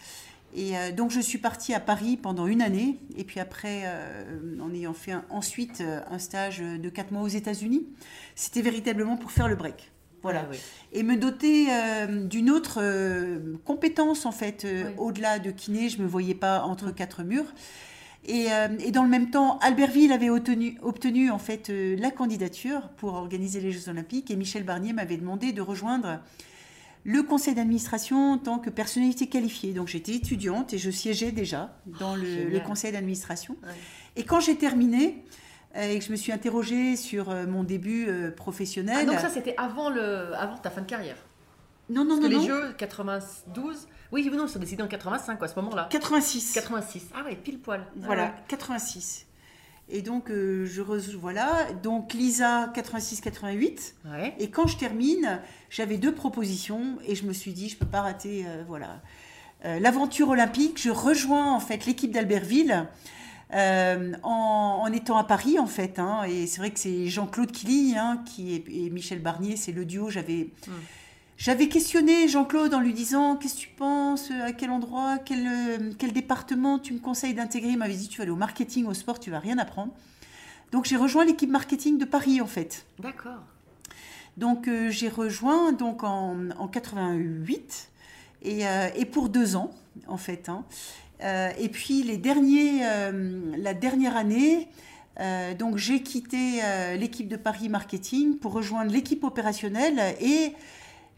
Et 0.55 0.77
euh, 0.77 0.91
donc, 0.91 1.11
je 1.11 1.19
suis 1.19 1.37
partie 1.39 1.73
à 1.73 1.79
Paris 1.79 2.17
pendant 2.17 2.47
une 2.47 2.61
année. 2.61 2.99
Et 3.17 3.23
puis 3.23 3.39
après, 3.39 3.81
euh, 3.85 4.57
en 4.61 4.73
ayant 4.73 4.93
fait 4.93 5.11
un- 5.11 5.25
ensuite 5.29 5.83
un 6.09 6.19
stage 6.19 6.59
de 6.59 6.89
quatre 6.89 7.11
mois 7.11 7.23
aux 7.23 7.27
États-Unis, 7.27 7.85
c'était 8.35 8.61
véritablement 8.61 9.17
pour 9.17 9.31
faire 9.31 9.47
le 9.47 9.55
break. 9.55 9.91
Voilà. 10.23 10.41
Ah, 10.45 10.49
oui. 10.51 10.57
Et 10.93 11.03
me 11.03 11.15
doter 11.15 11.67
euh, 11.71 12.25
d'une 12.25 12.49
autre 12.49 12.79
compétence, 13.65 14.25
en 14.25 14.31
fait, 14.31 14.65
Oui. 14.65 14.93
au-delà 14.97 15.39
de 15.39 15.51
kiné, 15.51 15.89
je 15.89 15.97
ne 15.99 16.03
me 16.03 16.07
voyais 16.07 16.33
pas 16.35 16.63
entre 16.63 16.91
quatre 16.91 17.23
murs. 17.23 17.53
Et, 18.25 18.47
et 18.79 18.91
dans 18.91 19.03
le 19.03 19.09
même 19.09 19.29
temps, 19.29 19.57
Albertville 19.59 20.11
avait 20.11 20.29
obtenu, 20.29 20.77
obtenu 20.81 21.31
en 21.31 21.37
fait 21.39 21.69
la 21.71 22.11
candidature 22.11 22.89
pour 22.97 23.13
organiser 23.13 23.61
les 23.61 23.71
Jeux 23.71 23.87
Olympiques 23.89 24.29
et 24.31 24.35
Michel 24.35 24.63
Barnier 24.63 24.91
m'avait 24.91 25.15
demandé 25.15 25.53
de 25.53 25.61
rejoindre 25.61 26.19
le 27.07 27.23
conseil 27.23 27.55
d'administration 27.55 28.33
en 28.33 28.37
tant 28.37 28.59
que 28.59 28.69
personnalité 28.69 29.27
qualifiée. 29.27 29.71
Donc 29.71 29.87
j'étais 29.87 30.11
étudiante 30.13 30.73
et 30.73 30.77
je 30.77 30.91
siégeais 30.91 31.31
déjà 31.31 31.73
dans 31.99 32.17
le, 32.17 32.25
génial. 32.25 32.51
le 32.51 32.59
conseil 32.59 32.91
d'administration. 32.91 33.55
Ouais. 33.63 33.69
Et 34.17 34.25
quand 34.25 34.41
j'ai 34.41 34.57
terminé 34.57 35.23
euh, 35.77 35.89
et 35.89 35.97
que 35.97 36.03
je 36.03 36.11
me 36.11 36.17
suis 36.17 36.33
interrogée 36.33 36.97
sur 36.97 37.29
euh, 37.29 37.47
mon 37.47 37.63
début 37.63 38.07
euh, 38.09 38.29
professionnel, 38.29 38.97
Ah, 38.99 39.05
donc 39.05 39.19
ça, 39.19 39.29
c'était 39.29 39.55
avant, 39.57 39.89
le, 39.89 40.35
avant 40.35 40.57
ta 40.57 40.69
fin 40.69 40.81
de 40.81 40.85
carrière 40.85 41.15
non 41.89 42.03
non 42.03 42.19
Parce 42.19 42.19
non, 42.19 42.27
que 42.27 42.31
les 42.33 42.39
non. 42.39 42.45
Jeux 42.45 42.73
92, 42.77 43.87
oui, 44.11 44.29
non, 44.29 44.45
ils 44.45 44.49
sont 44.49 44.59
décidés 44.59 44.83
en 44.83 44.89
85, 44.89 45.37
quoi, 45.37 45.47
à 45.47 45.49
ce 45.49 45.55
moment-là. 45.61 45.87
86. 45.89 46.51
86. 46.51 47.07
Ah 47.15 47.23
ouais, 47.23 47.37
pile 47.37 47.59
poil. 47.59 47.85
Ah 47.87 47.99
Voilà, 48.05 48.23
ouais. 48.23 48.33
86. 48.49 49.25
Et 49.89 50.01
donc, 50.01 50.29
euh, 50.29 50.65
je 50.65 50.81
re- 50.81 51.15
voilà, 51.15 51.67
donc 51.83 52.13
Lisa 52.13 52.71
86-88. 52.75 53.93
Ouais. 54.05 54.35
Et 54.39 54.49
quand 54.49 54.67
je 54.67 54.77
termine, 54.77 55.39
j'avais 55.69 55.97
deux 55.97 56.13
propositions 56.13 56.97
et 57.07 57.15
je 57.15 57.25
me 57.25 57.31
suis 57.33 57.53
dit, 57.53 57.69
je 57.69 57.77
peux 57.77 57.85
pas 57.85 58.01
rater, 58.01 58.45
euh, 58.45 58.63
voilà, 58.67 59.01
Euh, 59.65 59.79
l'aventure 59.79 60.29
olympique. 60.29 60.79
Je 60.79 60.91
rejoins 60.91 61.51
en 61.51 61.59
fait 61.59 61.85
l'équipe 61.87 62.11
d'Albertville. 62.11 62.85
en, 64.23 64.81
en 64.83 64.91
étant 64.93 65.17
à 65.17 65.23
Paris 65.23 65.57
en 65.57 65.65
fait, 65.67 65.99
hein. 65.99 66.23
et 66.27 66.47
c'est 66.47 66.59
vrai 66.59 66.69
que 66.71 66.79
c'est 66.79 67.07
Jean-Claude 67.07 67.51
Killy 67.51 67.95
hein, 67.97 68.21
qui 68.25 68.53
est, 68.53 68.65
et 68.69 68.89
Michel 68.89 69.19
Barnier, 69.21 69.55
c'est 69.55 69.71
le 69.71 69.85
duo. 69.85 70.09
J'avais, 70.09 70.49
Mm. 70.67 70.71
J'avais 71.37 71.67
questionné 71.69 72.27
Jean-Claude 72.27 72.73
en 72.73 72.79
lui 72.79 72.93
disant 72.93 73.35
qu'est-ce 73.35 73.55
que 73.55 73.59
tu 73.61 73.69
penses, 73.69 74.31
à 74.31 74.51
quel 74.53 74.69
endroit, 74.71 75.17
quel, 75.23 75.45
euh, 75.47 75.91
quel 75.97 76.11
département 76.11 76.79
tu 76.79 76.93
me 76.93 76.99
conseilles 76.99 77.33
d'intégrer? 77.33 77.69
Il 77.71 77.77
m'avait 77.77 77.95
dit 77.95 78.07
tu 78.07 78.17
vas 78.17 78.23
aller 78.23 78.31
au 78.31 78.35
marketing, 78.35 78.85
au 78.85 78.93
sport, 78.93 79.19
tu 79.19 79.29
vas 79.31 79.39
rien 79.39 79.57
apprendre. 79.57 79.93
Donc 80.71 80.85
j'ai 80.85 80.97
rejoint 80.97 81.25
l'équipe 81.25 81.49
marketing 81.49 81.97
de 81.97 82.05
Paris 82.05 82.41
en 82.41 82.47
fait. 82.47 82.85
D'accord. 82.99 83.41
Donc 84.35 84.67
euh, 84.67 84.89
j'ai 84.89 85.09
rejoint 85.09 85.71
donc 85.71 86.03
en, 86.03 86.35
en 86.57 86.67
88 86.67 87.89
et, 88.43 88.67
euh, 88.67 88.89
et 88.95 89.05
pour 89.05 89.29
deux 89.29 89.55
ans 89.55 89.71
en 90.07 90.17
fait. 90.17 90.49
hein. 90.49 90.65
Euh, 91.23 91.49
et 91.57 91.69
puis 91.69 92.03
les 92.03 92.17
derniers, 92.17 92.81
euh, 92.83 93.55
la 93.57 93.73
dernière 93.73 94.15
année, 94.15 94.67
euh, 95.19 95.55
donc 95.55 95.77
j'ai 95.77 96.03
quitté 96.03 96.59
euh, 96.63 96.95
l'équipe 96.95 97.27
de 97.27 97.37
Paris 97.37 97.69
Marketing 97.69 98.37
pour 98.37 98.53
rejoindre 98.53 98.91
l'équipe 98.91 99.23
opérationnelle 99.23 100.15
et 100.21 100.53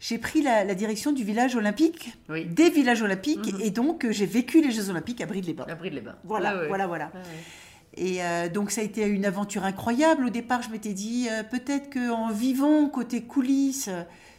j'ai 0.00 0.18
pris 0.18 0.40
la, 0.42 0.64
la 0.64 0.74
direction 0.74 1.12
du 1.12 1.22
village 1.24 1.54
olympique, 1.56 2.12
Oui. 2.28 2.46
des 2.46 2.70
villages 2.70 3.02
olympiques 3.02 3.52
Mhm. 3.52 3.60
et 3.62 3.70
donc 3.70 4.04
euh, 4.04 4.10
j'ai 4.12 4.26
vécu 4.26 4.60
les 4.62 4.70
Jeux 4.72 4.88
olympiques 4.90 5.20
à 5.20 5.26
Brive-les-Bains. 5.26 5.66
La 5.68 5.74
bride 5.76 5.92
les 5.94 6.00
bains. 6.00 6.16
Voilà, 6.24 6.66
voilà, 6.68 6.86
voilà. 6.86 7.12
Et 7.96 8.22
euh, 8.24 8.48
donc 8.48 8.70
ça 8.70 8.80
a 8.80 8.84
été 8.84 9.04
une 9.06 9.24
aventure 9.24 9.64
incroyable. 9.64 10.24
Au 10.24 10.30
départ, 10.30 10.62
je 10.62 10.70
m'étais 10.70 10.94
dit 10.94 11.28
euh, 11.30 11.42
peut-être 11.42 11.92
qu'en 11.92 12.30
vivant 12.30 12.88
côté 12.88 13.22
coulisses, 13.22 13.90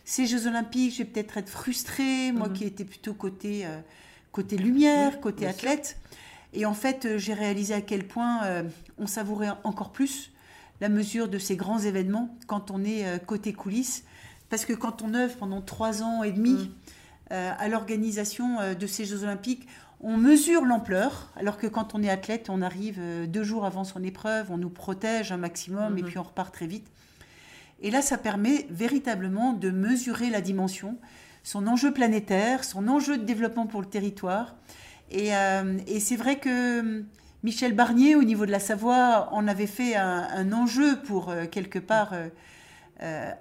ces 0.04 0.26
Jeux 0.26 0.48
Olympiques, 0.48 0.94
je 0.94 0.98
vais 1.00 1.06
peut-être 1.06 1.38
être 1.38 1.50
frustrée, 1.50 2.32
moi 2.32 2.48
Mhm. 2.48 2.54
qui 2.54 2.64
étais 2.64 2.86
plutôt 2.86 3.14
côté, 3.14 3.66
euh, 3.66 3.80
côté 4.32 4.58
lumière, 4.58 5.20
côté 5.22 5.42
sûr. 5.42 5.50
athlète. 5.50 5.98
Et 6.54 6.66
en 6.66 6.74
fait, 6.74 7.18
j'ai 7.18 7.34
réalisé 7.34 7.74
à 7.74 7.82
quel 7.82 8.06
point 8.06 8.42
on 8.98 9.08
savourait 9.08 9.52
encore 9.64 9.92
plus 9.94 10.32
la 10.82 10.90
mesure 10.90 11.30
de 11.30 11.38
ces 11.38 11.56
grands 11.56 11.80
événements 11.80 12.36
quand 12.48 12.72
on 12.72 12.84
est 12.84 13.06
côté 13.26 13.54
coulisses. 13.54 14.04
Parce 14.52 14.66
que 14.66 14.74
quand 14.74 15.02
on 15.02 15.16
œuvre 15.16 15.36
pendant 15.38 15.62
trois 15.62 16.04
ans 16.04 16.22
et 16.24 16.32
demi 16.32 16.52
Mhm. 16.54 16.70
euh, 17.32 17.52
à 17.58 17.68
l'organisation 17.70 18.60
euh, 18.60 18.74
de 18.76 18.86
ces 18.86 19.06
Jeux 19.06 19.24
Olympiques, 19.24 19.68
on 20.02 20.18
mesure 20.18 20.66
l'ampleur, 20.66 21.32
alors 21.38 21.58
que 21.58 21.68
quand 21.68 21.96
on 21.96 22.04
est 22.04 22.10
athlète, 22.10 22.50
on 22.50 22.62
arrive 22.62 22.98
euh, 23.00 23.26
deux 23.28 23.44
jours 23.44 23.66
avant 23.66 23.84
son 23.84 24.04
épreuve, 24.04 24.52
on 24.52 24.58
nous 24.58 24.70
protège 24.70 25.32
un 25.32 25.38
maximum 25.38 25.98
et 25.98 26.02
Mhm. 26.02 26.08
puis 26.08 26.18
on 26.20 26.24
repart 26.24 26.54
très 26.54 26.68
vite. 26.68 26.86
Et 27.82 27.90
là, 27.90 28.02
ça 28.02 28.18
permet 28.18 28.68
véritablement 28.70 29.54
de 29.54 29.72
mesurer 29.72 30.30
la 30.30 30.42
dimension, 30.42 30.98
son 31.44 31.66
enjeu 31.66 31.92
planétaire, 31.94 32.64
son 32.64 32.88
enjeu 32.88 33.18
de 33.18 33.24
développement 33.24 33.66
pour 33.66 33.82
le 33.82 33.88
territoire. 33.88 34.56
Et, 35.10 35.36
euh, 35.36 35.78
et 35.88 36.00
c'est 36.00 36.16
vrai 36.16 36.38
que 36.40 37.04
Michel 37.44 37.74
Barnier, 37.74 38.16
au 38.16 38.24
niveau 38.24 38.46
de 38.46 38.52
la 38.52 38.60
Savoie, 38.60 39.30
en 39.32 39.48
avait 39.48 39.66
fait 39.68 39.96
un, 39.96 40.28
un 40.36 40.52
enjeu 40.54 41.00
pour, 41.02 41.30
euh, 41.30 41.46
quelque 41.46 41.80
part, 41.80 42.14
euh, 42.14 42.28
euh, 43.04 43.32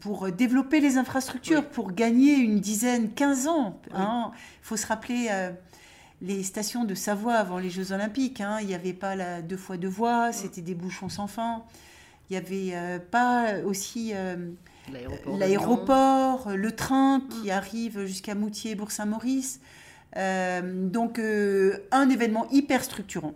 pour 0.00 0.30
développer 0.32 0.80
les 0.80 0.96
infrastructures, 0.98 1.60
Oui. 1.60 1.66
pour 1.72 1.92
gagner 1.92 2.34
une 2.34 2.58
dizaine, 2.60 3.12
15 3.12 3.46
ans. 3.46 3.80
Il 3.94 4.30
faut 4.62 4.76
se 4.76 4.86
rappeler 4.86 5.28
euh, 5.30 5.50
les 6.20 6.42
stations 6.42 6.84
de 6.84 6.94
Savoie 6.94 7.34
avant 7.34 7.58
les 7.58 7.70
Jeux 7.70 7.92
Olympiques. 7.92 8.40
hein. 8.40 8.58
Il 8.60 8.66
n'y 8.66 8.74
avait 8.74 8.92
pas 8.92 9.14
la 9.16 9.40
deux 9.42 9.56
fois 9.56 9.76
deux 9.76 9.88
voies, 9.88 10.32
c'était 10.32 10.62
des 10.62 10.74
bouchons 10.74 11.08
sans 11.08 11.26
fin. 11.28 11.62
Il 12.28 12.32
n'y 12.34 12.38
avait 12.38 12.70
euh, 12.76 12.98
pas 12.98 13.60
aussi 13.64 14.12
L'aéroport. 15.38 16.50
le 16.54 16.72
train 16.72 17.20
qui 17.30 17.50
arrive 17.50 18.04
jusqu'à 18.04 18.34
Moutier, 18.34 18.74
Bourg-Saint-Maurice. 18.74 19.60
Donc 20.16 21.18
un 21.20 22.10
événement 22.10 22.48
hyper 22.50 22.82
structurant. 22.84 23.34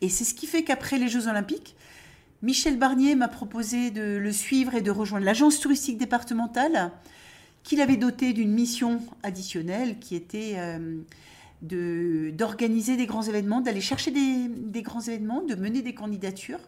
Et 0.00 0.08
c'est 0.08 0.24
ce 0.24 0.34
qui 0.34 0.46
fait 0.46 0.62
qu'après 0.64 0.98
les 0.98 1.08
Jeux 1.08 1.26
Olympiques, 1.28 1.76
Michel 2.42 2.78
Barnier 2.78 3.14
m'a 3.14 3.28
proposé 3.28 3.90
de 3.90 4.16
le 4.16 4.32
suivre 4.32 4.74
et 4.74 4.80
de 4.80 4.90
rejoindre 4.90 5.24
l'agence 5.24 5.58
touristique 5.60 5.98
départementale 5.98 6.92
qu'il 7.64 7.80
avait 7.80 7.96
dotée 7.96 8.32
d'une 8.32 8.52
mission 8.52 9.02
additionnelle 9.22 9.98
qui 9.98 10.14
était 10.14 10.54
euh, 10.56 10.98
de- 11.62 12.30
d'organiser 12.32 12.96
des 12.96 13.06
grands 13.06 13.22
événements, 13.22 13.60
d'aller 13.60 13.80
chercher 13.80 14.10
des, 14.12 14.46
des 14.48 14.82
grands 14.82 15.00
événements, 15.00 15.42
de 15.42 15.54
mener 15.56 15.82
des 15.82 15.94
candidatures 15.94 16.60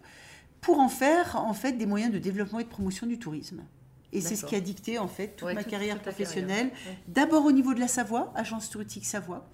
pour 0.61 0.81
en 0.81 0.89
faire 0.89 1.37
en 1.37 1.55
fait 1.55 1.73
des 1.73 1.87
moyens 1.87 2.13
de 2.13 2.19
développement 2.19 2.59
et 2.59 2.65
de 2.65 2.69
promotion 2.69 3.07
du 3.07 3.19
tourisme. 3.19 3.63
Et 4.13 4.21
c'est 4.21 4.35
ce 4.35 4.45
qui 4.45 4.57
a 4.57 4.61
dicté 4.61 4.99
en 4.99 5.07
fait 5.07 5.37
toute 5.37 5.47
Ouais, 5.47 5.55
ma 5.55 5.63
carrière 5.63 6.01
professionnelle. 6.03 6.67
ouais. 6.67 6.99
D'abord 7.07 7.45
au 7.45 7.53
niveau 7.53 7.75
de 7.75 7.81
la 7.81 7.87
Savoie, 7.87 8.33
agence 8.35 8.69
touristique 8.69 9.07
Savoie. 9.07 9.49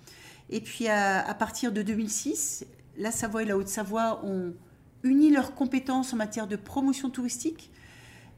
Et 0.48 0.62
puis 0.62 0.88
à, 0.88 1.20
à 1.28 1.34
partir 1.34 1.72
de 1.72 1.82
2006, 1.82 2.64
la 2.96 3.10
Savoie 3.10 3.42
et 3.42 3.44
la 3.44 3.58
Haute-Savoie 3.58 4.24
ont 4.24 4.54
uni 5.02 5.30
leurs 5.30 5.54
compétences 5.54 6.12
en 6.12 6.16
matière 6.16 6.46
de 6.46 6.56
promotion 6.56 7.10
touristique. 7.10 7.70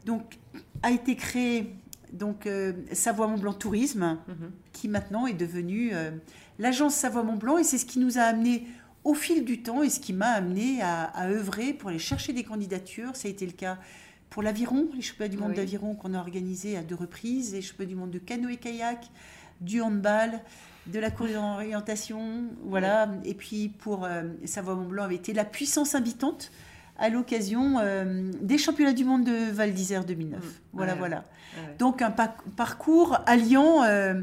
Donc 0.04 0.38
a 0.82 0.90
été 0.90 1.16
créé 1.16 1.74
donc 2.12 2.46
euh, 2.46 2.72
Savoie 2.92 3.26
Mont 3.28 3.38
Blanc 3.38 3.52
Tourisme, 3.54 4.18
Mhm. 4.28 4.50
qui 4.72 4.88
maintenant 4.88 5.26
est 5.26 5.34
devenue 5.34 5.90
euh, 5.92 6.10
l'agence 6.58 6.94
Savoie 6.94 7.22
Mont 7.22 7.36
Blanc. 7.36 7.58
Et 7.58 7.64
c'est 7.64 7.78
ce 7.78 7.86
qui 7.86 7.98
nous 7.98 8.18
a 8.18 8.22
amené 8.22 8.66
au 9.04 9.14
fil 9.14 9.44
du 9.44 9.62
temps 9.62 9.82
et 9.82 9.90
ce 9.90 10.00
qui 10.00 10.12
m'a 10.12 10.28
amené 10.30 10.80
à, 10.82 11.04
à 11.04 11.28
œuvrer 11.28 11.72
pour 11.72 11.90
aller 11.90 11.98
chercher 11.98 12.32
des 12.32 12.44
candidatures. 12.44 13.14
Ça 13.16 13.28
a 13.28 13.30
été 13.30 13.44
le 13.46 13.52
cas 13.52 13.78
pour 14.30 14.42
l'aviron, 14.42 14.88
les 14.94 15.00
championnats 15.02 15.28
du 15.28 15.38
monde 15.38 15.50
Oui. 15.50 15.56
d'aviron 15.56 15.94
qu'on 15.94 16.14
a 16.14 16.18
organisés 16.18 16.76
à 16.76 16.82
deux 16.82 16.94
reprises, 16.94 17.52
les 17.54 17.62
championnats 17.62 17.88
du 17.88 17.94
monde 17.96 18.10
de 18.10 18.18
canoë-kayak, 18.18 19.10
du 19.60 19.80
handball, 19.80 20.40
de 20.92 20.98
la 20.98 21.10
course 21.10 21.32
d'orientation, 21.32 22.44
voilà. 22.64 23.10
Et 23.24 23.34
puis 23.34 23.68
pour 23.68 24.04
euh, 24.04 24.22
Savoie 24.44 24.74
Mont 24.74 24.86
Blanc 24.88 25.04
avait 25.04 25.14
été 25.16 25.32
la 25.32 25.44
puissance 25.44 25.94
invitante 25.94 26.50
à 26.98 27.08
l'occasion 27.10 27.78
euh, 27.78 28.30
des 28.40 28.58
championnats 28.58 28.92
du 28.92 29.04
monde 29.04 29.24
de 29.24 29.50
Val 29.52 29.72
d'Isère 29.72 30.04
2009. 30.04 30.40
Mm. 30.40 30.46
Voilà, 30.72 30.92
Ouais. 30.94 30.98
voilà. 30.98 31.16
Ouais. 31.56 31.76
Donc 31.78 32.02
un 32.02 32.10
pa- 32.10 32.36
parcours 32.56 33.18
alliant 33.26 33.84
euh, 33.84 34.20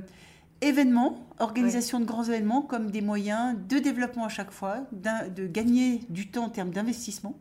événements, 0.62 1.26
organisation 1.40 2.00
de 2.00 2.06
grands 2.06 2.24
événements 2.24 2.62
comme 2.62 2.92
des 2.92 3.02
moyens 3.02 3.56
de 3.70 3.80
développement 3.80 4.26
à 4.26 4.30
chaque 4.30 4.52
fois, 4.52 4.82
de 4.92 5.48
gagner 5.48 6.02
du 6.10 6.28
temps 6.28 6.46
en 6.46 6.50
termes 6.50 6.72
d'investissement 6.72 7.38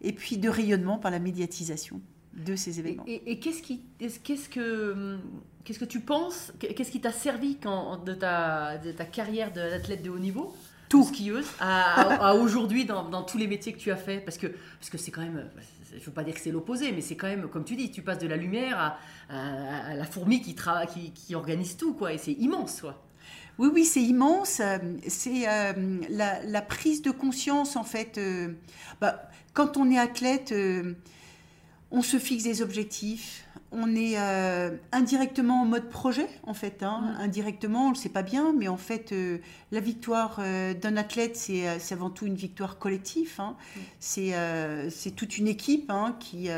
et 0.00 0.12
puis 0.12 0.38
de 0.38 0.48
rayonnement 0.48 0.98
par 0.98 1.10
la 1.10 1.18
médiatisation 1.18 2.00
de 2.34 2.56
ces 2.56 2.80
événements. 2.80 3.04
et- 3.06 3.30
et 3.30 3.38
qu'est-ce 3.38 3.62
qui, 3.62 3.82
est-ce- 4.00 4.18
qu'est-ce 4.18 4.48
que, 4.48 4.92
hum, 4.92 5.20
qu'est-ce 5.64 5.78
que 5.78 5.84
tu 5.84 6.00
penses 6.00 6.52
Qu'est-ce 6.58 6.90
qui 6.90 7.00
t'a 7.00 7.12
servi 7.12 7.56
quand, 7.56 8.04
de, 8.04 8.14
ta, 8.14 8.78
de 8.78 8.92
ta 8.92 9.04
carrière 9.04 9.52
d'athlète 9.52 10.02
de 10.02 10.10
haut 10.10 10.18
niveau? 10.18 10.54
Tout. 10.88 11.04
skieuse? 11.04 11.46
À, 11.58 12.28
à- 12.28 12.34
aujourd'hui 12.34 12.84
dans, 12.84 13.08
dans 13.08 13.22
tous 13.22 13.38
les 13.38 13.46
métiers 13.46 13.72
que 13.72 13.78
tu 13.78 13.90
as 13.90 13.96
fait? 13.96 14.18
Parce 14.18 14.36
que 14.38 14.46
parce 14.78 14.90
que 14.90 14.98
c'est 14.98 15.10
quand 15.10 15.22
même 15.22 15.50
je 15.98 16.04
veux 16.04 16.12
pas 16.12 16.24
dire 16.24 16.34
que 16.34 16.40
c'est 16.40 16.50
l'opposé 16.50 16.90
mais 16.92 17.00
c'est 17.00 17.16
quand 17.16 17.28
même 17.28 17.48
comme 17.48 17.64
tu 17.64 17.74
dis 17.76 17.90
tu 17.90 18.02
passes 18.02 18.18
de 18.18 18.26
la 18.26 18.36
lumière 18.36 18.78
à, 18.78 18.98
à- 19.30 19.90
à 19.92 19.94
la 19.94 20.04
fourmi 20.04 20.40
qui, 20.42 20.52
tra- 20.54 20.86
qui, 20.86 21.12
qui 21.12 21.34
organise 21.34 21.76
tout 21.76 21.94
quoi 21.94 22.12
et 22.12 22.18
c'est 22.18 22.32
immense 22.32 22.80
quoi 22.82 23.02
Oui, 23.58 23.70
oui, 23.72 23.84
c'est 23.84 24.02
immense. 24.02 24.60
C'est 25.08 25.48
euh, 25.48 25.72
la, 26.10 26.42
la 26.44 26.62
prise 26.62 27.02
de 27.02 27.10
conscience, 27.12 27.76
en 27.76 27.84
fait. 27.84 28.18
euh, 28.18 28.52
bah, 29.00 29.22
quand 29.52 29.76
on 29.76 29.88
est 29.90 29.98
athlète, 29.98 30.50
euh, 30.50 30.94
on 31.92 32.02
se 32.02 32.18
fixe 32.18 32.42
des 32.44 32.60
objectifs. 32.62 33.43
On 33.76 33.94
est 33.96 34.14
euh, 34.18 34.70
indirectement 34.92 35.62
en 35.62 35.64
mode 35.64 35.88
projet, 35.90 36.28
en 36.44 36.54
fait. 36.54 36.82
hein. 36.84 37.14
Indirectement, 37.18 37.86
on 37.86 37.88
ne 37.90 37.94
le 37.94 37.98
sait 37.98 38.08
pas 38.08 38.22
bien, 38.22 38.52
mais 38.56 38.68
en 38.68 38.76
fait, 38.76 39.10
euh, 39.12 39.38
la 39.72 39.80
victoire 39.80 40.36
euh, 40.38 40.74
d'un 40.74 40.96
athlète, 40.96 41.36
c'est 41.36 41.66
avant 41.92 42.08
tout 42.10 42.24
une 42.26 42.36
victoire 42.36 42.78
collective. 42.78 43.32
hein. 43.38 43.56
C'est 43.98 44.32
c'est 44.90 45.10
toute 45.16 45.38
une 45.38 45.48
équipe 45.48 45.90
hein, 45.90 46.16
qui, 46.20 46.48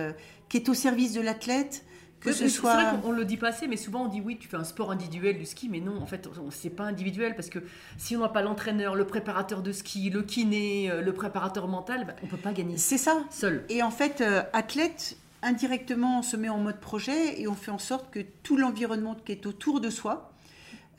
qui 0.49 0.57
est 0.59 0.69
au 0.69 0.75
service 0.75 1.15
de 1.15 1.21
l'athlète, 1.23 1.85
que 2.21 2.29
Oui, 2.31 2.35
ce 2.35 2.49
soit... 2.49 2.77
C'est 2.77 2.83
vrai 2.85 3.01
qu'on 3.03 3.09
on 3.09 3.13
le 3.13 3.25
dit 3.25 3.37
pas 3.39 3.49
assez, 3.49 3.67
mais 3.69 3.77
souvent 3.77 4.05
on 4.05 4.09
dit 4.09 4.21
oui, 4.25 4.37
tu 4.39 4.49
fais 4.49 4.57
un 4.57 4.65
sport 4.65 4.91
individuel 4.91 5.39
du 5.39 5.47
ski, 5.47 5.69
mais 5.71 5.81
non, 5.81 6.01
en 6.01 6.07
fait, 6.07 6.29
on- 6.45 6.51
c'est 6.51 6.71
pas 6.71 6.85
individuel 6.85 7.35
parce 7.35 7.49
que 7.49 7.61
si 7.99 8.17
on 8.17 8.21
n'a 8.21 8.29
pas 8.29 8.43
l'entraîneur, 8.43 8.95
le 8.95 9.07
préparateur 9.07 9.63
de 9.63 9.73
ski, 9.73 10.11
le 10.11 10.23
kiné, 10.23 10.91
le 11.03 11.13
préparateur 11.13 11.67
mental, 11.69 12.05
bah, 12.07 12.15
on 12.23 12.27
peut 12.27 12.37
pas 12.37 12.53
gagner 12.53 12.77
C'est 12.79 12.99
ça. 12.99 13.25
seul. 13.31 13.65
Et 13.69 13.83
en 13.83 13.91
fait, 13.91 14.23
athlète, 14.53 15.17
indirectement, 15.47 16.19
on 16.19 16.23
se 16.23 16.37
met 16.37 16.49
en 16.49 16.59
mode 16.59 16.81
projet 16.81 17.41
et 17.41 17.49
on 17.49 17.55
fait 17.55 17.71
en 17.71 17.79
sorte 17.79 18.11
que 18.11 18.21
tout 18.43 18.57
l'environnement 18.57 19.15
qui 19.15 19.33
est 19.33 19.47
autour 19.47 19.81
de 19.81 19.91
soi 19.91 20.33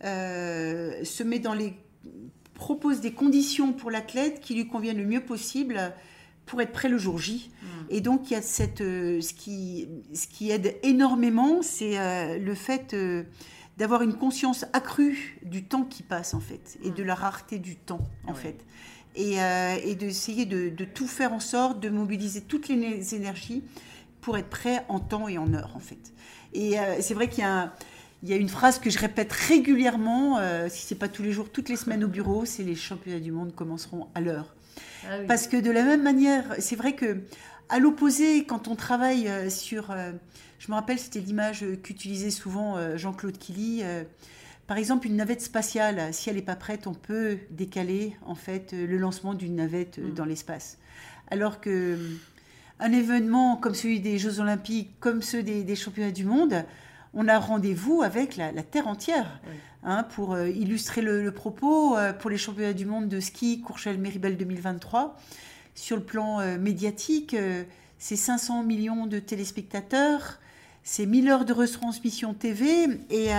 euh, 0.03 1.03
se 1.03 1.23
met 1.23 1.39
dans 1.39 1.53
les 1.53 1.73
propose 2.57 3.01
des 3.01 3.11
conditions 3.11 3.71
pour 3.71 3.91
l'athlète 3.91 4.41
qui 4.41 4.55
lui 4.55 4.67
conviennent 4.67 4.97
le 4.97 5.05
mieux 5.05 5.23
possible 5.23 5.93
pour 6.47 6.61
être 6.61 6.71
prêt 6.71 6.89
le 6.89 6.97
jour 6.97 7.19
J. 7.19 7.51
Et 7.89 8.01
donc 8.01 8.29
il 8.29 8.33
y 8.33 8.35
a 8.35 8.41
cette 8.41 8.81
euh, 8.81 9.21
ce 9.21 9.33
qui 9.33 9.87
ce 10.13 10.27
qui 10.27 10.49
aide 10.49 10.75
énormément, 10.81 11.61
c'est 11.61 11.99
euh, 11.99 12.39
le 12.39 12.55
fait 12.55 12.93
euh, 12.93 13.23
d'avoir 13.77 14.01
une 14.01 14.15
conscience 14.15 14.65
accrue 14.73 15.39
du 15.43 15.65
temps 15.65 15.83
qui 15.83 16.03
passe 16.03 16.33
en 16.33 16.39
fait 16.39 16.79
et 16.83 16.89
de 16.89 17.03
la 17.03 17.15
rareté 17.15 17.59
du 17.59 17.75
temps 17.75 18.01
en 18.25 18.33
fait. 18.33 18.65
Et, 19.19 19.37
et 19.83 19.95
d'essayer 19.95 20.45
de, 20.45 20.69
de 20.69 20.85
tout 20.85 21.07
faire 21.07 21.33
en 21.33 21.39
sorte 21.39 21.79
de 21.79 21.89
mobiliser 21.89 22.41
toutes 22.41 22.67
les 22.67 23.15
énergies 23.15 23.63
pour 24.21 24.37
être 24.37 24.49
prêt 24.49 24.83
en 24.89 24.99
temps 24.99 25.27
et 25.27 25.37
en 25.37 25.53
heure 25.53 25.71
en 25.75 25.79
fait. 25.79 26.13
Et 26.53 26.79
euh, 26.79 26.97
c'est 27.01 27.13
vrai 27.13 27.29
qu'il 27.29 27.39
y 27.39 27.47
a 27.47 27.53
un- 27.63 27.73
il 28.23 28.29
y 28.29 28.33
a 28.33 28.37
une 28.37 28.49
phrase 28.49 28.79
que 28.79 28.89
je 28.89 28.97
répète 28.97 29.31
régulièrement, 29.31 30.39
euh, 30.39 30.67
si 30.69 30.85
c'est 30.87 30.95
pas 30.95 31.07
tous 31.07 31.21
les 31.21 31.31
jours, 31.31 31.49
toutes 31.51 31.69
les 31.69 31.75
semaines 31.75 32.03
au 32.03 32.07
bureau, 32.07 32.45
c'est 32.45 32.63
les 32.63 32.75
championnats 32.75 33.19
du 33.19 33.31
monde 33.31 33.53
commenceront 33.53 34.07
à 34.15 34.21
l'heure. 34.21 34.55
Ah 35.05 35.17
oui. 35.19 35.25
Parce 35.27 35.47
que 35.47 35.57
de 35.57 35.69
la 35.69 35.83
même 35.83 36.01
manière, 36.01 36.55
c'est 36.59 36.75
vrai 36.75 36.93
que 36.95 37.17
à 37.69 37.77
l'opposé, 37.79 38.45
quand 38.45 38.67
on 38.67 38.75
travaille 38.75 39.27
euh, 39.27 39.49
sur, 39.51 39.91
euh, 39.91 40.13
je 40.57 40.69
me 40.71 40.75
rappelle, 40.75 40.97
c'était 40.97 41.19
l'image 41.19 41.63
qu'utilisait 41.83 42.31
souvent 42.31 42.77
euh, 42.77 42.97
Jean-Claude 42.97 43.37
Killy. 43.37 43.83
par 44.65 44.77
exemple, 44.77 45.05
une 45.07 45.15
navette 45.17 45.41
spatiale, 45.41 46.11
si 46.13 46.29
elle 46.29 46.37
n'est 46.37 46.41
pas 46.41 46.55
prête, 46.55 46.87
on 46.87 46.93
peut 46.95 47.37
décaler 47.51 48.15
en 48.25 48.35
fait 48.35 48.73
le 48.73 48.97
lancement 48.97 49.33
d'une 49.35 49.55
navette 49.55 49.99
Mm. 49.99 50.13
dans 50.15 50.25
l'espace. 50.25 50.77
Alors 51.29 51.61
que 51.61 51.97
un 52.79 52.91
événement 52.91 53.55
comme 53.57 53.75
celui 53.75 53.99
des 53.99 54.17
Jeux 54.17 54.39
Olympiques, 54.39 54.91
comme 54.99 55.21
ceux 55.21 55.43
des, 55.43 55.63
des 55.63 55.75
Championnats 55.75 56.11
du 56.11 56.25
Monde, 56.25 56.65
on 57.13 57.27
a 57.27 57.39
rendez-vous 57.39 58.01
avec 58.03 58.37
la, 58.37 58.51
la 58.51 58.63
Terre 58.63 58.87
entière. 58.87 59.39
Oui. 59.47 59.55
Hein, 59.89 60.03
pour 60.03 60.33
euh, 60.33 60.49
illustrer 60.49 61.01
le, 61.01 61.23
le 61.23 61.31
propos, 61.31 61.95
euh, 61.95 62.11
pour 62.11 62.29
les 62.29 62.37
championnats 62.37 62.73
du 62.73 62.85
monde 62.85 63.07
de 63.07 63.21
ski 63.21 63.63
Courchevel-Méribel 63.65 64.35
2023, 64.35 65.15
sur 65.75 65.95
le 65.95 66.03
plan 66.03 66.41
euh, 66.41 66.57
médiatique, 66.57 67.35
c'est 67.97 68.17
500 68.17 68.63
millions 68.63 69.05
de 69.05 69.19
téléspectateurs, 69.19 70.39
c'est 70.83 71.05
1000 71.05 71.29
heures 71.29 71.45
de 71.45 71.53
retransmission 71.53 72.33
TV, 72.33 72.65
et, 73.09 73.29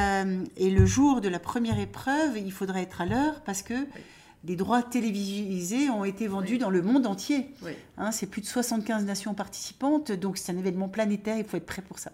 et 0.56 0.70
le 0.70 0.86
jour 0.86 1.20
de 1.20 1.28
la 1.28 1.38
première 1.38 1.78
épreuve, 1.78 2.38
il 2.38 2.52
faudrait 2.52 2.82
être 2.82 3.00
à 3.00 3.06
l'heure 3.06 3.40
parce 3.44 3.62
que 3.62 3.74
les 4.44 4.56
droits 4.56 4.82
télévisés 4.82 5.90
ont 5.90 6.04
été 6.04 6.28
vendus 6.28 6.58
dans 6.58 6.70
le 6.70 6.82
monde 6.82 7.06
entier. 7.06 7.48
Oui. 7.62 7.72
Hein, 7.96 8.12
c'est 8.12 8.26
plus 8.26 8.40
de 8.40 8.46
75 8.46 9.04
nations 9.04 9.34
participantes, 9.34 10.12
donc 10.12 10.38
c'est 10.38 10.52
un 10.52 10.56
événement 10.58 10.88
planétaire, 10.88 11.36
il 11.38 11.44
faut 11.44 11.56
être 11.56 11.66
prêt 11.66 11.82
pour 11.82 11.98
ça. 11.98 12.12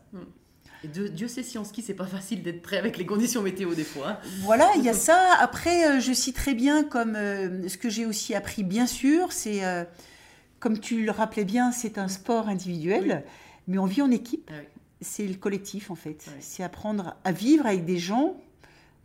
Et 0.83 0.89
Dieu, 0.89 1.09
Dieu 1.09 1.29
sait 1.29 1.43
si 1.43 1.57
en 1.59 1.65
ski, 1.65 1.83
c'est 1.83 1.95
pas 1.95 2.07
facile 2.07 2.43
d'être 2.43 2.61
prêt 2.63 2.77
avec 2.79 2.99
les 2.99 3.07
conditions 3.07 3.43
météo 3.43 3.75
des 3.75 3.85
fois. 3.85 4.09
hein. 4.11 4.19
Voilà, 4.41 4.71
il 4.77 4.83
y 4.85 4.89
a 4.89 4.95
ça. 4.95 5.19
Après, 5.41 5.87
euh, 5.97 6.01
je 6.01 6.13
citerai 6.13 6.55
bien 6.55 6.85
comme 6.85 7.15
euh, 7.17 7.69
ce 7.69 7.79
que 7.79 7.89
j'ai 7.89 8.05
aussi 8.07 8.35
appris, 8.35 8.65
bien 8.65 8.87
sûr, 8.87 9.33
c'est, 9.33 9.65
euh, 9.65 9.85
comme 10.61 10.79
tu 10.79 11.05
le 11.05 11.11
rappelais 11.11 11.45
bien, 11.47 11.73
c'est 11.73 11.97
un 11.99 12.09
sport 12.09 12.49
individuel, 12.49 13.25
mais 13.67 13.79
on 13.79 13.87
vit 13.87 14.03
en 14.03 14.11
équipe. 14.11 14.51
Ah 14.53 14.57
oui. 14.61 14.67
C'est 15.01 15.27
le 15.27 15.35
collectif, 15.35 15.91
en 15.91 15.95
fait. 15.95 16.25
C'est 16.41 16.63
apprendre 16.63 17.17
à 17.25 17.33
vivre 17.33 17.67
avec 17.67 17.85
des 17.85 17.99
gens 17.99 18.37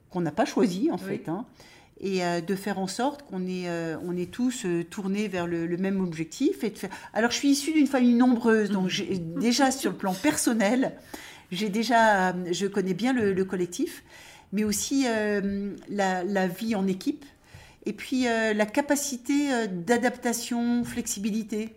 qu'on 0.09 0.21
n'a 0.21 0.31
pas 0.31 0.45
choisis, 0.45 0.89
en 0.91 0.97
fait. 0.97 1.27
hein, 1.29 1.45
et 2.01 2.23
euh, 2.23 2.39
de 2.41 2.55
faire 2.55 2.79
en 2.79 2.87
sorte 2.87 3.23
qu'on 3.23 3.45
est, 3.45 3.67
euh, 3.67 3.97
on 4.05 4.15
est 4.15 4.31
tous 4.31 4.65
euh, 4.65 4.83
tournés 4.83 5.27
vers 5.27 5.47
le, 5.47 5.67
le 5.67 5.77
même 5.77 5.99
objectif. 6.01 6.63
Et 6.63 6.69
de 6.69 6.77
faire... 6.77 6.89
Alors, 7.13 7.31
je 7.31 7.35
suis 7.37 7.49
issue 7.49 7.73
d'une 7.73 7.87
famille 7.87 8.13
nombreuse, 8.15 8.69
donc 8.69 8.87
j'ai- 8.87 9.17
déjà 9.17 9.69
sur 9.71 9.91
le 9.91 9.97
plan 9.97 10.13
personnel, 10.13 10.93
j'ai 11.51 11.69
déjà, 11.69 12.33
je 12.51 12.67
connais 12.67 12.93
bien 12.93 13.11
le, 13.11 13.33
le 13.33 13.45
collectif, 13.45 14.03
mais 14.53 14.63
aussi 14.63 15.05
euh, 15.07 15.75
la, 15.89 16.23
la 16.23 16.47
vie 16.47 16.73
en 16.75 16.87
équipe, 16.87 17.25
et 17.85 17.93
puis 17.93 18.27
euh, 18.27 18.53
la 18.53 18.65
capacité 18.65 19.51
euh, 19.53 19.67
d'adaptation, 19.67 20.83
flexibilité, 20.85 21.75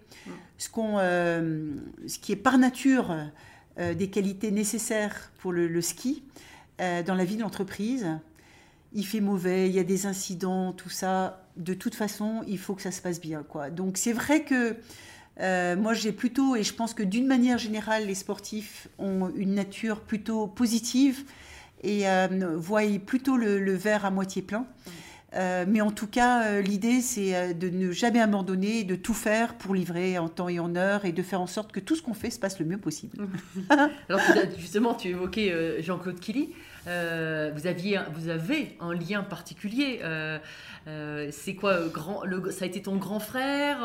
ce, 0.59 0.69
qu'on, 0.69 0.99
ce 0.99 2.19
qui 2.21 2.31
est 2.31 2.37
par 2.37 2.57
nature 2.59 3.17
des 3.77 4.09
qualités 4.11 4.53
nécessaires 4.53 5.33
pour 5.41 5.51
le, 5.51 5.67
le 5.67 5.81
ski 5.81 6.23
dans 6.79 7.15
la 7.17 7.25
vie 7.25 7.35
de 7.37 7.41
l'entreprise. 7.43 8.07
Il 8.95 9.07
fait 9.07 9.21
mauvais, 9.21 9.69
il 9.69 9.75
y 9.75 9.79
a 9.79 9.85
des 9.85 10.07
incidents, 10.07 10.73
tout 10.73 10.91
ça. 10.91 11.47
De 11.57 11.75
toute 11.75 11.95
façon, 11.95 12.43
il 12.47 12.59
faut 12.59 12.75
que 12.75 12.83
ça 12.83 12.91
se 12.91 13.01
passe 13.01 13.21
bien. 13.21 13.43
Quoi. 13.43 13.71
Donc 13.71 13.97
c'est 13.97 14.13
vrai 14.13 14.45
que 14.45 14.77
euh, 15.41 15.77
moi 15.77 15.95
j'ai 15.95 16.13
plutôt, 16.13 16.57
et 16.57 16.63
je 16.63 16.75
pense 16.75 16.93
que 16.95 17.03
d'une 17.03 17.27
manière 17.27 17.59
générale, 17.59 18.07
les 18.07 18.15
sportifs 18.15 18.89
ont 18.99 19.31
une 19.35 19.55
nature 19.55 20.01
plutôt 20.01 20.47
positive 20.47 21.25
et 21.83 22.09
euh, 22.09 22.57
voient 22.57 22.83
plutôt 23.05 23.37
le, 23.37 23.59
le 23.59 23.75
verre 23.75 24.05
à 24.05 24.11
moitié 24.11 24.43
plein. 24.43 24.67
Euh, 25.35 25.65
mais 25.67 25.81
en 25.81 25.91
tout 25.91 26.07
cas, 26.07 26.45
euh, 26.45 26.61
l'idée, 26.61 27.01
c'est 27.01 27.55
de 27.55 27.71
ne 27.71 27.91
jamais 27.91 28.21
abandonner, 28.21 28.85
de 28.85 28.95
tout 28.95 29.15
faire 29.15 29.55
pour 29.55 29.75
livrer 29.75 30.19
en 30.19 30.29
temps 30.29 30.51
et 30.51 30.59
en 30.59 30.77
heure 30.77 31.07
et 31.07 31.13
de 31.13 31.23
faire 31.23 31.41
en 31.41 31.47
sorte 31.47 31.73
que 31.73 31.81
tout 31.81 31.97
ce 31.97 32.03
qu'on 32.03 32.13
fait 32.13 32.31
se 32.31 32.39
passe 32.39 32.59
le 32.59 32.67
mieux 32.67 32.79
possible. 32.79 33.17
Alors 34.09 34.21
justement, 34.59 34.95
tu 34.95 35.09
évoquais 35.09 35.83
Jean-Claude 35.83 36.21
Killy. 36.21 36.51
Euh, 36.89 37.51
vous, 37.55 37.67
aviez, 37.67 38.01
vous 38.15 38.29
avez 38.29 38.77
un 38.81 38.93
lien 38.93 39.23
particulier. 39.23 40.01
euh, 40.03 40.39
euh, 40.89 41.29
c'est 41.31 41.55
quoi 41.55 41.79
grand, 41.89 42.25
le, 42.25 42.51
Ça 42.51 42.65
a 42.65 42.69
été 42.69 42.83
ton 42.83 42.97
grand 42.97 43.21
frère 43.21 43.79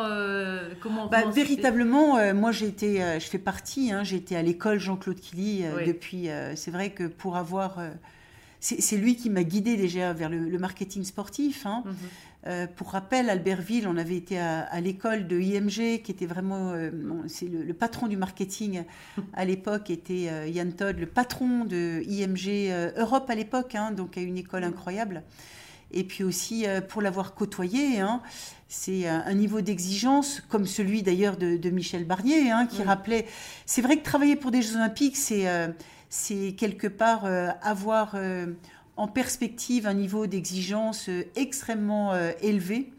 Comment, 0.82 1.08
Bah, 1.08 1.22
comment 1.22 1.32
véritablement, 1.34 2.34
moi 2.34 2.52
j'ai 2.52 2.68
été, 2.68 2.98
je 3.20 3.26
fais 3.26 3.38
partie, 3.38 3.92
hein, 3.92 4.04
j'ai 4.04 4.16
été 4.18 4.36
à 4.36 4.42
l'école 4.42 4.80
Jean-Claude 4.80 5.20
Killy 5.20 5.64
Oui. 5.78 5.86
depuis. 5.86 6.30
c'est 6.56 6.72
vrai 6.72 6.90
que 6.90 7.04
pour 7.06 7.38
avoir. 7.38 7.78
c'est 8.60 8.98
lui 8.98 9.16
qui 9.16 9.30
m'a 9.30 9.44
guidé 9.44 9.78
déjà 9.78 10.14
vers 10.14 10.30
le, 10.30 10.40
le 10.40 10.58
marketing 10.58 11.04
sportif. 11.04 11.66
hein. 11.68 11.84
Mhm. 11.86 11.96
Euh, 12.48 12.66
pour 12.66 12.92
rappel, 12.92 13.30
Albertville, 13.30 13.88
on 13.88 13.98
avait 13.98 14.16
été 14.16 14.40
à, 14.40 14.62
à 14.62 14.80
l'école 14.80 15.28
de 15.28 15.40
IMG, 15.40 16.02
qui 16.02 16.12
était 16.12 16.26
vraiment, 16.26 16.72
euh, 16.72 16.92
c'est 17.28 17.48
le, 17.48 17.64
le 17.64 17.74
patron 17.74 18.08
du 18.08 18.16
marketing 18.16 18.84
à 19.34 19.44
l'époque 19.44 19.90
était 19.90 20.28
euh, 20.30 20.48
Yann 20.48 20.72
Todd, 20.72 20.98
le 20.98 21.08
patron 21.08 21.66
de 21.66 22.02
IMG 22.08 22.70
euh, 22.72 22.92
Europe 22.96 23.30
à 23.30 23.36
l'époque, 23.36 23.76
hein, 23.76 23.92
donc 23.92 24.18
à 24.18 24.22
une 24.22 24.38
école 24.38 24.64
incroyable. 24.64 25.24
Et 25.92 26.04
puis 26.04 26.24
aussi 26.26 26.66
pour 26.90 27.02
l'avoir 27.02 27.34
côtoyé, 27.34 28.02
hein, 28.02 28.22
c'est 28.68 29.08
un, 29.08 29.34
niveau 29.34 29.62
d'exigence 29.62 30.44
comme 30.50 30.66
celui 30.66 31.02
d'ailleurs 31.02 31.38
de, 31.38 31.56
de 31.56 31.70
Michel 31.70 32.04
Barnier, 32.04 32.52
hein, 32.52 32.68
qui 32.68 32.80
Oui. 32.80 32.84
rappelait. 32.84 33.26
C'est 33.66 33.82
vrai 33.82 33.96
que 33.98 34.04
travailler 34.04 34.36
pour 34.36 34.52
des 34.52 34.62
Jeux 34.62 34.76
Olympiques, 34.76 35.16
c'est 35.16 35.46
c'est 36.10 36.56
quelque 36.58 36.88
part 36.88 37.24
avoir 37.62 38.18
en 38.98 39.08
perspective 39.08 39.88
un 39.88 39.94
niveau 39.94 40.28
d'exigence 40.28 41.08
euh, 41.10 41.24
extrêmement 41.36 42.14
euh, 42.14 42.32
élevé. 42.42 42.92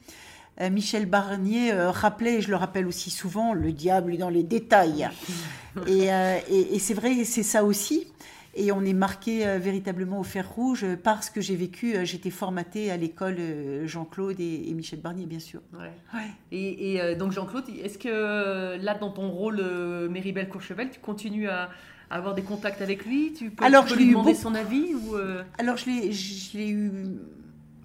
Euh, 0.60 0.70
Michel 0.70 1.06
Barnier 1.06 1.72
rappelait, 1.72 2.36
et 2.36 2.40
je 2.40 2.50
le 2.50 2.56
rappelle 2.56 2.86
aussi 2.86 3.10
souvent, 3.10 3.52
le 3.52 3.72
diable 3.72 4.14
est 4.14 4.18
dans 4.18 4.28
les 4.30 4.42
détails. 4.42 5.08
et 5.86 6.06
et- 6.50 6.74
et 6.74 6.78
c'est 6.78 6.94
vrai, 6.94 7.24
c'est 7.24 7.42
ça 7.44 7.62
aussi. 7.64 8.06
Et 8.54 8.72
on 8.72 8.84
est 8.84 8.92
marqué 8.94 9.44
véritablement 9.58 10.18
au 10.18 10.24
fer 10.24 10.48
rouge 10.52 10.84
parce 11.04 11.30
que 11.30 11.40
j'ai 11.40 11.54
vécu, 11.54 11.94
j'étais 12.04 12.30
formatée 12.30 12.90
à 12.90 12.96
l'école 12.96 13.36
Jean-Claude 13.84 14.40
et, 14.40 14.68
et 14.68 14.74
Michel 14.74 14.98
Barnier, 15.00 15.26
bien 15.26 15.38
sûr. 15.38 15.60
Ouais. 15.74 15.92
Ouais. 16.12 16.26
Et, 16.50 16.94
et, 16.96 17.14
donc 17.14 17.30
Jean-Claude, 17.30 17.66
est-ce 17.84 17.98
que 17.98 18.76
là 18.82 18.94
dans 18.98 19.10
ton 19.12 19.30
rôle 19.30 19.62
Méribel 20.10 20.48
Courchevel, 20.48 20.90
tu 20.90 20.98
continues 20.98 21.48
à 21.48 21.68
avoir 22.10 22.34
des 22.34 22.42
contacts 22.42 22.80
avec 22.82 23.04
lui 23.04 23.32
Tu 23.36 23.50
peux, 23.50 23.64
Alors, 23.64 23.84
tu 23.84 23.90
je 23.90 23.94
peux 23.94 24.00
l'ai 24.00 24.04
lui 24.06 24.12
demander 24.12 24.32
beaucoup. 24.32 24.42
son 24.42 24.54
avis 24.54 24.94
ou 24.94 25.14
euh, 25.16 25.42
Alors, 25.58 25.76
je 25.76 25.86
l'ai, 25.86 26.12
je 26.12 26.56
l'ai 26.56 26.68
eu. 26.70 26.90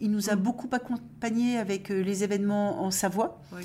Il 0.02 0.12
nous 0.12 0.30
a 0.30 0.36
beaucoup 0.36 0.68
accompagnés 0.72 1.58
avec 1.58 1.90
euh, 1.92 2.02
les 2.02 2.24
événements 2.24 2.84
en 2.84 2.92
Savoie. 2.92 3.42
Oui. 3.54 3.64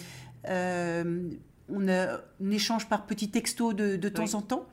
Euh, 0.49 1.29
on, 1.69 1.89
a, 1.89 2.21
on 2.41 2.51
échange 2.51 2.89
par 2.89 3.07
petits 3.07 3.31
textos 3.31 3.75
de, 3.75 3.97
de 3.97 4.09
temps 4.09 4.25
Oui. 4.25 4.35
en 4.35 4.43
temps, 4.43 4.67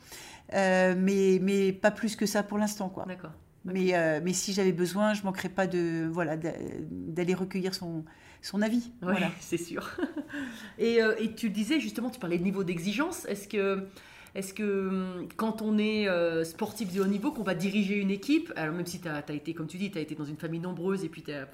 Euh, 0.54 0.94
mais, 0.98 1.40
mais 1.42 1.74
pas 1.74 1.90
plus 1.92 2.16
que 2.16 2.26
ça 2.28 2.44
pour 2.44 2.58
l'instant. 2.60 2.90
Quoi. 2.90 3.06
D'accord. 3.08 3.32
Mais, 3.66 3.94
mais 4.24 4.32
si 4.34 4.54
j'avais 4.54 4.72
besoin, 4.74 5.16
je 5.16 5.22
ne 5.22 5.26
manquerais 5.26 5.50
pas 5.50 5.66
de, 5.66 6.08
voilà, 6.12 6.38
d'a- 6.38 6.54
d'aller 6.92 7.34
recueillir 7.34 7.74
son, 7.74 8.06
son 8.44 8.62
avis. 8.62 8.92
Voilà. 9.02 9.32
c'est 9.40 9.58
sûr. 9.58 9.90
et, 10.78 11.00
et 11.20 11.34
tu 11.34 11.50
disais 11.50 11.80
justement, 11.80 12.12
tu 12.12 12.20
parlais 12.20 12.38
de 12.38 12.44
niveau 12.44 12.64
d'exigence. 12.64 13.26
Est-ce 13.26 13.48
que, 13.48 13.88
est-ce 14.36 14.54
que 14.54 14.88
hum, 14.90 15.28
quand 15.38 15.62
on 15.62 15.78
est 15.78 16.08
euh, 16.08 16.44
sportif 16.44 16.94
de 16.94 17.02
haut 17.02 17.08
niveau, 17.08 17.32
qu'on 17.32 17.44
va 17.44 17.56
diriger 17.56 17.96
une 17.96 18.12
équipe, 18.12 18.52
alors 18.56 18.76
même 18.76 18.86
si 18.86 19.00
tu 19.00 19.08
as, 19.08 19.24
été, 19.34 19.54
comme 19.54 19.68
tu 19.68 19.78
dis, 19.78 19.90
tu 19.90 19.98
as 19.98 20.02
été 20.02 20.14
dans 20.14 20.26
une 20.26 20.38
famille 20.38 20.60
nombreuse 20.60 21.04
et 21.04 21.10
puis 21.10 21.24
tu 21.24 21.32
as 21.32 21.48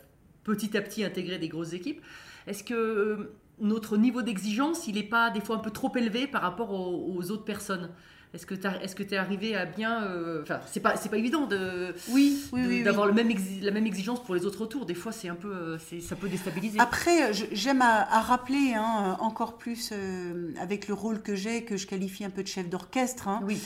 petit 0.43 0.75
à 0.75 0.81
petit 0.81 1.03
intégré 1.03 1.37
des 1.37 1.47
grosses 1.47 1.73
équipes, 1.73 2.01
est-ce 2.47 2.63
que 2.63 2.73
euh, 2.73 3.33
notre 3.59 3.95
niveau 3.97 4.23
d'exigence, 4.23 4.87
il 4.87 4.95
n'est 4.95 5.03
pas 5.03 5.29
des 5.29 5.41
fois 5.41 5.57
un 5.57 5.59
peu 5.59 5.69
trop 5.69 5.95
élevé 5.95 6.25
par 6.25 6.41
rapport 6.41 6.73
aux 6.73 7.31
autres 7.31 7.45
personnes? 7.45 7.91
Est-ce 8.33 8.45
que 8.45 9.03
tu 9.03 9.13
es 9.13 9.17
arrivé 9.17 9.55
à 9.55 9.65
bien. 9.65 10.03
euh, 10.03 10.41
Enfin, 10.43 10.61
c'est 10.67 10.79
pas, 10.79 10.95
c'est 10.95 11.09
pas 11.09 11.17
évident 11.17 11.47
de, 11.47 11.93
Oui, 12.09 12.41
oui, 12.53 12.61
de- 12.61 12.67
oui, 12.67 12.73
oui. 12.77 12.83
d'avoir 12.83 13.07
la 13.07 13.13
même 13.13 13.85
exigence 13.87 14.23
pour 14.23 14.35
les 14.35 14.45
autres 14.45 14.61
autour. 14.61 14.85
Des 14.85 14.93
fois, 14.93 15.11
c'est 15.11 15.27
un 15.29 15.35
peu, 15.35 15.53
euh, 15.53 15.77
ça 16.01 16.15
peut 16.15 16.29
déstabiliser. 16.29 16.79
Après, 16.79 17.33
je- 17.33 17.45
j'aime 17.51 17.81
à, 17.81 18.01
à 18.09 18.21
rappeler 18.21 18.73
hein, 18.75 19.17
encore 19.19 19.57
plus 19.57 19.89
euh, 19.91 20.51
avec 20.59 20.87
le 20.87 20.93
rôle 20.93 21.21
que 21.21 21.35
j'ai, 21.35 21.63
que 21.63 21.75
je 21.77 21.87
qualifie 21.87 22.23
un 22.23 22.29
peu 22.29 22.43
de 22.43 22.47
chef 22.47 22.69
d'orchestre. 22.69 23.27
hein. 23.27 23.41
oui. 23.45 23.59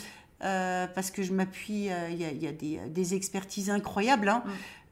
Euh, 0.44 0.86
parce 0.94 1.10
que 1.10 1.22
je 1.22 1.32
m'appuie, 1.32 1.88
euh, 1.90 2.10
il 2.10 2.20
y 2.20 2.24
a, 2.26 2.30
il 2.30 2.42
y 2.42 2.46
a 2.46 2.52
des, 2.52 2.78
des 2.90 3.14
expertises 3.14 3.70
incroyables 3.70 4.28
hein, 4.28 4.42
Mm. 4.44 4.50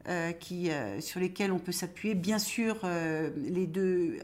euh, 0.09 0.31
qui, 0.31 0.71
euh, 0.71 0.99
sur 1.01 1.19
lesquelles 1.19 1.51
on 1.51 1.59
peut 1.59 1.71
s'appuyer. 1.71 2.15
Bien 2.15 2.39
sûr, 2.39 2.79
euh, 2.83 3.29
les, 3.37 3.67
deux, 3.67 4.17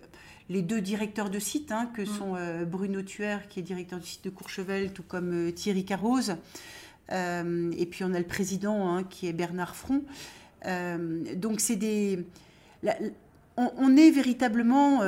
les 0.50 0.62
deux 0.62 0.82
directeurs 0.82 1.30
de 1.30 1.40
site, 1.40 1.72
hein, 1.72 1.90
que 1.94 2.02
Mm. 2.02 2.06
sont 2.18 2.36
euh, 2.36 2.66
Bruno 2.66 3.02
Thuer, 3.02 3.38
qui 3.50 3.60
est 3.60 3.64
directeur 3.64 4.00
du 4.00 4.08
site 4.08 4.24
de 4.24 4.30
Courchevel, 4.30 4.92
tout 4.94 5.04
comme 5.08 5.32
euh, 5.50 5.52
Thierry 5.52 5.86
Carroz. 5.86 6.36
Euh, 7.12 7.72
et 7.78 7.86
puis 7.86 8.04
on 8.04 8.14
a 8.14 8.20
le 8.20 8.26
président, 8.26 8.90
hein, 8.96 9.04
qui 9.04 9.28
est 9.28 9.34
Bernard 9.34 9.76
Front. 9.76 10.02
Euh, 10.66 11.36
donc 11.36 11.60
c'est 11.60 11.76
des... 11.76 12.26
la- 12.84 12.96
on, 13.58 13.70
on 13.78 13.98
est 13.98 14.12
véritablement 14.12 15.02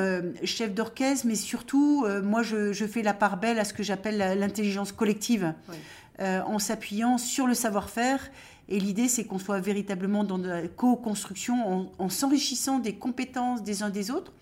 chef 0.43 0.73
d'orchestre, 0.73 1.25
mais 1.25 1.35
surtout, 1.35 2.05
moi, 2.23 2.43
je, 2.43 2.73
je 2.73 2.85
fais 2.85 3.01
la 3.01 3.13
part 3.13 3.37
belle 3.37 3.57
à 3.57 3.63
ce 3.63 3.73
que 3.73 3.83
j'appelle 3.83 4.17
l'intelligence 4.37 4.91
collective, 4.91 5.53
Oui. 5.69 5.75
en 6.19 6.59
s'appuyant 6.59 7.17
sur 7.17 7.47
le 7.47 7.53
savoir-faire. 7.53 8.19
Et 8.67 8.81
l'idée, 8.81 9.07
c'est 9.07 9.23
qu'on 9.23 9.39
soit 9.39 9.61
véritablement 9.61 10.25
dans 10.25 10.37
la 10.37 10.67
co-construction, 10.67 11.55
en, 11.67 11.91
en 11.97 12.09
s'enrichissant 12.09 12.79
des 12.79 12.93
compétences 12.95 13.63
des 13.63 13.81
uns 13.81 13.89
des 13.89 14.11
autres, 14.11 14.33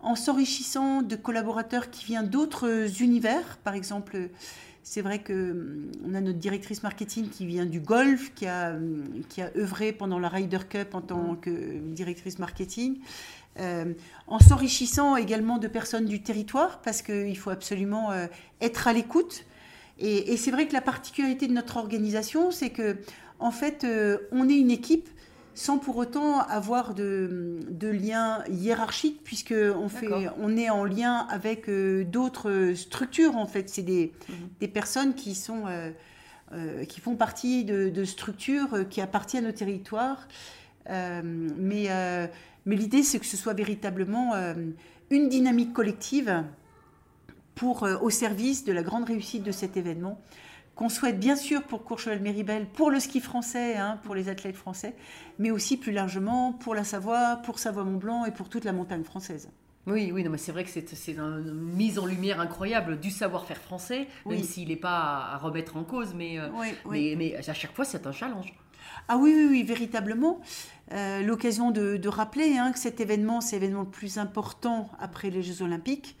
en 0.00 0.14
s'enrichissant 0.14 1.02
de 1.02 1.16
collaborateurs 1.16 1.90
qui 1.90 2.04
viennent 2.04 2.28
d'autres 2.28 3.02
univers. 3.02 3.58
Par 3.58 3.74
exemple, 3.74 4.30
c'est 4.82 5.02
vrai 5.02 5.18
que 5.18 5.52
hum, 5.52 6.14
a 6.14 6.20
notre 6.20 6.38
directrice 6.38 6.82
marketing 6.82 7.28
qui 7.28 7.46
vient 7.46 7.66
du 7.66 7.80
golf, 7.80 8.32
qui 8.34 8.46
a, 8.46 8.72
hum, 8.72 9.04
qui 9.28 9.42
a 9.42 9.50
œuvré 9.56 9.92
pendant 9.92 10.18
la 10.18 10.28
Ryder 10.28 10.60
Cup 10.68 10.94
en 10.94 11.02
tant 11.02 11.36
que 11.36 11.78
directrice 11.78 12.38
marketing. 12.38 12.98
Euh, 13.60 13.92
en 14.28 14.38
s'enrichissant 14.38 15.16
également 15.16 15.58
de 15.58 15.66
personnes 15.66 16.04
du 16.04 16.22
territoire, 16.22 16.80
parce 16.80 17.02
qu'il 17.02 17.36
faut 17.36 17.50
absolument 17.50 18.12
euh, 18.12 18.26
être 18.60 18.86
à 18.86 18.92
l'écoute. 18.92 19.44
Et, 19.98 20.32
et 20.32 20.36
c'est 20.36 20.52
vrai 20.52 20.68
que 20.68 20.72
la 20.72 20.80
particularité 20.80 21.48
de 21.48 21.52
notre 21.52 21.76
organisation, 21.76 22.52
c'est 22.52 22.70
que, 22.70 22.98
en 23.40 23.50
fait, 23.50 23.82
euh, 23.82 24.18
on 24.30 24.48
est 24.48 24.56
une 24.56 24.70
équipe 24.70 25.08
sans 25.58 25.78
pour 25.78 25.96
autant 25.96 26.38
avoir 26.38 26.94
de, 26.94 27.58
de 27.68 27.88
lien 27.88 28.44
hiérarchique, 28.48 29.22
puisque 29.24 29.52
on, 29.52 29.88
fait, 29.88 30.08
D'accord. 30.08 30.36
on 30.40 30.56
est 30.56 30.70
en 30.70 30.84
lien 30.84 31.26
avec 31.30 31.68
euh, 31.68 32.04
d'autres 32.04 32.74
structures. 32.76 33.36
En 33.36 33.46
fait, 33.46 33.68
c'est 33.68 33.82
des, 33.82 34.12
Mhm. 34.28 34.34
des 34.60 34.68
personnes 34.68 35.14
qui 35.14 35.34
sont 35.34 35.66
euh, 35.66 35.90
euh, 36.52 36.84
qui 36.84 37.00
font 37.00 37.16
partie 37.16 37.64
de, 37.64 37.88
de 37.88 38.04
structures 38.04 38.88
qui 38.88 39.00
appartiennent 39.00 39.46
au 39.48 39.52
territoire. 39.52 40.28
Mais, 40.88 41.88
Mais 42.64 42.76
l'idée, 42.76 43.02
c'est 43.02 43.18
que 43.18 43.26
ce 43.26 43.36
soit 43.36 43.52
véritablement 43.52 44.32
une 45.10 45.28
dynamique 45.28 45.72
collective 45.74 46.44
pour, 47.56 47.86
au 48.00 48.10
service 48.10 48.64
de 48.64 48.72
la 48.72 48.82
grande 48.82 49.04
réussite 49.04 49.42
de 49.42 49.52
cet 49.52 49.76
événement 49.76 50.18
qu'on 50.78 50.88
souhaite 50.88 51.18
bien 51.18 51.34
sûr 51.34 51.64
pour 51.64 51.82
Courchevel-Méribel, 51.84 52.66
pour 52.66 52.92
le 52.92 53.00
ski 53.00 53.18
français, 53.20 53.76
hein, 53.76 53.98
pour 54.04 54.14
les 54.14 54.28
athlètes 54.28 54.54
français, 54.54 54.94
mais 55.40 55.50
aussi 55.50 55.76
plus 55.76 55.90
largement 55.90 56.52
pour 56.52 56.72
la 56.76 56.84
Savoie, 56.84 57.40
pour 57.44 57.58
Savoie-Mont-Blanc 57.58 58.26
et 58.26 58.30
pour 58.30 58.48
toute 58.48 58.64
la 58.64 58.72
montagne 58.72 59.02
française. 59.02 59.50
Oui, 59.88 60.12
oui, 60.12 60.22
non, 60.22 60.30
mais 60.30 60.38
c'est 60.38 60.52
vrai 60.52 60.62
que 60.62 60.70
c'est 60.70 60.86
une 61.12 61.52
mise 61.52 61.98
en 61.98 62.06
lumière 62.06 62.38
incroyable 62.38 63.00
du 63.00 63.10
savoir-faire 63.10 63.56
français, 63.56 64.06
même 64.24 64.44
s'il 64.44 64.68
n'est 64.68 64.76
pas 64.76 65.16
à, 65.16 65.34
à 65.34 65.38
remettre 65.38 65.76
en 65.76 65.82
cause, 65.82 66.14
mais, 66.14 66.38
euh, 66.38 66.48
Oui, 66.54 66.68
oui. 66.84 67.16
mais, 67.16 67.32
mais 67.40 67.48
à 67.48 67.52
chaque 67.54 67.74
fois, 67.74 67.84
c'est 67.84 68.06
un 68.06 68.12
challenge. 68.12 68.54
Ah 69.08 69.16
oui, 69.16 69.32
oui, 69.34 69.46
oui, 69.50 69.62
véritablement. 69.64 70.40
Euh, 70.92 71.22
L'occasion 71.22 71.72
de, 71.72 71.96
de 71.96 72.08
rappeler 72.08 72.56
hein, 72.56 72.70
que 72.70 72.78
cet 72.78 73.00
événement, 73.00 73.40
c'est 73.40 73.58
l'événement 73.58 73.82
le 73.82 73.88
plus 73.90 74.18
important 74.18 74.90
après 75.00 75.30
les 75.30 75.42
Jeux 75.42 75.60
Olympiques. 75.62 76.16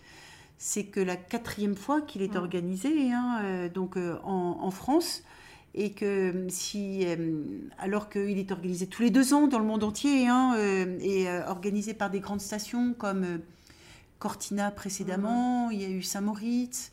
C'est 0.58 0.84
que 0.84 1.00
la 1.00 1.16
quatrième 1.16 1.76
fois 1.76 2.00
qu'il 2.00 2.22
est 2.22 2.36
organisé, 2.36 3.12
hein, 3.12 3.40
euh, 3.42 3.68
donc 3.68 3.96
euh, 3.96 4.18
en, 4.24 4.58
en 4.60 4.70
France, 4.70 5.22
et 5.74 5.92
que 5.92 6.46
si, 6.48 7.06
euh, 7.06 7.44
alors 7.78 8.08
qu'il 8.08 8.38
est 8.38 8.50
organisé 8.50 8.86
tous 8.86 9.02
les 9.02 9.10
deux 9.10 9.32
ans 9.34 9.46
dans 9.46 9.58
le 9.58 9.64
monde 9.64 9.84
entier, 9.84 10.26
hein, 10.26 10.56
et 11.00 11.28
organisé 11.46 11.94
par 11.94 12.10
des 12.10 12.20
grandes 12.20 12.40
stations 12.40 12.94
comme 12.94 13.40
Cortina 14.18 14.70
précédemment, 14.70 15.70
il 15.70 15.80
y 15.80 15.84
a 15.84 15.88
eu 15.88 16.02
Saint-Moritz, 16.02 16.90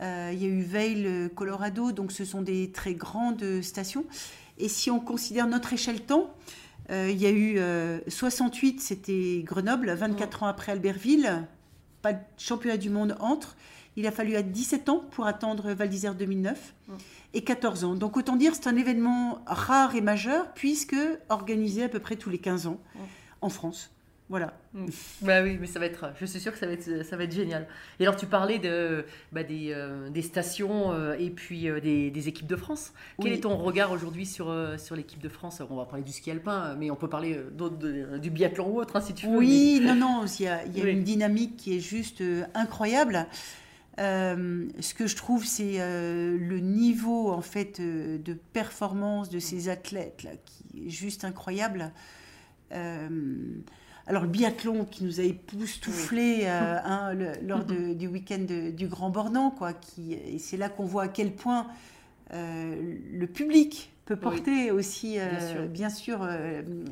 euh, 0.00 0.30
il 0.32 0.42
y 0.42 0.46
a 0.46 0.48
eu 0.48 0.62
Vail, 0.62 1.30
Colorado, 1.34 1.92
donc 1.92 2.12
ce 2.12 2.24
sont 2.24 2.42
des 2.42 2.72
très 2.72 2.94
grandes 2.94 3.62
stations. 3.62 4.04
Et 4.58 4.68
si 4.68 4.90
on 4.90 5.00
considère 5.00 5.46
notre 5.46 5.72
échelle 5.72 6.00
temps, 6.00 6.34
euh, 6.90 7.08
il 7.10 7.20
y 7.20 7.26
a 7.26 7.30
eu 7.30 7.58
euh, 7.58 8.00
68, 8.08 8.80
c'était 8.80 9.42
Grenoble, 9.44 9.90
24 9.90 10.42
ans 10.42 10.46
après 10.46 10.72
Albertville, 10.72 11.46
pas 12.02 12.12
de 12.12 12.20
championnat 12.36 12.76
du 12.76 12.90
monde 12.90 13.16
entre. 13.20 13.56
Il 13.96 14.06
a 14.06 14.10
fallu 14.10 14.36
à 14.36 14.42
17 14.42 14.88
ans 14.88 15.04
pour 15.10 15.26
attendre 15.26 15.72
Val 15.72 15.88
d'Isère 15.88 16.14
2009 16.14 16.74
et 17.34 17.44
14 17.44 17.84
ans. 17.84 17.94
Donc 17.94 18.16
autant 18.16 18.36
dire 18.36 18.54
c'est 18.54 18.66
un 18.66 18.76
événement 18.76 19.42
rare 19.46 19.94
et 19.94 20.00
majeur 20.00 20.52
puisque 20.54 20.96
organisé 21.28 21.84
à 21.84 21.88
peu 21.88 21.98
près 21.98 22.16
tous 22.16 22.30
les 22.30 22.38
15 22.38 22.66
ans 22.66 22.80
en 23.40 23.48
France. 23.48 23.90
Voilà. 24.32 24.58
Bah 25.20 25.42
oui, 25.42 25.58
mais 25.60 25.66
ça 25.66 25.78
va 25.78 25.84
être, 25.84 26.14
je 26.18 26.24
suis 26.24 26.40
sûre 26.40 26.52
que 26.52 26.58
ça 26.58 26.66
va 26.66 26.72
être, 26.72 27.04
ça 27.04 27.18
va 27.18 27.24
être 27.24 27.34
génial. 27.34 27.66
Et 28.00 28.04
alors, 28.06 28.16
tu 28.16 28.24
parlais 28.24 28.58
de, 28.58 29.04
bah, 29.30 29.42
des, 29.42 29.72
euh, 29.74 30.08
des 30.08 30.22
stations 30.22 30.90
euh, 30.90 31.14
et 31.18 31.28
puis 31.28 31.68
euh, 31.68 31.80
des, 31.80 32.10
des 32.10 32.28
équipes 32.28 32.46
de 32.46 32.56
France. 32.56 32.94
Quel 33.20 33.34
est 33.34 33.40
ton 33.42 33.58
regard 33.58 33.92
aujourd'hui 33.92 34.24
sur, 34.24 34.50
sur 34.78 34.96
l'équipe 34.96 35.20
de 35.20 35.28
France? 35.28 35.60
On 35.68 35.76
va 35.76 35.84
parler 35.84 36.02
du 36.02 36.12
ski 36.12 36.30
alpin, 36.30 36.74
mais 36.78 36.90
on 36.90 36.96
peut 36.96 37.10
parler 37.10 37.38
de- 37.58 38.16
du 38.16 38.30
biathlon 38.30 38.70
ou 38.70 38.80
autre, 38.80 38.96
hein, 38.96 39.02
si 39.02 39.12
tu 39.12 39.26
veux. 39.26 39.36
Oui, 39.36 39.82
non, 39.84 39.96
non, 39.96 40.24
il 40.24 40.44
y 40.44 40.48
a, 40.48 40.64
il 40.64 40.78
y 40.78 40.80
a 40.80 40.84
Oui. 40.84 40.92
une 40.92 41.04
dynamique 41.04 41.58
qui 41.58 41.76
est 41.76 41.80
juste 41.80 42.22
incroyable. 42.54 43.26
Ce 43.98 44.94
que 44.94 45.06
je 45.06 45.14
trouve, 45.16 45.44
c'est 45.44 45.76
le 45.76 46.58
niveau 46.58 47.30
en 47.32 47.42
fait 47.42 47.82
de 47.82 48.32
performance 48.54 49.28
de 49.28 49.40
ces 49.40 49.68
athlètes 49.68 50.22
là, 50.22 50.30
qui 50.46 50.86
est 50.86 50.90
juste 50.90 51.26
incroyable. 51.26 51.92
Euh, 52.72 53.10
alors 54.06 54.22
le 54.22 54.28
biathlon 54.28 54.84
qui 54.84 55.04
nous 55.04 55.20
a 55.20 55.22
époustouflé 55.22 56.40
euh, 56.42 56.78
hein, 56.84 57.14
le- 57.14 57.32
lors 57.46 57.64
de- 57.64 57.94
du 57.94 58.08
week-end 58.08 58.44
du 58.74 58.86
Grand 58.88 59.10
Bornand, 59.10 59.50
quoi. 59.50 59.72
Qui, 59.72 60.14
et 60.14 60.38
c'est 60.38 60.56
là 60.56 60.68
qu'on 60.68 60.84
voit 60.84 61.04
à 61.04 61.08
quel 61.08 61.32
point 61.32 61.66
euh, 62.34 62.96
le 63.12 63.26
public 63.26 63.90
peut 64.04 64.16
porter 64.16 64.70
aussi, 64.70 65.18
euh, 65.18 65.28
Bien 65.28 65.48
sûr. 65.48 65.66
bien 65.68 65.90
sûr, 65.90 66.28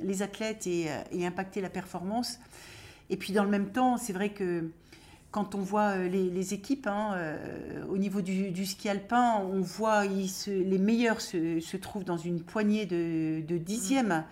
les 0.04 0.22
athlètes 0.22 0.66
et, 0.66 0.86
et 1.12 1.26
impacter 1.26 1.60
la 1.60 1.70
performance. 1.70 2.38
Et 3.08 3.16
puis 3.16 3.32
dans 3.32 3.42
le 3.44 3.50
même 3.50 3.70
temps, 3.70 3.96
c'est 3.96 4.12
vrai 4.12 4.28
que 4.30 4.68
quand 5.32 5.54
on 5.54 5.58
voit 5.60 5.96
les, 5.96 6.30
les 6.30 6.54
équipes 6.54 6.86
hein, 6.86 7.14
euh, 7.16 7.84
au 7.88 7.98
niveau 7.98 8.20
du, 8.20 8.50
du 8.50 8.66
ski 8.66 8.88
alpin, 8.88 9.42
on 9.52 9.60
voit 9.60 10.04
se- 10.28 10.50
les 10.50 10.78
meilleurs 10.78 11.20
se, 11.20 11.58
se 11.60 11.76
trouvent 11.76 12.04
dans 12.04 12.16
une 12.16 12.40
poignée 12.40 12.86
de, 12.86 13.40
de 13.46 13.58
dixièmes. 13.58 14.24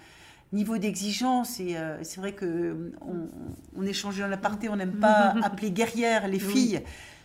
Niveau 0.52 0.78
d'exigence, 0.78 1.60
et 1.60 1.76
euh, 1.76 2.02
c'est 2.02 2.20
vrai 2.20 2.32
que 2.32 2.92
on, 3.02 3.28
on 3.76 3.82
échangeait 3.84 4.22
dans 4.22 4.28
l'aparté, 4.28 4.68
on 4.70 4.76
n'aime 4.76 4.98
pas 4.98 5.34
appeler 5.42 5.70
guerrières 5.70 6.26
les 6.26 6.42
Oui. 6.42 6.52
filles, 6.52 6.80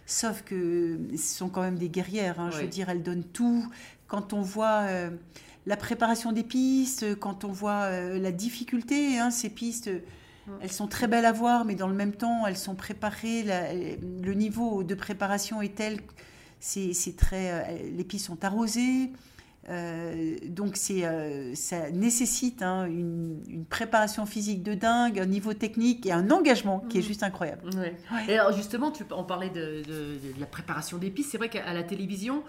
sauf 0.05 0.41
que 0.43 0.99
ce 1.11 1.35
sont 1.37 1.47
quand 1.47 1.61
même 1.61 1.77
des 1.77 1.87
guerrières. 1.89 2.39
hein, 2.41 2.49
Je 2.51 2.59
veux 2.61 2.67
dire, 2.67 2.89
elles 2.89 3.01
donnent 3.03 3.23
tout. 3.23 3.65
Quand 4.07 4.33
on 4.33 4.41
voit 4.41 4.81
euh, 4.89 5.09
la 5.65 5.77
préparation 5.77 6.33
des 6.33 6.43
pistes, 6.43 7.17
quand 7.17 7.45
on 7.45 7.51
voit 7.53 7.83
euh, 7.83 8.19
la 8.19 8.31
difficulté, 8.33 9.17
hein, 9.19 9.31
ces 9.31 9.49
pistes, 9.49 9.89
elles 10.61 10.71
sont 10.73 10.87
très 10.87 11.07
belles 11.07 11.23
à 11.25 11.31
voir, 11.31 11.63
mais 11.63 11.75
dans 11.75 11.87
le 11.87 11.95
même 11.95 12.11
temps, 12.11 12.45
elles 12.45 12.57
sont 12.57 12.75
préparées. 12.75 13.43
la- 13.43 13.73
le 13.73 14.33
niveau 14.33 14.83
de 14.83 14.95
préparation 14.95 15.61
est 15.61 15.75
tel, 15.75 15.99
c'est 16.59 17.15
très, 17.15 17.51
euh, 17.51 17.77
les 17.95 18.03
pistes 18.03 18.25
sont 18.25 18.43
arrosées. 18.43 19.11
Euh, 19.69 20.35
donc 20.47 20.75
c'est, 20.75 21.05
euh, 21.05 21.55
ça 21.55 21.89
nécessite 21.91 22.61
hein, 22.61 22.85
une, 22.85 23.41
une 23.47 23.65
préparation 23.65 24.25
physique 24.25 24.61
de 24.63 24.73
dingue, 24.73 25.19
un 25.19 25.25
niveau 25.25 25.53
technique 25.53 26.05
et 26.05 26.11
un 26.11 26.29
engagement 26.31 26.79
qui 26.89 26.99
est 26.99 27.01
juste 27.01 27.23
incroyable. 27.23 27.69
Ouais. 27.77 27.95
Et 28.27 28.37
alors 28.37 28.51
justement, 28.53 28.91
tu 28.91 29.03
on 29.11 29.23
parlait 29.23 29.49
de, 29.49 29.81
de- 29.83 30.33
de 30.33 30.39
la 30.39 30.45
préparation 30.45 30.97
des 30.97 31.09
pistes. 31.09 31.31
C'est 31.31 31.37
vrai 31.37 31.49
qu'à 31.49 31.73
la 31.73 31.83
télévision, 31.83 32.43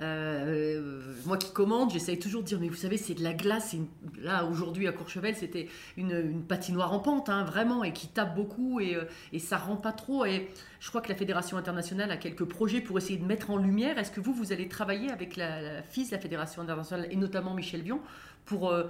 euh, 0.00 1.00
moi 1.26 1.36
qui 1.36 1.52
commande, 1.52 1.90
j'essaye 1.90 2.18
toujours 2.18 2.42
de 2.42 2.46
dire, 2.46 2.60
mais 2.60 2.68
vous 2.68 2.76
savez, 2.76 2.96
c'est 2.96 3.14
de 3.14 3.22
la 3.22 3.32
glace. 3.32 3.74
Là, 4.20 4.44
aujourd'hui, 4.44 4.86
à 4.86 4.92
Courchevel, 4.92 5.34
c'était 5.34 5.68
une, 5.96 6.42
patinoire 6.42 6.92
en 6.92 7.00
pente, 7.00 7.28
hein, 7.28 7.44
vraiment, 7.44 7.84
et 7.84 7.92
qui 7.92 8.08
tape 8.08 8.34
beaucoup, 8.34 8.80
et, 8.80 8.94
euh, 8.94 9.04
et 9.32 9.38
ça 9.38 9.56
rend 9.56 9.76
pas 9.76 9.92
trop. 9.92 10.24
Et 10.24 10.48
je 10.80 10.88
crois 10.88 11.00
que 11.00 11.08
la 11.08 11.16
Fédération 11.16 11.56
internationale 11.56 12.10
a 12.10 12.16
quelques 12.16 12.44
projets 12.44 12.80
pour 12.80 12.98
essayer 12.98 13.18
de 13.18 13.24
mettre 13.26 13.50
en 13.50 13.56
lumière. 13.56 13.98
Est-ce 13.98 14.10
que 14.12 14.20
vous, 14.20 14.32
vous 14.32 14.52
allez 14.52 14.68
travailler 14.68 15.10
avec 15.10 15.36
la, 15.36 15.60
la 15.60 15.82
FIS, 15.82 16.08
la 16.12 16.18
Fédération 16.18 16.62
internationale, 16.62 17.08
et 17.10 17.16
notamment 17.16 17.54
Michel 17.54 17.82
Vion, 17.82 18.00
pour... 18.44 18.70
euh, 18.70 18.84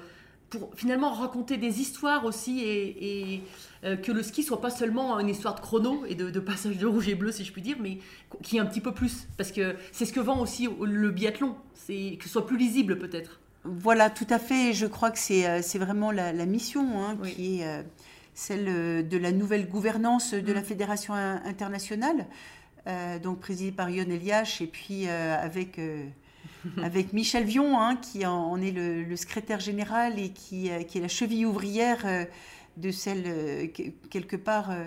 finalement 0.75 1.13
raconter 1.13 1.57
des 1.57 1.81
histoires 1.81 2.25
aussi 2.25 2.61
et, 2.65 3.43
euh, 3.85 3.97
que 3.97 4.11
le 4.13 4.23
ski 4.23 4.43
soit 4.43 4.61
pas 4.61 4.71
seulement 4.71 5.19
une 5.21 5.29
histoire 5.29 5.55
de 5.55 5.61
chrono 5.61 6.05
et 6.09 6.15
de, 6.15 6.31
de 6.31 6.41
passage 6.41 6.79
de 6.79 6.87
rouge 6.87 7.09
et 7.09 7.15
bleu 7.15 7.33
si 7.33 7.45
je 7.45 7.53
puis 7.53 7.63
dire, 7.63 7.77
mais 7.81 7.99
qui 8.43 8.57
est 8.57 8.61
un 8.61 8.67
petit 8.67 8.81
peu 8.81 8.93
plus 8.93 9.29
parce 9.37 9.53
que 9.53 9.77
c'est 9.93 10.05
ce 10.05 10.13
que 10.13 10.21
vend 10.21 10.41
aussi 10.41 10.69
le 10.83 11.11
biathlon, 11.11 11.55
c'est 11.75 12.17
que 12.19 12.25
ce 12.25 12.31
soit 12.31 12.47
plus 12.47 12.57
lisible 12.59 12.99
peut-être. 12.99 13.41
Voilà, 13.65 14.09
tout 14.11 14.27
à 14.31 14.39
fait. 14.39 14.73
Je 14.73 14.87
crois 14.87 15.11
que 15.11 15.19
c'est 15.19 15.47
euh, 15.49 15.61
vraiment 15.79 16.11
la, 16.11 16.33
la 16.33 16.47
mission 16.47 16.87
hein, 17.03 17.17
Oui. 17.23 17.35
qui 17.35 17.61
est 17.61 17.67
euh, 17.67 17.83
celle 18.35 19.07
de 19.09 19.19
la 19.19 19.33
nouvelle 19.33 19.69
gouvernance 19.69 20.33
de 20.35 20.53
Mm. 20.53 20.55
la 20.55 20.63
Fédération 20.63 21.15
in- 21.15 21.43
internationale, 21.45 22.27
euh, 22.87 23.19
donc 23.19 23.41
présidée 23.41 23.73
par 23.73 23.91
Yon 23.91 24.09
Eliash, 24.11 24.61
et 24.61 24.67
puis 24.69 25.09
euh, 25.09 25.37
avec, 25.41 25.79
euh, 25.79 26.05
avec 26.83 27.13
Michel 27.13 27.45
Vion, 27.45 27.79
hein, 27.81 27.97
qui 27.97 28.25
en, 28.27 28.33
en 28.33 28.61
est 28.63 28.71
le, 28.71 29.03
le 29.03 29.17
secrétaire 29.17 29.61
général 29.61 30.19
et 30.19 30.31
qui, 30.31 30.71
qui 30.87 30.99
est 30.99 31.01
la 31.03 31.09
cheville 31.09 31.45
ouvrière 31.47 32.05
de 32.81 32.91
celle, 32.91 33.25
euh, 33.27 33.67
que- 33.67 33.91
quelque 34.11 34.37
part, 34.37 34.71
euh, 34.71 34.85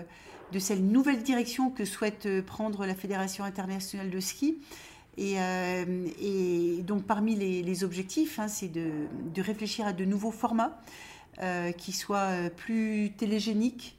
de 0.52 0.58
cette 0.58 0.80
nouvelle 0.80 1.22
direction 1.22 1.70
que 1.70 1.84
souhaite 1.84 2.26
euh, 2.26 2.42
prendre 2.42 2.86
la 2.86 2.94
Fédération 2.94 3.44
internationale 3.44 4.10
de 4.10 4.20
ski. 4.20 4.58
Et, 5.18 5.36
donc 6.84 7.04
parmi 7.04 7.36
les, 7.36 7.84
objectifs, 7.84 8.38
hein, 8.38 8.48
c'est 8.48 8.68
de, 8.68 8.90
de 9.34 9.42
réfléchir 9.42 9.86
à 9.86 9.92
de 9.92 10.06
nouveaux 10.06 10.30
formats 10.30 10.80
qui 11.76 11.92
soient 11.92 12.48
plus 12.56 13.12
télégéniques 13.14 13.98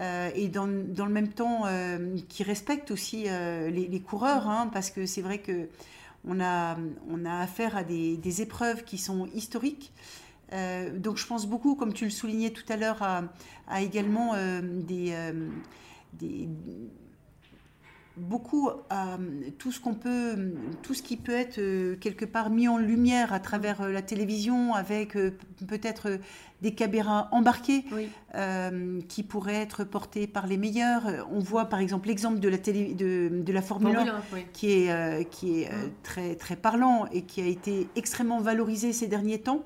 et 0.00 0.48
dans, 0.48 0.66
dans 0.66 1.04
le 1.04 1.12
même 1.12 1.28
temps 1.28 1.64
qui 2.30 2.42
respectent 2.42 2.90
aussi 2.90 3.24
les, 3.24 3.86
les 3.86 4.00
coureurs, 4.00 4.48
hein, 4.48 4.70
parce 4.72 4.90
que 4.90 5.04
c'est 5.04 5.20
vrai 5.20 5.40
que 5.40 5.68
on 6.26 6.40
a, 6.40 6.76
on 7.10 7.26
a 7.26 7.40
affaire 7.40 7.76
à 7.76 7.84
des, 7.84 8.16
des 8.16 8.40
épreuves 8.40 8.84
qui 8.84 8.96
sont 8.96 9.26
historiques. 9.34 9.92
Euh, 10.52 10.96
donc 10.96 11.16
je 11.16 11.26
pense 11.26 11.46
beaucoup, 11.46 11.74
comme 11.74 11.92
tu 11.92 12.04
le 12.04 12.10
soulignais 12.10 12.50
tout 12.50 12.64
à 12.68 12.76
l'heure, 12.76 13.02
à, 13.02 13.24
à 13.68 13.82
également 13.82 14.32
euh, 14.34 14.60
des, 14.62 15.12
euh, 15.12 15.48
des, 16.12 16.48
beaucoup 18.16 18.70
à 18.88 19.18
tout 19.58 19.72
ce 19.72 19.78
qu'on 19.80 19.92
peut, 19.94 20.54
tout 20.82 20.94
ce 20.94 21.02
qui 21.02 21.18
peut 21.18 21.34
être 21.34 21.60
quelque 21.96 22.24
part 22.24 22.48
mis 22.48 22.66
en 22.66 22.78
lumière 22.78 23.34
à 23.34 23.40
travers 23.40 23.88
la 23.90 24.00
télévision, 24.00 24.72
avec 24.74 25.12
peut-être 25.68 26.18
des 26.62 26.72
caméras 26.72 27.28
embarquées 27.32 27.84
Oui. 27.92 28.08
qui 29.08 29.22
pourraient 29.22 29.56
être 29.60 29.84
portées 29.84 30.26
par 30.26 30.46
les 30.46 30.56
meilleurs. 30.56 31.26
On 31.30 31.40
voit 31.40 31.66
par 31.66 31.80
exemple 31.80 32.08
l'exemple 32.08 32.38
de 32.40 32.48
la 32.48 32.56
télé, 32.56 32.94
de, 32.94 33.28
de 33.32 33.52
la 33.52 33.60
Formule 33.60 33.94
1 33.96 34.06
Formule 34.06 34.14
1, 34.14 34.22
oui. 34.34 34.46
qui 34.54 34.70
est, 34.72 35.30
qui 35.30 35.60
est 35.60 35.70
euh, 35.70 35.86
Mm. 35.86 35.90
très, 36.02 36.34
très 36.36 36.56
parlant 36.56 37.04
et 37.12 37.20
qui 37.22 37.42
a 37.42 37.46
été 37.46 37.86
extrêmement 37.96 38.40
valorisé 38.40 38.94
ces 38.94 39.08
derniers 39.08 39.40
temps. 39.42 39.62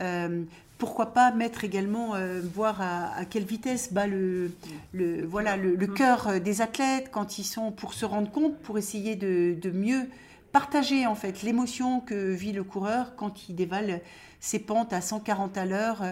Euh, 0.00 0.42
pourquoi 0.78 1.14
pas 1.14 1.30
mettre 1.32 1.64
également, 1.64 2.14
euh, 2.16 2.42
voir 2.54 2.82
à, 2.82 3.14
à 3.16 3.24
quelle 3.24 3.44
vitesse 3.44 3.92
bat 3.94 4.06
le, 4.06 4.50
le, 4.92 5.24
voilà, 5.24 5.56
le, 5.56 5.74
le 5.74 5.86
Mm. 5.86 5.94
cœur 5.94 6.28
euh, 6.28 6.38
des 6.38 6.60
athlètes 6.60 7.08
quand 7.10 7.38
ils 7.38 7.44
sont, 7.44 7.72
pour 7.72 7.94
se 7.94 8.04
rendre 8.04 8.30
compte, 8.30 8.58
pour 8.58 8.76
essayer 8.76 9.16
de, 9.16 9.56
de 9.58 9.70
mieux 9.70 10.06
partager 10.52 11.06
en 11.06 11.14
fait 11.14 11.42
l'émotion 11.42 12.00
que 12.00 12.32
vit 12.32 12.52
le 12.52 12.62
coureur 12.62 13.16
quand 13.16 13.48
il 13.48 13.54
dévale 13.54 14.00
ses 14.40 14.58
pentes 14.58 14.92
à 14.92 15.00
140 15.00 15.56
à 15.56 15.64
l'heure. 15.64 16.02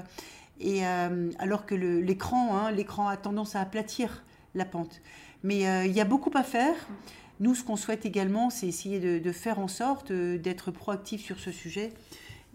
Et 0.61 0.87
euh, 0.87 1.31
alors 1.39 1.67
que 1.67 1.75
l'écran, 1.75 2.57
hein, 2.57 2.71
l'écran 2.71 3.09
a 3.09 3.17
tendance 3.19 3.57
à 3.57 3.61
aplatir 3.61 4.23
la 4.55 4.65
pente. 4.65 5.03
Mais 5.43 5.69
euh, 5.69 5.85
il 5.85 5.93
y 5.93 6.01
a 6.01 6.05
beaucoup 6.07 6.31
à 6.35 6.43
faire. 6.43 6.75
Nous, 7.41 7.55
ce 7.55 7.65
qu'on 7.65 7.77
souhaite 7.77 8.07
également, 8.07 8.49
c'est 8.49 8.67
essayer 8.69 8.99
de, 9.01 9.19
de 9.19 9.33
faire 9.33 9.59
en 9.59 9.69
sorte 9.69 10.11
d'être 10.13 10.71
proactif 10.71 11.23
sur 11.23 11.39
ce 11.39 11.51
sujet. 11.53 11.93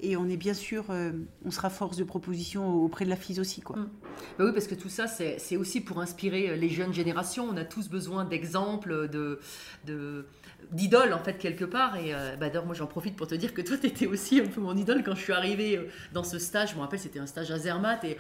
Et 0.02 0.16
on 0.16 0.30
est 0.30 0.38
bien 0.38 0.54
sûr, 0.54 0.86
euh, 0.90 1.12
on 1.44 1.52
sera 1.52 1.70
force 1.70 1.98
de 1.98 2.04
proposition 2.04 2.74
auprès 2.76 3.04
de 3.06 3.10
la 3.10 3.16
FIS 3.16 3.40
aussi. 3.40 3.62
Quoi. 3.62 3.78
Mm. 3.78 3.90
Bah 4.38 4.46
oui, 4.46 4.52
parce 4.54 4.68
que 4.68 4.76
tout 4.76 4.90
ça, 4.90 5.08
c'est 5.08 5.58
aussi 5.58 5.82
pour 5.82 6.00
inspirer 6.00 6.50
euh, 6.50 6.56
les 6.56 6.70
jeunes 6.70 6.94
générations. 6.94 7.48
On 7.50 7.58
a 7.58 7.66
tous 7.66 7.90
besoin 7.90 8.24
d'exemples, 8.24 9.10
de, 9.10 9.40
de, 9.86 10.26
d'idoles, 10.72 11.14
en 11.14 11.20
fait, 11.20 11.38
quelque 11.38 11.66
part. 11.66 11.96
Et 11.98 12.14
euh, 12.14 12.36
bah, 12.36 12.48
d'ailleurs, 12.48 12.66
moi, 12.66 12.76
j'en 12.76 12.88
profite 12.88 13.16
pour 13.16 13.28
te 13.28 13.36
dire 13.36 13.54
que 13.54 13.62
toi, 13.62 13.78
tu 13.78 13.88
étais 13.88 14.08
aussi 14.08 14.40
un 14.40 14.46
peu 14.46 14.62
mon 14.62 14.76
idole 14.76 15.04
quand 15.04 15.16
je 15.16 15.22
suis 15.22 15.34
arrivée 15.34 15.78
euh, 15.78 15.88
dans 16.14 16.24
ce 16.24 16.40
stage. 16.40 16.72
Je 16.72 16.76
me 16.76 16.82
rappelle, 16.82 17.00
c'était 17.00 17.20
un 17.20 17.26
stage 17.26 17.52
à 17.52 17.58
Zermatt. 17.58 18.04
Et 18.04 18.18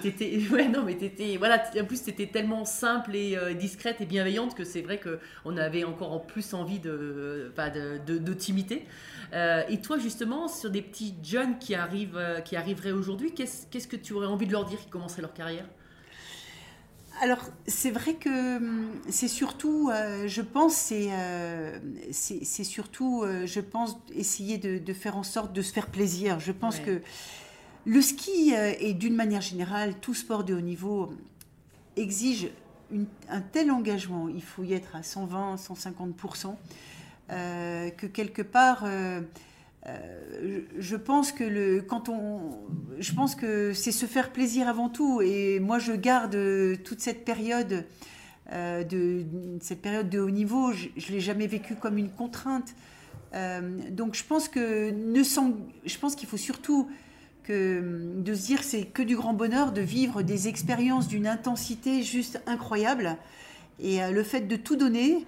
t'étais, 0.00 0.40
ouais, 0.50 0.68
non, 0.68 0.82
mais 0.82 0.96
t'étais, 0.96 1.36
voilà, 1.36 1.62
en 1.78 1.84
plus, 1.84 2.02
t'étais 2.02 2.26
tellement 2.26 2.64
simple 2.64 3.14
et 3.14 3.36
euh, 3.36 3.54
discrète 3.54 4.00
et 4.00 4.06
bienveillante 4.06 4.54
que 4.54 4.64
c'est 4.64 4.82
vrai 4.82 5.00
qu'on 5.00 5.56
avait 5.56 5.84
encore 5.84 6.12
en 6.12 6.20
plus 6.20 6.54
envie 6.54 6.78
de, 6.78 7.50
enfin, 7.52 7.70
de, 7.70 7.98
de, 8.06 8.18
de 8.18 8.32
t'imiter. 8.32 8.86
Euh, 9.32 9.62
et 9.68 9.80
toi, 9.80 9.98
justement, 9.98 10.48
sur 10.48 10.70
des 10.70 10.82
petits 10.82 11.14
jeunes 11.22 11.58
qui, 11.58 11.74
arrivent, 11.74 12.20
qui 12.44 12.56
arriveraient 12.56 12.92
aujourd'hui, 12.92 13.32
qu'est-ce, 13.34 13.66
qu'est-ce 13.66 13.88
que 13.88 13.96
tu 13.96 14.14
aurais 14.14 14.26
envie 14.26 14.46
de 14.46 14.52
leur 14.52 14.64
dire 14.64 14.78
qui 14.78 14.88
commenceraient 14.88 15.22
leur 15.22 15.34
carrière? 15.34 15.66
Alors, 17.22 17.40
c'est 17.66 17.90
vrai 17.90 18.14
que 18.14 18.56
hum, 18.56 18.88
c'est 19.10 19.28
surtout, 19.28 19.90
euh, 19.92 20.26
je 20.26 20.40
pense, 20.40 20.74
c'est 20.74 21.08
euh, 21.12 21.78
surtout, 22.10 23.22
euh, 23.24 23.46
je 23.46 23.60
pense, 23.60 23.98
essayer 24.14 24.56
de, 24.56 24.78
de 24.78 24.92
faire 24.94 25.16
en 25.16 25.22
sorte 25.22 25.52
de 25.52 25.60
se 25.60 25.72
faire 25.72 25.88
plaisir. 25.88 26.40
Je 26.40 26.52
pense 26.52 26.78
Ouais. 26.78 26.84
que 26.84 27.02
le 27.84 28.00
ski 28.00 28.54
et 28.80 28.94
d'une 28.94 29.14
manière 29.14 29.40
générale, 29.42 29.94
tout 30.00 30.14
sport 30.14 30.44
de 30.44 30.54
haut 30.54 30.60
niveau 30.60 31.12
exige 31.96 32.48
une- 32.90 33.06
un 33.28 33.40
tel 33.42 33.70
engagement. 33.70 34.28
Il 34.28 34.42
faut 34.42 34.62
y 34.64 34.72
être 34.72 34.96
à 34.96 35.02
120, 35.02 35.56
150% 35.56 36.58
euh, 37.30 37.90
que 37.90 38.06
quelque 38.06 38.42
part. 38.42 38.84
Euh, 39.86 40.60
je 40.78 40.96
pense 40.96 41.32
que 41.32 41.80
quand 41.80 42.08
on, 42.08 42.40
je 42.98 43.12
pense 43.12 43.34
que 43.34 43.72
c'est 43.72 43.92
se 43.92 44.06
faire 44.06 44.30
plaisir 44.30 44.68
avant 44.68 44.88
tout. 44.88 45.22
Et 45.22 45.58
moi, 45.60 45.78
je 45.78 45.92
garde 45.92 46.34
euh, 46.34 46.76
toute 46.76 47.00
cette 47.00 47.24
période, 47.24 47.86
euh, 48.52 48.84
de 48.84 49.24
cette 49.60 49.80
période 49.80 50.10
de 50.10 50.20
haut 50.20 50.30
niveau. 50.30 50.72
Je, 50.72 50.88
je 50.96 51.12
l'ai 51.12 51.20
jamais 51.20 51.46
vécu 51.46 51.74
comme 51.76 51.98
une 51.98 52.10
contrainte. 52.10 52.74
Donc, 53.92 54.16
je 54.16 54.24
pense 54.24 54.48
que 54.48 54.90
ne 54.90 55.22
s'en- 55.22 55.54
je 55.86 55.96
pense 55.98 56.16
qu'il 56.16 56.28
faut 56.28 56.36
surtout 56.36 56.88
que 57.44 58.12
de 58.16 58.34
se 58.34 58.46
dire 58.46 58.64
c'est 58.64 58.86
que 58.86 59.02
du 59.02 59.14
grand 59.14 59.34
bonheur 59.34 59.70
de 59.70 59.80
vivre 59.80 60.22
des 60.22 60.48
expériences 60.48 61.06
d'une 61.06 61.28
intensité 61.28 62.02
juste 62.02 62.42
incroyable. 62.46 63.16
Et 63.78 64.00
le 64.10 64.22
fait 64.24 64.48
de 64.48 64.56
tout 64.56 64.74
donner, 64.74 65.24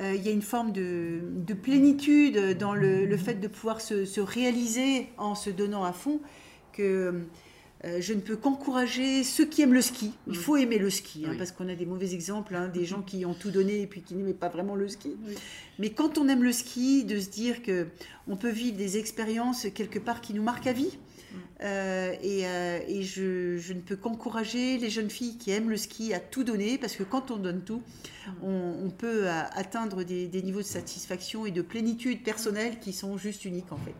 euh, 0.00 0.14
il 0.14 0.22
y 0.24 0.28
a 0.28 0.32
une 0.32 0.42
forme 0.42 0.72
de, 0.72 1.20
de 1.22 1.54
plénitude 1.54 2.58
dans 2.58 2.74
le, 2.74 3.06
le 3.06 3.16
fait 3.16 3.34
de 3.40 3.48
pouvoir 3.48 3.80
se, 3.80 4.04
se 4.04 4.20
réaliser 4.20 5.08
en 5.18 5.34
se 5.34 5.50
donnant 5.50 5.84
à 5.84 5.92
fond 5.92 6.20
que 6.72 7.14
euh, 7.84 8.00
je 8.00 8.14
ne 8.14 8.20
peux 8.20 8.36
qu'encourager 8.36 9.22
ceux 9.22 9.44
qui 9.44 9.60
aiment 9.62 9.74
le 9.74 9.82
ski. 9.82 10.12
Il 10.26 10.36
faut 10.36 10.56
aimer 10.56 10.78
le 10.78 10.88
ski, 10.90 11.24
hein, 11.24 11.30
Oui. 11.32 11.38
parce 11.38 11.52
qu'on 11.52 11.68
a 11.68 11.74
des 11.74 11.84
mauvais 11.86 12.14
exemples, 12.14 12.54
hein, 12.54 12.68
des 12.68 12.84
gens 12.86 13.02
qui 13.02 13.24
ont 13.26 13.34
tout 13.34 13.50
donné 13.50 13.82
et 13.82 13.86
puis 13.86 14.00
qui 14.02 14.14
n'aimaient 14.14 14.32
pas 14.34 14.48
vraiment 14.48 14.74
le 14.74 14.88
ski. 14.88 15.14
Mais 15.78 15.90
quand 15.90 16.16
on 16.18 16.26
aime 16.28 16.42
le 16.42 16.52
ski, 16.52 17.04
de 17.04 17.18
se 17.20 17.28
dire 17.28 17.62
que 17.62 17.86
on 18.28 18.36
peut 18.36 18.50
vivre 18.50 18.76
des 18.78 18.96
expériences 18.98 19.66
quelque 19.74 19.98
part 19.98 20.20
qui 20.22 20.32
nous 20.34 20.42
marquent 20.42 20.66
à 20.66 20.72
vie. 20.72 20.98
Euh, 21.62 22.14
et 22.22 22.46
euh, 22.46 22.78
et 22.86 23.02
je, 23.02 23.56
je 23.56 23.72
ne 23.72 23.80
peux 23.80 23.96
qu'encourager 23.96 24.78
les 24.78 24.90
jeunes 24.90 25.10
filles 25.10 25.38
qui 25.38 25.50
aiment 25.50 25.70
le 25.70 25.76
ski 25.76 26.12
à 26.12 26.20
tout 26.20 26.44
donner, 26.44 26.78
parce 26.78 26.96
que 26.96 27.02
quand 27.02 27.30
on 27.30 27.36
donne 27.36 27.62
tout, 27.62 27.82
on, 28.42 28.74
on 28.84 28.90
peut 28.90 29.26
euh, 29.26 29.42
atteindre 29.52 30.04
des, 30.04 30.26
des 30.26 30.42
niveaux 30.42 30.60
de 30.60 30.66
satisfaction 30.66 31.46
et 31.46 31.50
de 31.50 31.62
plénitude 31.62 32.22
personnelle 32.22 32.78
qui 32.80 32.92
sont 32.92 33.16
juste 33.16 33.44
uniques 33.44 33.72
en 33.72 33.78
fait. 33.78 33.94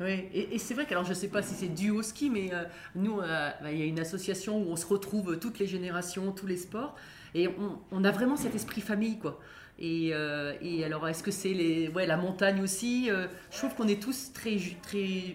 Oui, 0.00 0.24
et, 0.32 0.54
et 0.54 0.58
c'est 0.58 0.74
vrai 0.74 0.86
que 0.86 0.92
alors 0.92 1.04
je 1.04 1.14
sais 1.14 1.28
pas 1.28 1.42
si 1.42 1.54
c'est 1.54 1.74
dû 1.74 1.90
au 1.90 2.02
ski, 2.02 2.30
mais 2.30 2.50
euh, 2.52 2.64
nous, 2.94 3.16
bah, 3.16 3.72
il 3.72 3.78
y 3.78 3.82
a 3.82 3.86
une 3.86 4.00
association 4.00 4.58
où 4.62 4.70
on 4.70 4.76
se 4.76 4.86
retrouve 4.86 5.38
toutes 5.38 5.58
les 5.58 5.66
générations, 5.66 6.32
tous 6.32 6.46
les 6.46 6.56
sports, 6.56 6.94
et 7.34 7.48
on, 7.48 7.78
on 7.90 8.04
a 8.04 8.10
vraiment 8.10 8.36
cet 8.36 8.54
esprit 8.54 8.80
famille, 8.80 9.18
quoi. 9.18 9.40
Et, 9.78 10.10
euh, 10.12 10.54
et 10.62 10.84
alors, 10.84 11.06
est-ce 11.06 11.22
que 11.22 11.30
c'est 11.30 11.52
les, 11.52 11.88
ouais, 11.88 12.06
la 12.06 12.16
montagne 12.16 12.62
aussi 12.62 13.10
euh, 13.10 13.26
Je 13.50 13.58
trouve 13.58 13.74
qu'on 13.74 13.88
est 13.88 14.00
tous 14.00 14.32
très, 14.32 14.56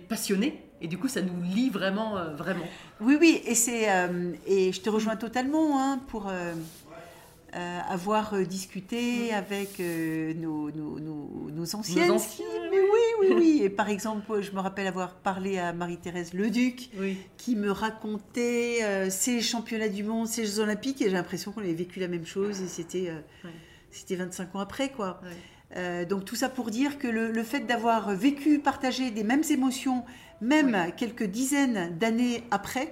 passionnés, 0.10 0.64
et 0.82 0.88
du 0.88 0.98
coup, 0.98 1.08
ça 1.08 1.22
nous 1.22 1.42
lie 1.44 1.70
vraiment, 1.70 2.18
euh, 2.18 2.34
vraiment. 2.34 2.66
Oui, 3.02 3.18
oui, 3.20 3.42
et, 3.46 3.54
c'est, 3.54 3.88
et 4.48 4.72
je 4.72 4.82
te 4.82 4.90
rejoins 4.90 5.16
totalement 5.16 5.80
hein, 5.80 6.00
pour 6.08 6.32
avoir 7.54 8.36
discuté 8.48 9.32
avec 9.34 9.80
nos, 9.80 10.72
nos, 10.72 11.00
nos, 11.00 11.50
nos 11.52 11.76
anciennes. 11.76 12.08
Nos 12.08 12.16
anciens. 12.16 12.46
Mais 12.72 12.80
oui, 12.80 13.00
oui, 13.20 13.28
oui. 13.36 13.62
Et 13.64 13.70
par 13.70 13.90
exemple, 13.90 14.42
je 14.42 14.52
me 14.54 14.60
rappelle 14.60 14.88
avoir 14.88 15.14
parlé 15.16 15.60
à 15.60 15.74
Marie-Thérèse 15.74 16.34
Leduc 16.34 16.90
Oui. 16.98 17.18
qui 17.38 17.56
me 17.56 17.70
racontait 17.72 19.10
ses 19.12 19.42
championnats 19.42 19.90
du 19.90 20.04
monde, 20.04 20.28
ses 20.28 20.46
Jeux 20.46 20.60
Olympiques, 20.62 21.02
et 21.02 21.06
j'ai 21.06 21.12
l'impression 21.16 21.52
qu'on 21.52 21.62
avait 21.62 21.74
vécu 21.74 22.00
la 22.00 22.08
même 22.08 22.26
chose, 22.26 22.60
et 22.62 22.68
c'était, 22.68 23.12
Ouais. 23.44 23.52
C'était 23.92 24.16
25 24.16 24.56
ans 24.56 24.60
après, 24.60 24.90
quoi. 24.90 25.20
Ouais. 25.24 25.30
Euh, 25.78 26.06
donc 26.06 26.26
tout 26.26 26.36
ça 26.36 26.50
pour 26.50 26.70
dire 26.70 26.98
que 27.00 27.08
le, 27.08 27.32
le 27.32 27.44
fait 27.44 27.62
d'avoir 27.62 28.12
vécu, 28.14 28.60
partagé 28.60 29.10
des 29.12 29.24
mêmes 29.24 29.44
émotions, 29.50 30.04
même 30.42 30.76
quelques 30.98 31.24
dizaines 31.24 31.98
d'années 31.98 32.44
après, 32.52 32.92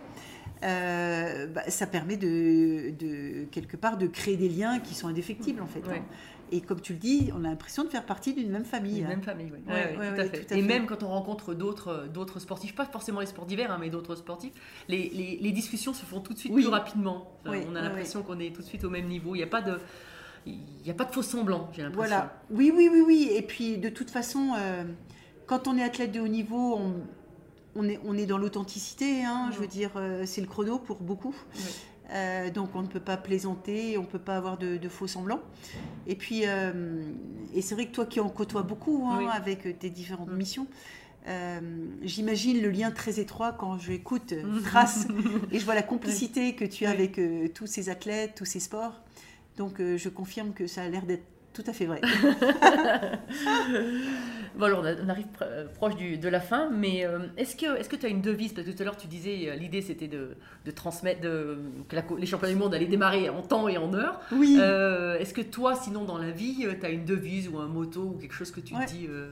euh, 0.63 1.47
bah, 1.47 1.63
ça 1.69 1.87
permet 1.87 2.17
de, 2.17 2.91
de, 2.97 3.45
quelque 3.51 3.77
part 3.77 3.97
de 3.97 4.07
créer 4.07 4.37
des 4.37 4.49
liens 4.49 4.79
qui 4.79 4.93
sont 4.93 5.07
indéfectibles 5.07 5.61
en 5.61 5.67
fait. 5.67 5.85
Ouais. 5.87 5.97
hein. 5.97 6.05
Et 6.51 6.61
comme 6.61 6.81
tu 6.81 6.93
le 6.93 6.99
dis, 6.99 7.29
on 7.37 7.43
a 7.45 7.49
l'impression 7.49 7.83
de 7.83 7.89
faire 7.89 8.05
partie 8.05 8.33
d'une 8.33 8.49
même 8.49 8.65
famille. 8.65 8.99
Une 8.99 9.05
hein. 9.05 9.09
même 9.09 9.21
famille, 9.21 9.51
oui. 9.53 9.59
Ouais, 9.67 9.95
Ouais, 9.97 10.15
tout, 10.15 10.21
à 10.21 10.25
fait. 10.25 10.45
tout 10.45 10.53
à 10.53 10.57
Et 10.57 10.61
fait. 10.61 10.67
même 10.67 10.87
quand 10.87 11.03
on 11.03 11.07
rencontre 11.09 11.53
d'autres, 11.53 12.07
d'autres 12.11 12.39
sportifs, 12.39 12.73
pas 12.73 12.85
forcément 12.85 13.19
les 13.19 13.27
sports 13.27 13.45
d'hiver, 13.45 13.71
hein, 13.71 13.77
mais 13.79 13.89
d'autres 13.91 14.15
sportifs, 14.15 14.53
les, 14.87 15.09
les, 15.09 15.37
les 15.39 15.51
discussions 15.51 15.93
se 15.93 16.05
font 16.05 16.21
tout 16.21 16.33
de 16.33 16.39
suite 16.39 16.51
Oui. 16.53 16.63
plus 16.63 16.71
rapidement. 16.71 17.37
Enfin, 17.45 17.51
Oui, 17.57 17.65
on 17.71 17.75
a 17.75 17.81
l'impression 17.81 18.23
qu'on 18.23 18.39
est 18.39 18.53
tout 18.55 18.61
de 18.61 18.67
suite 18.67 18.83
au 18.83 18.89
même 18.89 19.05
niveau. 19.07 19.35
Il 19.35 19.37
n'y 19.37 19.43
a 19.43 19.47
pas 19.47 19.61
de, 19.61 19.77
il 20.45 20.85
y 20.85 20.89
a 20.89 20.93
pas 20.93 21.05
de 21.05 21.11
faux 21.11 21.21
semblant, 21.21 21.69
j'ai 21.73 21.81
l'impression. 21.83 22.07
Voilà. 22.07 22.41
Oui, 22.51 22.71
oui, 22.75 22.89
oui, 22.91 23.01
oui. 23.05 23.29
Et 23.33 23.41
puis, 23.41 23.77
de 23.77 23.89
toute 23.89 24.09
façon, 24.09 24.53
euh, 24.57 24.83
quand 25.47 25.67
on 25.67 25.77
est 25.77 25.83
athlète 25.83 26.11
de 26.11 26.19
haut 26.19 26.27
niveau, 26.27 26.75
on, 26.77 26.93
on 27.75 27.87
est, 27.87 27.99
on 28.05 28.17
est 28.17 28.25
dans 28.25 28.37
l'authenticité. 28.37 29.23
hein. 29.23 29.49
Je 29.53 29.59
veux 29.59 29.67
dire, 29.67 29.91
euh, 29.95 30.23
c'est 30.25 30.41
le 30.41 30.47
chrono 30.47 30.79
pour 30.79 30.97
beaucoup. 31.01 31.35
Oui. 31.55 31.61
Euh, 32.11 32.49
donc, 32.49 32.69
on 32.75 32.81
ne 32.81 32.87
peut 32.87 32.99
pas 32.99 33.17
plaisanter, 33.17 33.97
on 33.97 34.01
ne 34.01 34.07
peut 34.07 34.17
pas 34.17 34.35
avoir 34.37 34.57
de, 34.57 34.77
de 34.77 34.89
faux 34.89 35.05
semblants. 35.07 35.41
Et 36.07 36.15
puis, 36.15 36.41
et 36.43 37.61
c'est 37.61 37.75
vrai 37.75 37.85
que 37.85 37.91
toi 37.91 38.05
qui 38.07 38.19
en 38.19 38.29
côtoies 38.29 38.63
beaucoup 38.63 39.05
hein, 39.07 39.17
Oui. 39.19 39.25
avec 39.31 39.77
tes 39.77 39.89
différentes 39.91 40.29
Mm. 40.31 40.35
missions, 40.37 40.67
euh, 41.27 41.59
j'imagine 42.01 42.61
le 42.61 42.69
lien 42.71 42.89
très 42.89 43.19
étroit 43.19 43.51
quand 43.51 43.77
j'écoute 43.77 44.33
Trace 44.65 45.05
et 45.51 45.59
je 45.59 45.65
vois 45.65 45.75
la 45.75 45.83
complicité 45.83 46.55
que 46.55 46.65
tu 46.65 46.85
as 46.85 46.89
Oui. 46.91 46.95
avec 46.95 47.19
euh, 47.19 47.47
tous 47.53 47.67
ces 47.67 47.89
athlètes, 47.89 48.33
tous 48.35 48.45
ces 48.45 48.59
sports. 48.59 48.99
Donc, 49.59 49.79
euh, 49.79 49.97
je 49.97 50.09
confirme 50.09 50.53
que 50.53 50.65
ça 50.67 50.81
a 50.83 50.87
l'air 50.89 51.03
d'être 51.03 51.25
tout 51.53 51.63
à 51.67 51.73
fait 51.73 51.85
vrai. 51.85 51.99
Bon, 54.55 54.65
alors, 54.65 54.83
on 55.03 55.09
arrive 55.09 55.27
euh, 55.41 55.65
proche 55.75 55.95
du- 55.95 56.17
de 56.17 56.27
la 56.27 56.39
fin, 56.41 56.69
mais 56.69 57.05
euh, 57.05 57.19
est-ce 57.37 57.55
que 57.55 57.95
tu 57.95 58.05
as 58.05 58.09
une 58.09 58.21
devise? 58.21 58.51
Parce 58.53 58.65
que 58.67 58.71
tout 58.71 58.81
à 58.81 58.85
l'heure, 58.85 58.97
tu 58.97 59.07
disais, 59.07 59.55
l'idée, 59.57 59.81
c'était 59.81 60.07
de, 60.07 60.35
de 60.65 60.71
transmettre, 60.71 61.21
de, 61.21 61.59
que 61.87 61.95
la 61.95 62.03
les 62.17 62.25
championnats 62.25 62.53
du 62.53 62.59
monde 62.59 62.73
allaient 62.73 62.85
démarrer 62.87 63.29
en 63.29 63.41
temps 63.41 63.67
et 63.67 63.77
en 63.77 63.93
heure. 63.93 64.19
Oui. 64.31 64.57
Euh, 64.59 65.17
est-ce 65.19 65.33
que 65.33 65.41
toi, 65.41 65.75
sinon, 65.75 66.03
dans 66.03 66.17
la 66.17 66.31
vie, 66.31 66.65
tu 66.79 66.85
as 66.85 66.89
une 66.89 67.05
devise 67.05 67.47
ou 67.47 67.57
un 67.59 67.67
motto 67.67 68.01
ou 68.01 68.17
quelque 68.19 68.33
chose 68.33 68.51
que 68.51 68.59
tu 68.59 68.75
Ouais. 68.75 68.85
dis 68.85 69.07
euh, 69.09 69.29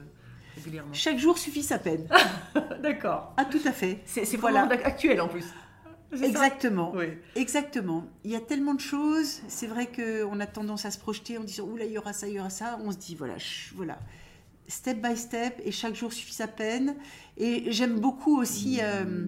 régulièrement? 0.56 0.92
Chaque 0.94 1.18
jour 1.18 1.36
suffit 1.36 1.62
sa 1.62 1.78
peine. 1.78 2.06
D'accord. 2.82 3.34
Ah, 3.36 3.44
tout 3.44 3.60
à 3.66 3.72
fait. 3.72 3.98
C'est 4.06 4.24
Voilà. 4.36 4.62
actuel 4.84 5.20
en 5.20 5.28
plus. 5.28 5.44
Exactement. 6.12 6.92
Oui. 6.94 7.06
Exactement. 7.36 8.04
Il 8.24 8.30
y 8.30 8.36
a 8.36 8.40
tellement 8.40 8.74
de 8.74 8.80
choses. 8.80 9.40
C'est 9.48 9.66
vrai 9.66 9.86
qu'on 9.86 10.40
a 10.40 10.46
tendance 10.46 10.84
à 10.84 10.90
se 10.90 10.98
projeter 10.98 11.38
en 11.38 11.44
disant 11.44 11.64
Oula, 11.64 11.84
il 11.84 11.92
y 11.92 11.98
aura 11.98 12.12
ça, 12.12 12.26
il 12.28 12.34
y 12.34 12.40
aura 12.40 12.50
ça. 12.50 12.78
On 12.82 12.90
se 12.92 12.96
dit 12.96 13.14
voilà, 13.14 13.34
voilà. 13.74 13.98
Step 14.68 15.00
by 15.00 15.16
step, 15.16 15.60
et 15.64 15.70
chaque 15.72 15.94
jour 15.94 16.12
suffit 16.12 16.34
sa 16.34 16.46
peine. 16.46 16.94
Et 17.36 17.70
j'aime 17.72 17.98
beaucoup 18.00 18.38
aussi 18.38 18.78
euh, 18.82 19.26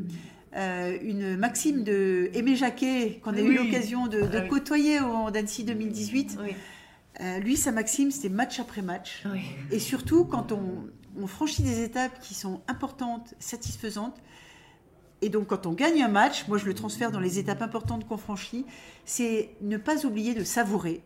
euh, 0.56 0.98
une 1.02 1.36
maxime 1.36 1.82
de 1.84 2.30
Aimé 2.34 2.56
Jacquet, 2.56 3.20
qu'on 3.24 3.34
a 3.34 3.40
eu 3.40 3.48
Oui. 3.48 3.54
l'occasion 3.56 4.06
de, 4.06 4.20
de 4.20 4.28
Ah 4.38 4.40
oui. 4.42 4.48
côtoyer 4.48 5.00
au 5.00 5.30
d'Annecy 5.30 5.64
2018. 5.64 6.38
Oui. 6.42 6.54
Euh, 7.20 7.38
lui, 7.40 7.56
sa 7.56 7.72
maxime, 7.72 8.10
c'était 8.10 8.28
match 8.30 8.58
après 8.60 8.82
match. 8.82 9.22
Oui. 9.32 9.40
Et 9.70 9.78
surtout, 9.78 10.24
quand 10.24 10.52
on, 10.52 10.86
on 11.18 11.26
franchit 11.26 11.62
des 11.62 11.82
étapes 11.82 12.18
qui 12.20 12.34
sont 12.34 12.60
importantes, 12.68 13.34
satisfaisantes, 13.38 14.16
et 15.22 15.28
donc 15.28 15.48
quand 15.48 15.66
on 15.66 15.72
gagne 15.72 16.02
un 16.02 16.08
match, 16.08 16.46
moi 16.48 16.58
je 16.58 16.66
le 16.66 16.74
transfère 16.74 17.10
dans 17.10 17.20
les 17.20 17.38
étapes 17.38 17.62
importantes 17.62 18.06
qu'on 18.06 18.16
franchit, 18.16 18.66
c'est 19.04 19.50
ne 19.60 19.76
pas 19.76 20.06
oublier 20.06 20.34
de 20.34 20.44
savourer. 20.44 21.02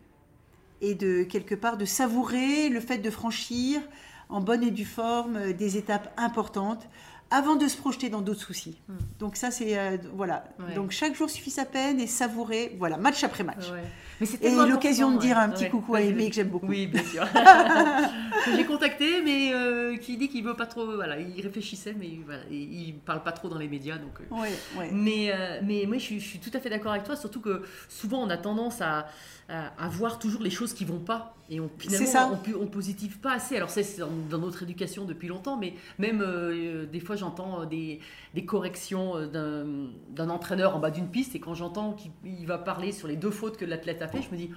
Et 0.80 0.94
de 0.94 1.22
quelque 1.22 1.54
part 1.54 1.76
de 1.76 1.84
savourer 1.84 2.68
le 2.68 2.80
fait 2.80 2.98
de 2.98 3.10
franchir 3.10 3.80
en 4.28 4.40
bonne 4.40 4.62
et 4.62 4.70
due 4.70 4.84
forme 4.84 5.36
euh, 5.36 5.52
des 5.52 5.76
étapes 5.76 6.12
importantes 6.16 6.88
avant 7.30 7.56
de 7.56 7.66
se 7.66 7.76
projeter 7.76 8.10
dans 8.10 8.20
d'autres 8.20 8.40
soucis. 8.40 8.78
Hmm. 8.88 8.96
Donc 9.18 9.36
ça, 9.36 9.50
c'est 9.50 9.78
euh, 9.78 9.96
voilà. 10.14 10.44
Ouais. 10.60 10.74
Donc 10.74 10.90
chaque 10.90 11.14
jour 11.14 11.30
suffit 11.30 11.50
sa 11.50 11.64
peine 11.64 12.00
et 12.00 12.06
savourer, 12.06 12.76
voilà, 12.78 12.96
match 12.96 13.24
après 13.24 13.44
match. 13.44 13.70
Ouais. 13.70 13.82
Mais 14.20 14.26
c'est 14.26 14.42
Et 14.44 14.54
l'occasion 14.54 15.12
de 15.12 15.18
dire 15.18 15.36
ouais. 15.36 15.42
un 15.42 15.48
petit 15.50 15.64
Ouais. 15.64 15.70
coucou 15.70 15.94
à 15.96 16.00
Aimé 16.00 16.28
que 16.28 16.34
j'aime 16.36 16.48
beaucoup. 16.48 16.66
Oui, 16.66 16.86
bien 16.86 17.02
sûr. 17.02 17.24
que 17.32 18.56
j'ai 18.56 18.64
contacté, 18.64 19.22
mais 19.22 19.52
euh, 19.52 19.96
qui 19.96 20.16
dit 20.16 20.28
qu'il 20.28 20.44
veut 20.44 20.54
pas 20.54 20.66
trop. 20.66 20.86
Voilà, 20.94 21.18
il 21.18 21.40
réfléchissait, 21.40 21.94
mais 21.98 22.10
voilà, 22.24 22.42
il 22.50 22.94
parle 23.04 23.22
pas 23.22 23.32
trop 23.32 23.48
dans 23.48 23.58
les 23.58 23.68
médias, 23.68 23.96
donc. 23.98 24.12
euh, 24.20 24.34
Ouais. 24.78 24.90
Mais, 24.92 25.32
euh, 25.32 25.60
mais 25.64 25.84
moi, 25.86 25.96
je 25.98 26.02
suis, 26.02 26.20
je 26.20 26.26
suis 26.26 26.38
tout 26.38 26.50
à 26.54 26.60
fait 26.60 26.70
d'accord 26.70 26.92
avec 26.92 27.04
toi, 27.04 27.16
surtout 27.16 27.40
que 27.40 27.62
souvent, 27.88 28.22
on 28.22 28.30
a 28.30 28.36
tendance 28.36 28.80
à, 28.80 29.06
à, 29.48 29.66
à 29.78 29.88
voir 29.88 30.18
toujours 30.18 30.42
les 30.42 30.50
choses 30.50 30.72
qui 30.74 30.84
vont 30.84 31.00
pas. 31.00 31.34
Et 31.50 31.60
on, 31.60 31.68
finalement, 31.78 32.06
C'est 32.06 32.10
ça. 32.12 32.30
on, 32.56 32.62
on 32.62 32.66
positive 32.66 33.18
pas 33.18 33.34
assez. 33.34 33.56
Alors, 33.56 33.68
ça, 33.68 33.82
c'est 33.82 34.00
dans, 34.30 34.38
notre 34.38 34.62
éducation 34.62 35.04
depuis 35.04 35.28
longtemps, 35.28 35.56
mais 35.58 35.74
même 35.98 36.22
euh, 36.22 36.86
des 36.86 37.00
fois, 37.00 37.16
j'entends 37.16 37.66
des, 37.66 38.00
des 38.32 38.44
corrections 38.46 39.14
d'un 39.26 40.28
entraîneur 40.30 40.74
en 40.76 40.78
bas 40.78 40.90
d'une 40.90 41.08
piste, 41.08 41.34
et 41.34 41.40
quand 41.40 41.54
j'entends 41.54 41.92
qu'il 41.92 42.10
il 42.24 42.46
va 42.46 42.56
parler 42.58 42.92
sur 42.92 43.08
les 43.08 43.16
deux 43.16 43.30
fautes 43.30 43.56
que 43.58 43.64
l'athlète 43.64 44.00
fait, 44.08 44.22
je 44.22 44.30
me 44.30 44.36
dis. 44.36 44.50
Oh, 44.52 44.56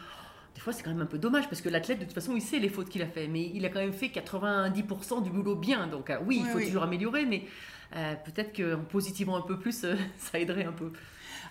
Des 0.56 0.62
fois, 0.62 0.74
c'est 0.74 0.84
quand 0.84 0.90
même 0.90 1.02
un 1.02 1.06
peu 1.06 1.18
dommage 1.18 1.48
parce 1.50 1.62
que 1.62 1.70
l'athlète, 1.70 2.00
de 2.00 2.06
toute 2.06 2.14
façon, 2.14 2.36
il 2.36 2.42
sait 2.42 2.60
les 2.60 2.70
fautes 2.70 2.90
qu'il 2.90 3.02
a 3.02 3.08
fait, 3.08 3.28
mais 3.28 3.52
il 3.54 3.66
a 3.66 3.70
quand 3.70 3.80
même 3.80 3.94
fait 3.94 4.08
90% 4.08 5.24
du 5.24 5.30
boulot 5.30 5.56
bien. 5.56 5.88
Donc, 5.88 6.10
euh, 6.10 6.18
oui, 6.26 6.38
il 6.44 6.46
faut 6.48 6.58
oui. 6.58 6.66
toujours 6.66 6.84
améliorer, 6.84 7.26
mais 7.26 7.44
euh, 7.96 8.16
peut-être 8.26 8.56
qu'en 8.56 8.84
positivant 8.84 9.36
un 9.38 9.42
peu 9.42 9.58
plus, 9.60 9.84
euh, 9.84 9.96
ça 10.18 10.40
aiderait 10.40 10.66
un 10.66 10.72
peu. 10.72 10.92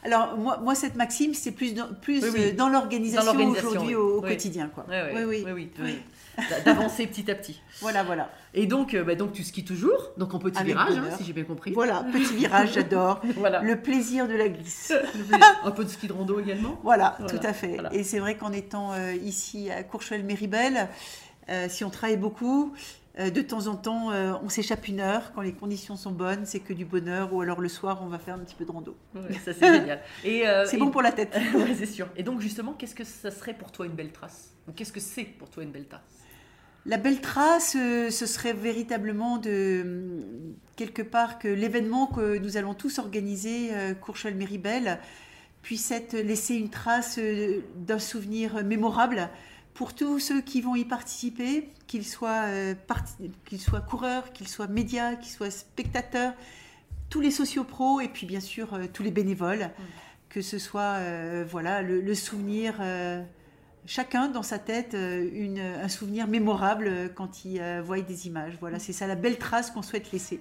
Alors 0.03 0.37
moi, 0.37 0.59
moi 0.59 0.75
cette 0.75 0.95
maxime, 0.97 1.35
c'est 1.35 1.53
plus 1.53 1.75
dans, 1.75 1.93
plus 1.95 2.23
Oui, 2.33 2.53
dans 2.53 2.69
l'organisation 2.69 3.51
aujourd'hui 3.51 3.95
au, 3.95 4.19
au 4.19 4.23
Oui. 4.23 4.31
quotidien, 4.31 4.69
quoi. 4.69 4.87
Oui, 4.89 5.23
oui, 5.25 5.45
oui, 5.53 5.99
D'avancer 6.65 7.07
petit 7.07 7.31
à 7.31 7.35
petit. 7.35 7.61
Voilà, 7.81 8.03
voilà. 8.03 8.31
Et 8.55 8.67
donc, 8.67 8.95
euh, 8.95 9.05
bah, 9.05 9.15
donc 9.15 9.33
tu 9.33 9.43
skis 9.43 9.65
toujours, 9.65 10.11
donc 10.17 10.35
en 10.35 10.39
petit 10.39 10.59
Avec 10.59 10.75
virage, 10.75 10.97
hein, 10.97 11.15
si 11.17 11.25
j'ai 11.25 11.33
bien 11.33 11.45
compris. 11.45 11.73
Voilà, 11.73 12.05
petit 12.13 12.35
virage, 12.35 12.73
j'adore. 12.75 13.21
Voilà. 13.37 13.61
Le 13.63 13.81
plaisir 13.81 14.29
de 14.29 14.35
la 14.35 14.49
glisse. 14.49 14.93
un 15.65 15.71
peu 15.71 15.85
de 15.85 15.89
ski 15.89 16.09
de 16.09 16.13
rando 16.13 16.39
également. 16.41 16.79
Voilà, 16.83 17.17
Voilà, 17.19 17.39
tout 17.39 17.47
à 17.47 17.53
fait. 17.53 17.75
voilà. 17.75 17.93
Et 17.95 18.03
c'est 18.05 18.19
vrai 18.19 18.37
qu'en 18.37 18.53
étant 18.53 18.93
euh, 18.93 19.15
ici 19.15 19.71
à 19.71 19.83
Courchevel-Méribel, 19.83 20.89
euh, 21.49 21.67
si 21.69 21.85
on 21.85 21.91
travaille 21.91 22.17
beaucoup, 22.17 22.73
de 23.19 23.41
temps 23.41 23.67
en 23.69 23.77
temps, 23.77 24.11
on 24.43 24.49
s'échappe 24.51 24.89
une 24.89 25.01
heure. 25.01 25.33
Quand 25.35 25.41
les 25.41 25.55
conditions 25.55 25.97
sont 25.97 26.11
bonnes, 26.11 26.45
c'est 26.45 26.61
que 26.61 26.75
du 26.75 26.85
bonheur. 26.85 27.33
Ou 27.33 27.41
alors 27.41 27.63
le 27.63 27.69
soir, 27.71 28.01
on 28.03 28.09
va 28.09 28.19
faire 28.19 28.35
un 28.35 28.41
petit 28.41 28.55
peu 28.55 28.67
de 28.67 28.71
rando. 28.71 28.95
Ouais, 29.15 29.33
ça 29.43 29.55
c'est 29.55 29.73
génial. 29.75 30.01
Euh, 30.27 30.67
C'est 30.67 30.77
et- 30.77 30.79
bon 30.79 30.91
pour 30.91 31.01
la 31.01 31.13
tête. 31.13 31.35
Ouais, 31.55 31.75
c'est 31.75 31.87
sûr. 31.87 32.09
Et 32.17 32.23
donc 32.23 32.41
justement, 32.43 32.75
qu'est-ce 32.75 32.95
que 32.95 33.05
ça 33.05 33.31
serait 33.31 33.55
pour 33.55 33.73
toi 33.73 33.87
une 33.87 33.93
belle 33.93 34.13
trace? 34.13 34.51
Qu'est-ce 34.75 34.93
que 34.93 35.01
c'est 35.01 35.25
pour 35.25 35.49
toi 35.49 35.63
une 35.63 35.71
belle 35.71 35.87
trace? 35.87 36.03
La 36.89 36.99
belle 36.99 37.21
trace, 37.21 37.77
euh, 37.77 38.11
ce 38.11 38.27
serait 38.27 38.53
véritablement 38.53 39.39
de 39.39 40.23
quelque 40.77 41.03
part 41.03 41.41
que 41.41 41.49
l'événement 41.49 42.07
que 42.07 42.39
nous 42.39 42.57
allons 42.57 42.75
tous 42.75 43.01
organiser, 43.01 43.71
euh, 43.73 43.93
Courchevel-Méribel, 43.95 45.01
puisse 45.63 45.91
être 45.91 46.15
laisser 46.15 46.55
une 46.55 46.71
trace 46.71 47.19
euh, 47.19 47.61
d'un 47.75 47.99
souvenir 47.99 48.63
mémorable 48.65 49.29
pour 49.75 49.95
tous 49.95 50.21
ceux 50.21 50.41
qui 50.41 50.61
vont 50.61 50.77
y 50.77 50.85
participer, 50.85 51.69
qu'ils 51.89 52.07
soient, 52.07 52.47
qu'ils 53.45 53.61
soient 53.61 53.81
coureurs, 53.83 54.33
qu'ils 54.33 54.49
soient 54.49 54.69
médias, 54.69 55.17
qu'ils 55.17 55.33
soient 55.33 55.51
spectateurs, 55.51 56.33
tous 57.11 57.21
les 57.21 57.31
sociopros 57.31 58.01
et 58.01 58.09
puis 58.09 58.27
bien 58.27 58.41
sûr 58.41 58.79
tous 58.95 59.03
les 59.03 59.11
bénévoles, 59.11 59.71
que 60.31 60.41
ce 60.41 60.59
soit 60.59 60.97
euh, 61.01 61.45
voilà 61.47 61.83
le, 61.83 62.01
le 62.01 62.15
souvenir. 62.15 62.77
euh, 62.81 63.23
chacun 63.87 64.29
dans 64.29 64.43
sa 64.43 64.59
tête 64.59 64.95
euh, 64.95 65.29
une, 65.33 65.59
un 65.59 65.89
souvenir 65.89 66.27
mémorable 66.27 66.87
euh, 66.89 67.09
quand 67.09 67.45
il 67.45 67.61
euh, 67.61 67.83
voit 67.83 68.01
des 68.01 68.27
images. 68.27 68.57
Voilà, 68.61 68.79
c'est 68.79 68.93
ça 68.93 69.07
la 69.07 69.15
belle 69.15 69.39
trace 69.39 69.71
qu'on 69.71 69.83
souhaite 69.83 70.13
laisser 70.13 70.41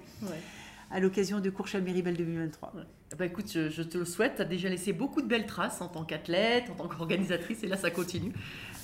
à 0.90 1.00
l'occasion 1.00 1.40
de 1.40 1.50
Courchevel-Méribel 1.50 2.16
2023. 2.16 2.72
Bah 3.18 3.26
écoute, 3.26 3.50
je, 3.52 3.70
je 3.70 3.82
te 3.82 3.98
le 3.98 4.04
souhaite. 4.04 4.36
Tu 4.36 4.42
as 4.42 4.44
déjà 4.44 4.68
laissé 4.68 4.92
beaucoup 4.92 5.22
de 5.22 5.26
belles 5.26 5.46
traces 5.46 5.80
en 5.80 5.88
tant 5.88 6.04
qu'athlète, 6.04 6.70
en 6.70 6.74
tant 6.74 6.88
qu'organisatrice, 6.88 7.62
et 7.64 7.66
là 7.66 7.76
ça 7.76 7.90
continue. 7.90 8.32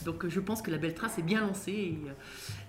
Donc 0.04 0.26
je 0.28 0.40
pense 0.40 0.62
que 0.62 0.70
la 0.70 0.78
belle 0.78 0.94
trace 0.94 1.18
est 1.18 1.22
bien 1.22 1.40
lancée 1.40 1.96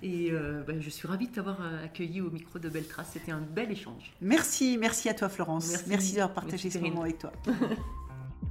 et, 0.01 0.27
et, 0.27 0.31
euh, 0.31 0.63
bah, 0.65 0.73
je 0.79 0.89
suis 0.89 1.07
ravie 1.07 1.27
de 1.27 1.33
t'avoir 1.33 1.57
accueilli 1.83 2.21
au 2.21 2.29
micro 2.29 2.59
de 2.59 2.69
Belle 2.69 2.87
Trace. 2.87 3.09
C'était 3.13 3.31
un 3.31 3.41
bel 3.41 3.71
échange. 3.71 4.13
Merci, 4.21 4.77
merci 4.79 5.09
à 5.09 5.13
toi 5.13 5.29
Florence. 5.29 5.69
Merci. 5.69 5.89
Merci, 5.89 6.13
d'avoir 6.13 6.33
partagé 6.33 6.65
Merci, 6.65 6.71
ce 6.71 6.83
moment 6.83 7.01
avec 7.01 7.17
toi. 7.17 7.31